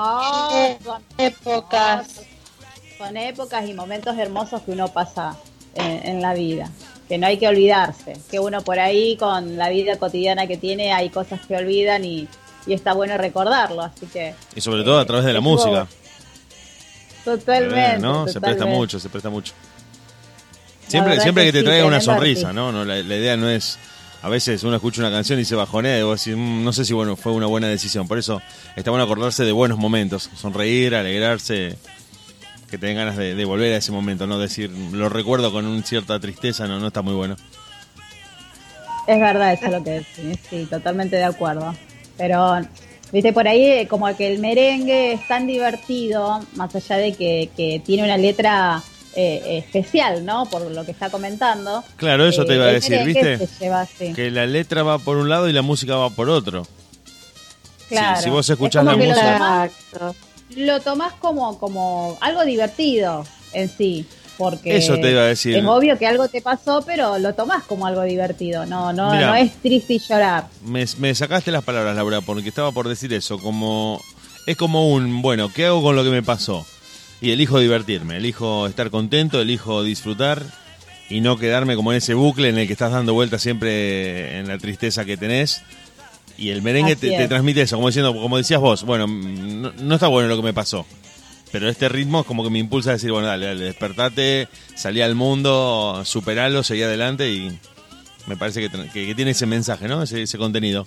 [0.83, 2.23] son, épocas.
[2.99, 5.37] Son épocas y momentos hermosos que uno pasa
[5.75, 6.71] en la vida
[7.13, 10.95] que no hay que olvidarse, que uno por ahí con la vida cotidiana que tiene
[10.95, 12.27] hay cosas que olvidan y,
[12.67, 14.35] está bueno recordarlo, así que...
[14.57, 15.87] Y sobre todo a través de la música.
[17.23, 17.99] Totalmente.
[17.99, 18.27] ¿no?
[18.29, 19.53] Se presta mucho, se presta mucho.
[20.89, 22.73] Siempre, siempre que, te traiga una sonrisa, ¿no?
[22.73, 23.79] no la, idea no es...
[24.23, 26.87] A veces uno escucha una canción y se bajonea y vos decís, mm, no sé
[26.87, 28.09] si bueno fue una buena decisión.
[28.09, 28.41] Por eso
[28.75, 31.77] está bueno acordarse de buenos momentos, sonreír, alegrarse,
[32.73, 35.83] que te den ganas de, volver a ese momento, no decir, lo recuerdo con una
[35.83, 37.37] cierta tristeza, no, no está muy bueno.
[39.07, 41.75] Es verdad, eso es lo que decís, sí, totalmente de acuerdo.
[42.17, 42.63] Pero,
[43.13, 47.83] viste, por ahí eh, como que el merengue es tan divertido, más allá de que,
[47.85, 48.83] tiene una letra
[49.17, 50.47] eh, especial, ¿no?
[50.47, 51.85] Por lo que está comentando.
[51.97, 53.39] Claro, eso te iba a eh, decir, ¿viste?
[54.15, 56.67] Que la letra va por un lado y la música va por otro.
[57.91, 58.23] Claro.
[58.23, 59.71] Si, vos escuchás la música
[60.57, 64.07] lo tomás como, como algo divertido en sí.
[64.39, 65.55] Porque Eso te iba a decir.
[65.57, 68.65] es obvio que algo te pasó, pero lo tomás como algo divertido.
[68.67, 70.47] No, no, no es triste y llorar.
[70.65, 73.39] Me, me sacaste las palabras, Laura, porque estaba por decir eso.
[73.39, 74.01] Como
[74.47, 76.67] es como un, bueno, ¿qué hago con lo que me pasó?
[77.21, 80.43] Y elijo divertirme, elijo estar contento, elijo disfrutar
[81.09, 84.49] y no quedarme como en ese bucle en el que estás dando vueltas siempre en
[84.49, 85.63] la tristeza que tenés
[86.39, 90.29] y el merengue te, transmite eso, como diciendo, como decías vos, bueno, no, está bueno
[90.29, 90.87] lo que me pasó.
[91.51, 95.03] Pero este ritmo es como que me impulsa a decir, bueno, dale, dale, despertate, salí
[95.03, 97.59] al mundo, superalo, seguí adelante y
[98.27, 100.03] me parece que, tiene ese mensaje, ¿no?
[100.03, 100.87] Ese, ese, contenido.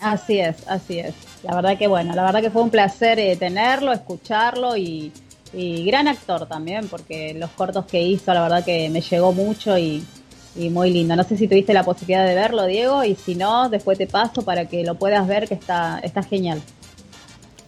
[0.00, 1.14] Así es, así es.
[1.42, 5.12] La verdad que bueno, la verdad que fue un placer eh, tenerlo, escucharlo y,
[5.52, 9.76] y gran actor también, porque los cortos que hizo, la verdad que me llegó mucho
[9.76, 10.04] y,
[10.56, 11.16] y muy lindo.
[11.16, 14.42] No sé si tuviste la posibilidad de verlo, Diego, y si no, después te paso
[14.42, 16.60] para que lo puedas ver, que está, está genial.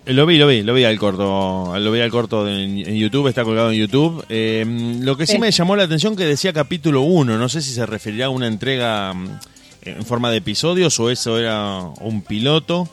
[0.07, 3.29] Eh, lo vi, lo vi, lo vi al corto, lo vi al corto en, YouTube,
[3.29, 4.25] está colgado en YouTube.
[4.29, 4.65] Eh,
[5.01, 7.87] lo que sí, me llamó la atención que decía capítulo 1, no sé si se
[7.87, 9.39] referirá a una entrega mm,
[9.83, 12.89] en forma de episodios o eso era un piloto,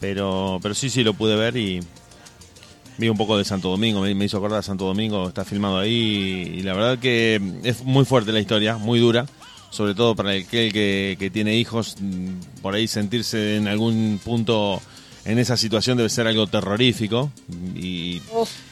[0.00, 1.80] pero, pero sí, sí lo pude ver y,
[3.02, 6.54] Vi un poco de Santo Domingo, me, hizo acordar a Santo Domingo, está filmado ahí
[6.58, 9.26] y la verdad que es muy fuerte la historia, muy dura,
[9.70, 14.80] sobre todo para aquel que, que tiene hijos, mm, por ahí sentirse en algún punto
[15.24, 17.32] en esa situación debe ser algo terrorífico
[17.74, 18.22] y,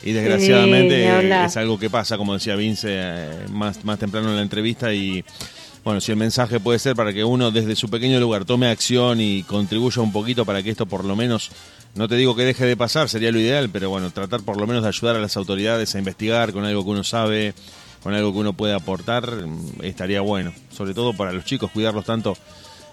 [0.05, 4.95] desgraciadamente es algo que pasa, como decía Vince eh, más, más temprano en la entrevista
[4.95, 5.25] y
[5.83, 9.21] bueno, si el mensaje puede ser para que uno desde su pequeño lugar tome acción
[9.21, 11.51] y contribuya un poquito para que esto por lo menos
[11.95, 14.67] no te digo que deje de pasar, sería lo ideal, pero bueno, tratar por lo
[14.67, 17.55] menos de ayudar a las autoridades a investigar con algo que uno sabe,
[18.03, 20.53] con algo que uno puede aportar, mm, estaría bueno.
[20.71, 22.37] Sobre todo para los chicos, cuidarlos tanto,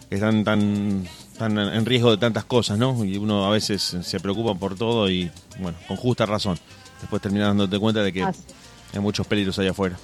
[0.10, 1.08] que están tan,
[1.38, 3.06] tan en riesgo de tantas cosas, ¿no?
[3.06, 5.30] Y uno a veces se preocupa por todo y,
[5.60, 6.58] bueno, con justa razón.
[7.00, 9.98] Después terminas dándote cuenta de que hay muchos peligros allá afuera.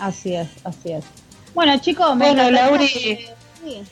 [0.00, 1.04] Así es, así es.
[1.54, 3.82] Bueno, chicos, me bueno, Lauri, sí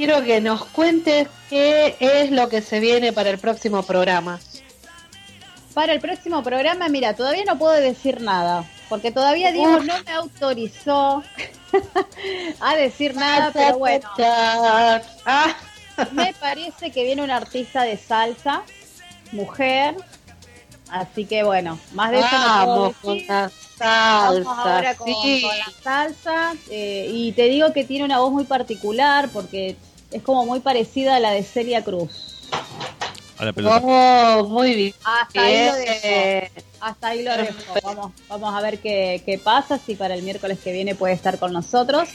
[0.00, 4.40] quiero que nos cuentes qué es lo que se viene para el próximo programa.
[5.74, 10.12] Para el próximo programa, mira, todavía no puedo decir nada, porque todavía Diego no me
[10.12, 11.22] autorizó
[12.60, 14.08] a decir nada, pero bueno.
[15.26, 15.54] Ah.
[16.12, 18.62] Me parece que viene una artista de salsa,
[19.32, 19.96] mujer.
[20.90, 23.28] Así que bueno, más de eso no puedo Vamos con decir.
[23.30, 24.30] la salsa.
[24.30, 25.42] Vamos ahora con, sí.
[25.42, 26.54] con la salsa.
[26.70, 29.76] eh, y te digo que tiene una voz muy particular porque
[30.10, 32.48] es como muy parecida a la de Celia Cruz.
[33.38, 33.80] A la pelota.
[33.82, 34.94] Oh, muy bien.
[35.04, 36.62] Hasta ahí lo dejo.
[36.80, 37.74] Hasta ahí lo dejo.
[37.82, 41.38] Vamos, vamos a ver qué, qué pasa, si para el miércoles que viene puede estar
[41.38, 42.08] con nosotros.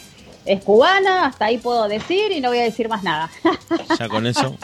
[0.46, 3.32] Es cubana, hasta ahí puedo decir y no voy a decir más nada.
[4.00, 4.56] Ya con eso,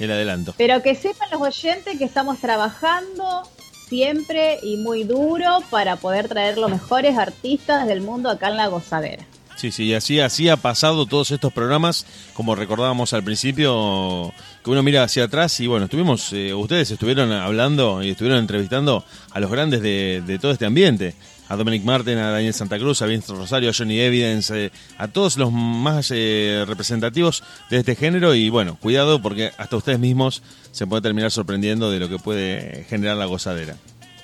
[0.00, 0.54] el adelanto.
[0.56, 3.42] Pero que sepan los oyentes que estamos trabajando
[3.88, 8.66] siempre y muy duro para poder traer los mejores artistas del mundo acá en la
[8.66, 9.24] gozadera.
[9.56, 14.32] Sí, sí, y así, así ha pasado todos estos programas, como recordábamos al principio,
[14.62, 19.04] que uno mira hacia atrás y bueno, estuvimos, eh, ustedes estuvieron hablando y estuvieron entrevistando
[19.32, 21.14] a los grandes de, de todo este ambiente,
[21.48, 25.08] a Dominic Martin, a Daniel Santa Cruz, a Vince Rosario, a Johnny Evidence, eh, a
[25.08, 30.42] todos los más eh, representativos de este género y bueno, cuidado porque hasta ustedes mismos
[30.72, 33.76] se pueden terminar sorprendiendo de lo que puede generar la gozadera.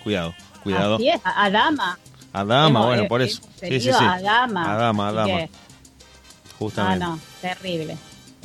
[0.03, 0.97] Cuidado, cuidado.
[0.97, 1.99] Así es, a, Dama.
[2.33, 3.43] A Dama, Hemos, bueno, eh, por eh, eso.
[3.43, 4.05] Sí, sí, seguido sí.
[4.05, 4.73] A Dama.
[4.73, 5.27] A Dama, a Así Dama.
[5.39, 5.51] que-
[6.59, 7.05] Justamente.
[7.05, 7.97] Ah, no, terrible.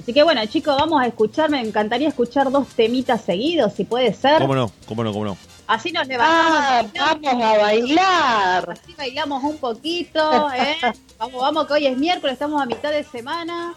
[0.02, 1.50] Así que bueno, chicos, vamos a escuchar.
[1.50, 4.42] Me encantaría escuchar dos temitas seguidos, si puede ser.
[4.42, 4.72] ¿Cómo no?
[4.88, 5.12] ¿Cómo no?
[5.14, 5.38] ¿Cómo no?
[5.68, 6.92] Así nos levantamos.
[7.00, 8.70] Ah, vamos a bailar.
[8.72, 10.76] Así bailamos un poquito, ¿eh?
[11.18, 13.74] vamos, vamos, que hoy es miércoles, estamos a mitad de semana.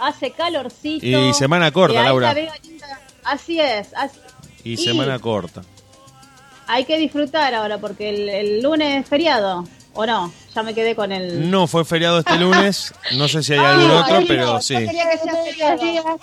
[0.00, 1.06] Hace calorcito.
[1.06, 2.28] Y semana corta, Laura.
[2.28, 3.00] la veo linda.
[3.24, 3.92] Así es.
[3.94, 4.18] así-
[4.64, 5.62] Y, Y- semana corta.
[6.68, 9.66] Hay que disfrutar ahora porque el, el lunes es feriado.
[9.94, 10.32] ¿O no?
[10.54, 11.50] Ya me quedé con el.
[11.50, 14.60] No fue feriado este lunes, no sé si hay Ah, algún no, otro, no, pero
[14.60, 14.74] sí.
[14.76, 16.20] quería que sea feriado.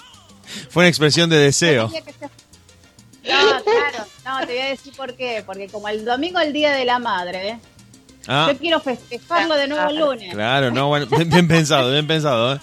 [0.70, 1.88] Fue una expresión de deseo.
[1.90, 4.06] No, claro.
[4.24, 5.44] No, te voy a decir por qué.
[5.46, 7.60] Porque como el domingo es el Día de la Madre,
[8.28, 10.34] Ah, yo quiero festejarlo de nuevo el lunes.
[10.34, 12.56] claro, no, bueno, bien, bien pensado, bien pensado.
[12.56, 12.60] ¿eh?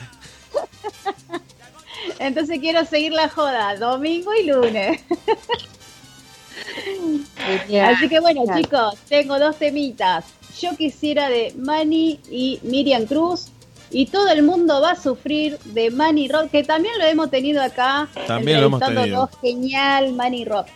[2.19, 5.01] Entonces quiero seguir la joda, domingo y lunes.
[7.37, 7.95] Genial.
[7.95, 8.63] Así que bueno, Genial.
[8.63, 10.25] chicos, tengo dos temitas.
[10.61, 13.49] Yo quisiera de Manny y Miriam Cruz.
[13.91, 17.61] Y todo el mundo va a sufrir de Manny Rock, que también lo hemos tenido
[17.63, 18.09] acá.
[18.27, 19.29] También lo hemos tenido.
[19.43, 20.69] Genial, Manny Rock.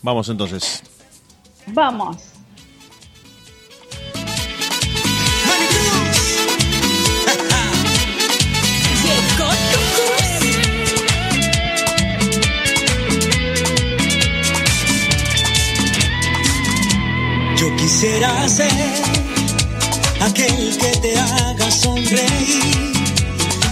[0.00, 0.82] Vamos entonces.
[1.66, 2.35] Vamos.
[17.66, 18.70] Yo quisiera ser
[20.20, 22.62] aquel que te haga sonreír,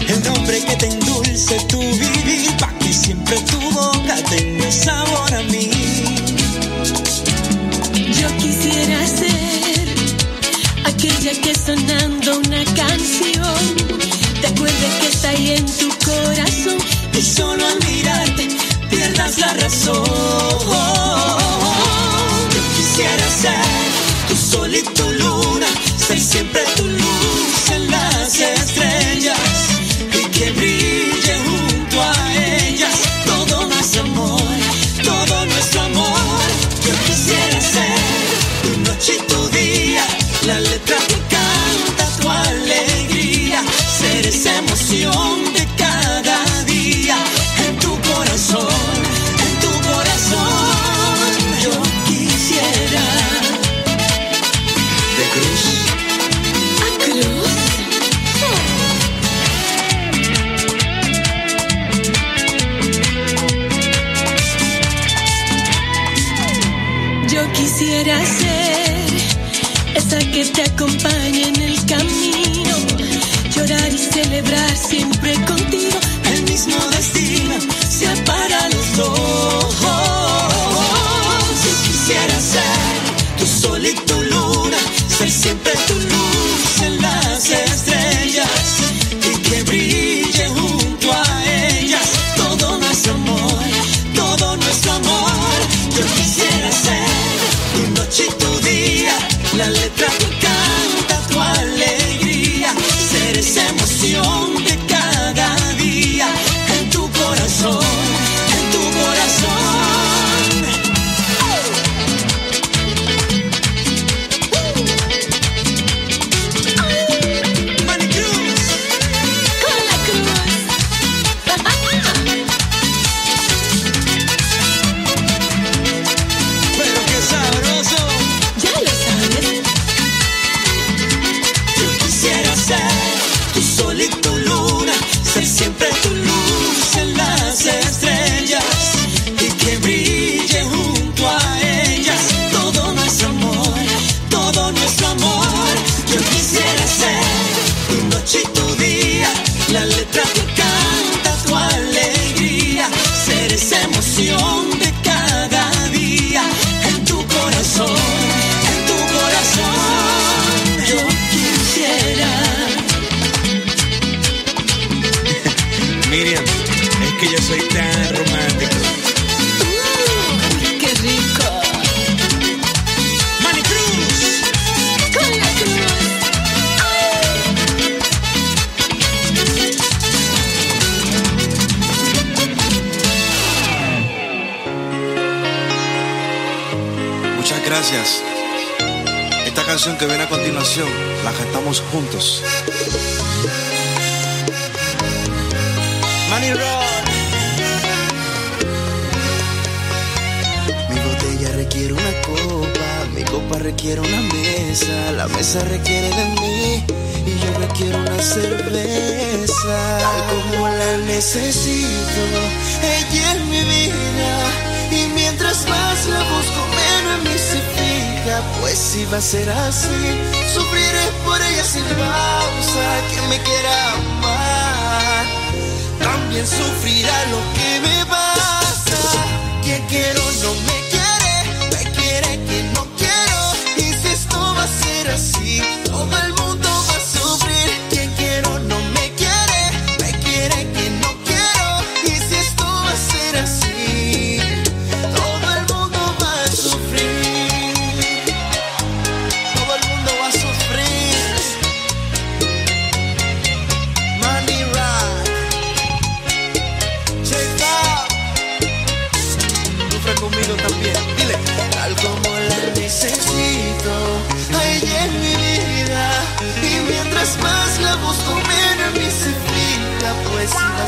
[0.08, 5.42] el nombre que te endulce tu vivir, pa' que siempre tu boca tenga sabor a
[5.44, 5.70] mí.
[8.20, 9.88] Yo quisiera ser
[10.86, 13.94] aquella que sonando una canción
[14.40, 16.78] te acuerdes que está ahí en tu corazón
[17.16, 18.48] Y solo al mirarte
[18.90, 20.13] pierdas la razón.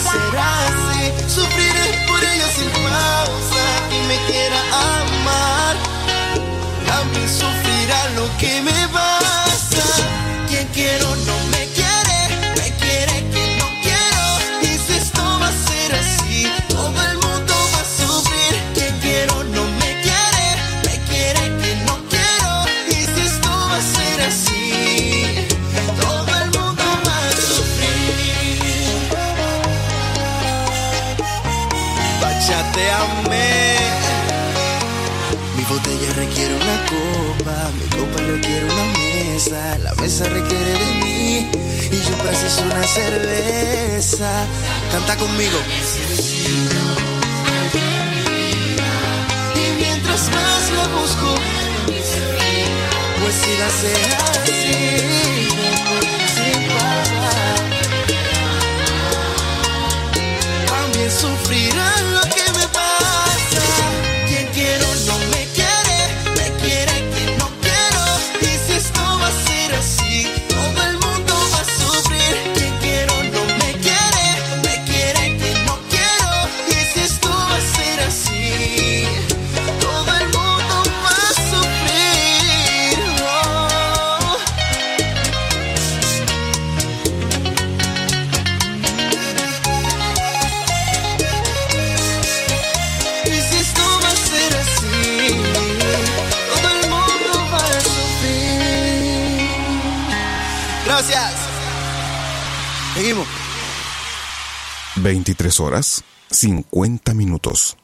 [0.01, 1.13] será así.
[1.29, 4.61] Sufriré por ella sin pausa y me quiera
[5.01, 5.77] amar.
[6.87, 8.86] También sufrirá lo que me
[36.87, 41.51] copa, mi copa requiere una mesa, la mesa requiere de mí
[41.91, 44.47] y yo preciso una cerveza.
[44.93, 45.59] Canta conmigo.
[49.55, 51.35] Y mientras más la busco,
[53.21, 53.95] pues si la sé
[56.35, 57.61] sin parar,
[60.67, 62.16] también sufrirán.
[105.17, 107.79] 23 horas 50 minutos.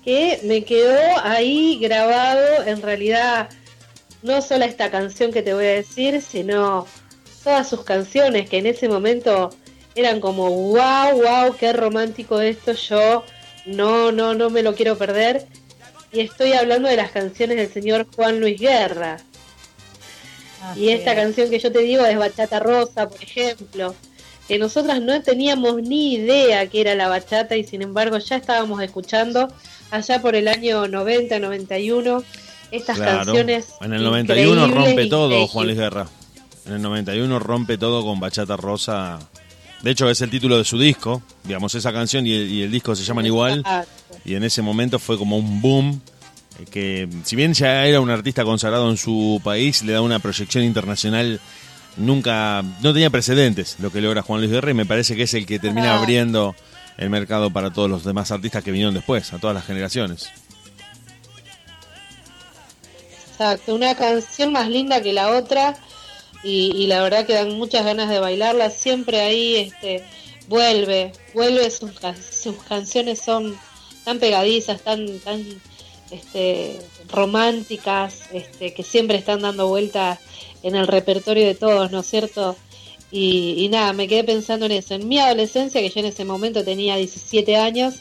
[0.05, 3.49] que me quedó ahí grabado, en realidad,
[4.23, 6.87] no solo esta canción que te voy a decir, sino
[7.45, 9.51] todas sus canciones que en ese momento
[9.95, 13.25] eran como, wow, wow, qué romántico esto, yo
[13.67, 15.47] no, no, no me lo quiero perder.
[16.13, 19.19] Y estoy hablando de las canciones del señor Juan Luis Guerra.
[20.77, 23.95] Y esta canción que yo te digo es Bachata Rosa, por ejemplo,
[24.47, 28.83] que nosotras no teníamos ni idea que era la bachata y sin embargo ya estábamos
[28.83, 29.49] escuchando
[29.91, 32.25] allá por el año 90, 91
[32.71, 33.69] estas canciones.
[33.81, 36.07] En el 91 rompe todo Juan Luis Guerra.
[36.67, 39.19] En el 91 rompe todo con Bachata Rosa.
[39.83, 41.23] De hecho, es el título de su disco.
[41.45, 43.65] Digamos, esa canción y el, disco se llaman igual.
[44.25, 46.01] Y en ese momento fue como un boom.
[46.59, 50.19] Eh, que, si bien ya era un artista consagrado en su país, le da una
[50.19, 51.41] proyección internacional.
[51.97, 52.63] Nunca.
[52.83, 54.71] No tenía precedentes lo que logra Juan Luis Guerra.
[54.71, 56.55] Y me parece que es el que termina abriendo
[57.01, 60.29] el mercado para todos los demás artistas que vinieron después, a todas las generaciones.
[63.33, 65.77] Exacto, una canción más linda que la otra
[66.43, 68.69] y, la verdad que dan muchas ganas de bailarla.
[68.69, 70.05] Siempre ahí este,
[70.47, 71.93] vuelve, vuelve, sus,
[72.31, 73.59] sus canciones son
[74.05, 75.43] tan pegadizas, tan, tan
[76.11, 80.19] este, románticas, este, que siempre están dando vueltas
[80.63, 82.57] en el repertorio de todos, ¿no es cierto?
[83.13, 84.95] Y, nada, me quedé pensando en eso.
[84.95, 87.95] En mi adolescencia, que yo en ese momento tenía 17 años,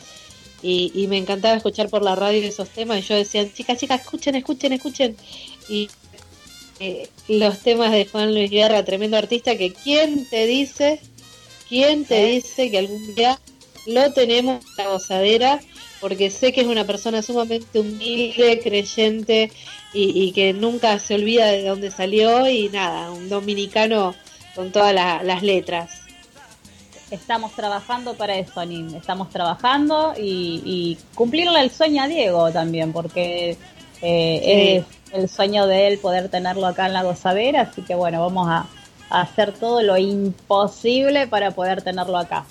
[0.61, 4.01] y, y, me encantaba escuchar por la radio esos temas, y yo decía, chicas, chicas,
[4.01, 5.17] escuchen, escuchen, escuchen.
[5.69, 5.89] Y
[6.79, 11.01] eh, los temas de Juan Luis Guerra, tremendo artista, que quién te dice,
[11.67, 13.37] quién te dice que algún día
[13.85, 15.59] lo tenemos en la gozadera,
[15.99, 19.51] porque sé que es una persona sumamente humilde, creyente
[19.93, 24.15] y, que nunca se olvida de dónde salió y nada, un dominicano
[24.59, 26.01] con todas las letras.
[27.11, 28.93] Estamos trabajando para eso, Nin.
[28.93, 33.55] Estamos trabajando y, cumplirle el sueño a Diego también, porque
[34.01, 38.19] eh, es el sueño de él poder tenerlo acá en la gozadera, así que bueno,
[38.19, 38.67] vamos a,
[39.09, 42.45] hacer todo lo imposible para poder tenerlo acá.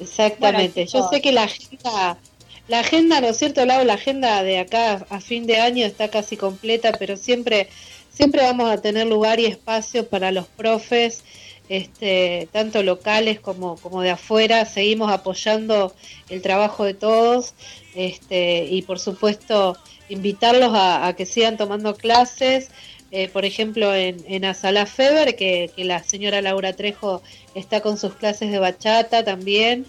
[0.00, 2.18] Exactamente, yo sé que la agenda,
[2.66, 3.84] la agenda, ¿no es cierto, Lau?
[3.84, 7.68] La agenda de acá a fin de año está casi completa, pero siempre,
[8.16, 11.22] siempre vamos a tener lugar y espacio para los profes,
[11.68, 15.94] este, tanto locales como, como de afuera, seguimos apoyando
[16.28, 17.54] el trabajo de todos
[17.94, 19.76] este, y por supuesto
[20.08, 22.70] invitarlos a, que sigan tomando clases,
[23.10, 27.22] eh, por ejemplo en, en Asala Feber, que, la señora Laura Trejo
[27.54, 29.86] está con sus clases de bachata también.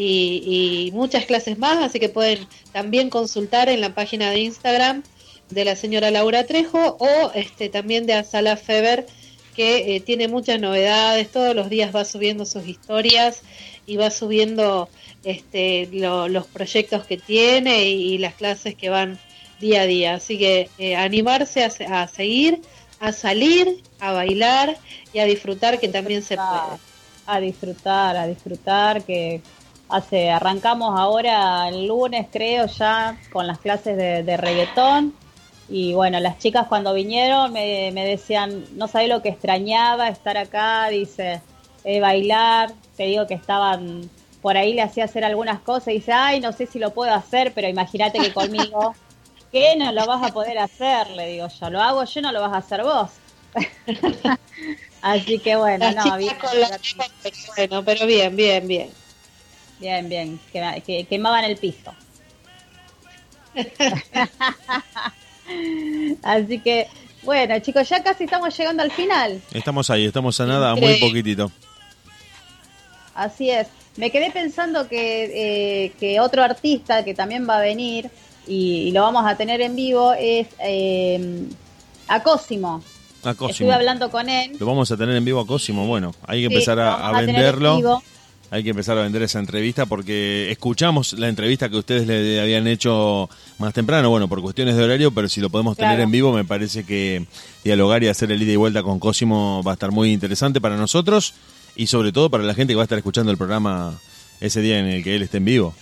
[0.00, 5.02] Y, muchas clases más, así que pueden también consultar en la página de Instagram
[5.50, 9.06] de la señora Laura Trejo o este también de Asala Feber
[9.58, 13.42] que eh, tiene muchas novedades, todos los días va subiendo sus historias
[13.86, 14.88] y va subiendo
[15.24, 19.18] este, los proyectos que tiene y, las clases que van
[19.58, 20.14] día a día.
[20.14, 22.60] Así que eh, animarse a, seguir,
[23.00, 24.76] a salir, a bailar
[25.12, 26.78] y a disfrutar que también se puede.
[27.26, 29.42] A disfrutar, a disfrutar que
[29.88, 35.14] hace arrancamos ahora el lunes creo ya con las clases de, de reggaetón
[35.68, 40.36] y bueno las chicas cuando vinieron me, me decían no sabía lo que extrañaba estar
[40.36, 41.40] acá dice
[41.84, 44.08] eh, bailar te digo que estaban
[44.40, 47.12] por ahí le hacía hacer algunas cosas y dice, ay, no sé si lo puedo
[47.12, 48.94] hacer, pero imagínate que conmigo,
[49.52, 51.10] ¿qué no lo vas a poder hacer?
[51.10, 53.10] Le digo yo, lo hago yo, no lo vas a hacer vos.
[55.02, 56.36] Así que bueno, no, bien.
[57.56, 58.90] bueno, pero bien, bien, bien.
[59.78, 61.92] Bien, bien, que, que quemaban el piso.
[66.22, 66.88] Así que,
[67.22, 69.40] bueno, chicos, ya casi estamos llegando al final.
[69.52, 71.50] Estamos ahí, estamos a nada, muy poquitito.
[73.14, 73.66] Así es.
[73.96, 78.10] Me quedé pensando que, eh, que otro artista que también va a venir
[78.46, 81.48] y, lo vamos a tener en vivo es eh,
[82.06, 82.82] a Cosimo.
[83.48, 84.52] Estuve hablando con él.
[84.58, 85.86] Lo vamos a tener en vivo a Cosimo.
[85.86, 88.02] Bueno, hay que empezar a, venderlo.
[88.50, 92.66] Hay que empezar a vender esa entrevista porque escuchamos la entrevista que ustedes le habían
[92.66, 96.32] hecho más temprano, bueno, por cuestiones de horario, pero si lo podemos tener en vivo,
[96.32, 97.26] me parece que
[97.62, 100.76] dialogar y hacer el ida y vuelta con Cosimo va a estar muy interesante para
[100.76, 101.34] nosotros
[101.76, 103.98] y sobre todo para la gente que va a estar escuchando el programa
[104.40, 105.74] ese día en el que él esté en vivo.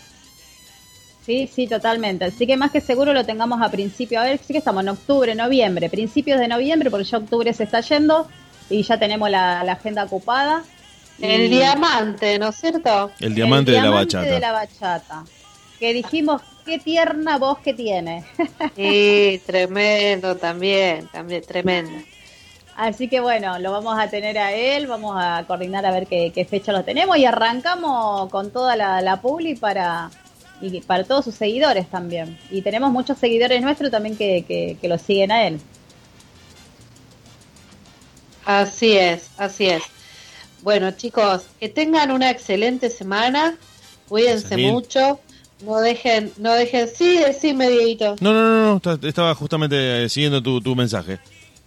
[1.27, 2.25] Sí, sí, totalmente.
[2.27, 4.21] Así que más que seguro lo tengamos a principio.
[4.21, 7.65] A ver, sí que estamos en octubre, noviembre, principios de noviembre, porque ya octubre se
[7.65, 8.29] está yendo
[8.71, 10.63] y ya tenemos la, agenda ocupada.
[11.21, 13.11] El diamante, ¿no es cierto?
[13.21, 14.27] El diamante, de la bachata.
[14.27, 15.25] de la bachata.
[15.79, 18.25] Que dijimos, qué tierna voz que tiene.
[18.75, 21.93] Sí, tremendo también, también tremendo.
[22.77, 26.47] Así que bueno, lo vamos a tener a él, vamos a coordinar a ver qué,
[26.49, 30.11] fecha lo tenemos y arrancamos con toda la, la publi para,
[30.61, 32.39] y para todos sus seguidores también.
[32.51, 35.59] Y tenemos muchos seguidores nuestros también que, que, lo siguen a él.
[38.45, 39.83] Así es, así es.
[40.67, 43.57] Bueno chicos, que tengan una excelente semana.
[44.09, 45.21] Cuídense mucho.
[45.65, 48.17] No dejen, no dejen, sí, decime, Dieguito.
[48.21, 51.21] No, no, no, no, ta- estaba justamente eh, siguiendo tu, tu mensaje.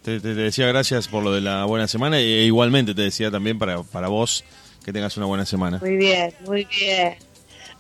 [0.04, 3.32] Te, te- te decía gracias por lo de la buena semana e igualmente te decía
[3.32, 4.44] también para, para vos
[4.84, 5.78] que tengas una buena semana.
[5.80, 7.16] Muy bien, muy bien.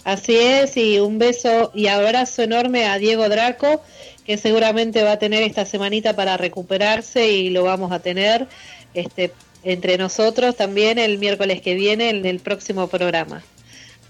[0.06, 3.84] Así es, y un beso y abrazo enorme a Diego Draco,
[4.26, 8.48] que seguramente va a tener esta semanita para recuperarse y lo vamos a tener
[8.94, 9.34] este,
[9.64, 13.42] entre nosotros también el miércoles que viene en el próximo programa.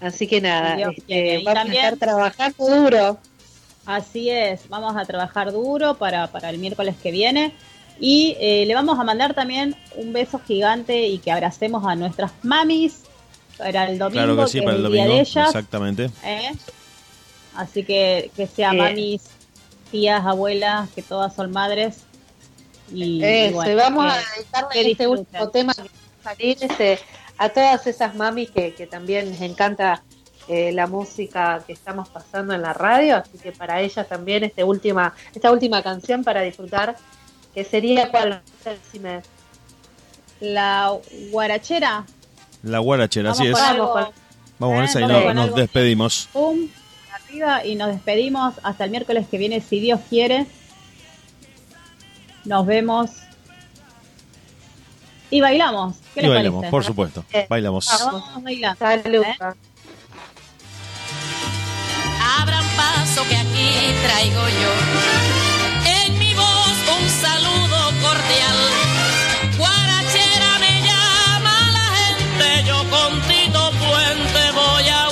[0.00, 3.18] Así que nada, Dios este, vamos también- a estar trabajando duro.
[3.86, 7.52] Así es, vamos a trabajar duro para, para el miércoles que viene
[7.98, 12.30] y eh, le vamos a mandar también un beso gigante y que abracemos a nuestras
[12.42, 13.02] mamis
[13.58, 15.16] para el domingo, Claro que sí, es para el el día domingo.
[15.16, 15.46] de ellas.
[15.48, 16.10] Exactamente.
[16.24, 16.52] ¿eh?
[17.56, 18.84] Así que que sea Bien.
[18.84, 19.22] mamis,
[19.90, 22.04] tías, abuelas, que todas son madres.
[22.92, 26.34] Y, y Eso, bueno, y vamos que- a dedicarle este último tema que va a
[26.34, 26.98] salir este,
[27.38, 30.02] a todas esas mamis que, que también les encanta
[30.48, 34.64] eh, la música que estamos pasando en la radio, así que para ellas también este
[34.64, 36.96] última, esta última canción para disfrutar,
[37.54, 39.22] que sería cuál, Decime.
[40.40, 40.96] La
[41.30, 42.04] guarachera.
[42.62, 43.54] La guarachera, así es.
[43.58, 43.94] algo,
[44.58, 44.84] Vamos con ¿eh?
[44.86, 45.56] esa y no- con nos algo.
[45.56, 46.28] despedimos.
[46.32, 46.68] pum,
[47.12, 50.46] arriba y nos despedimos hasta el miércoles que viene, si Dios quiere
[52.44, 53.10] nos vemos
[55.30, 55.96] y bailamos.
[56.16, 57.24] Y bailamos, por supuesto.
[57.32, 57.88] Eh, bailamos.
[57.90, 58.78] Ah, vamos, bailamos.
[58.78, 59.22] Salud.
[59.22, 59.36] ¿eh?
[62.40, 64.72] Abran paso que aquí traigo yo.
[65.86, 68.58] En mi voz un saludo cordial.
[69.56, 75.08] Guarachera me llama la gente, yo con Tito Puente voy a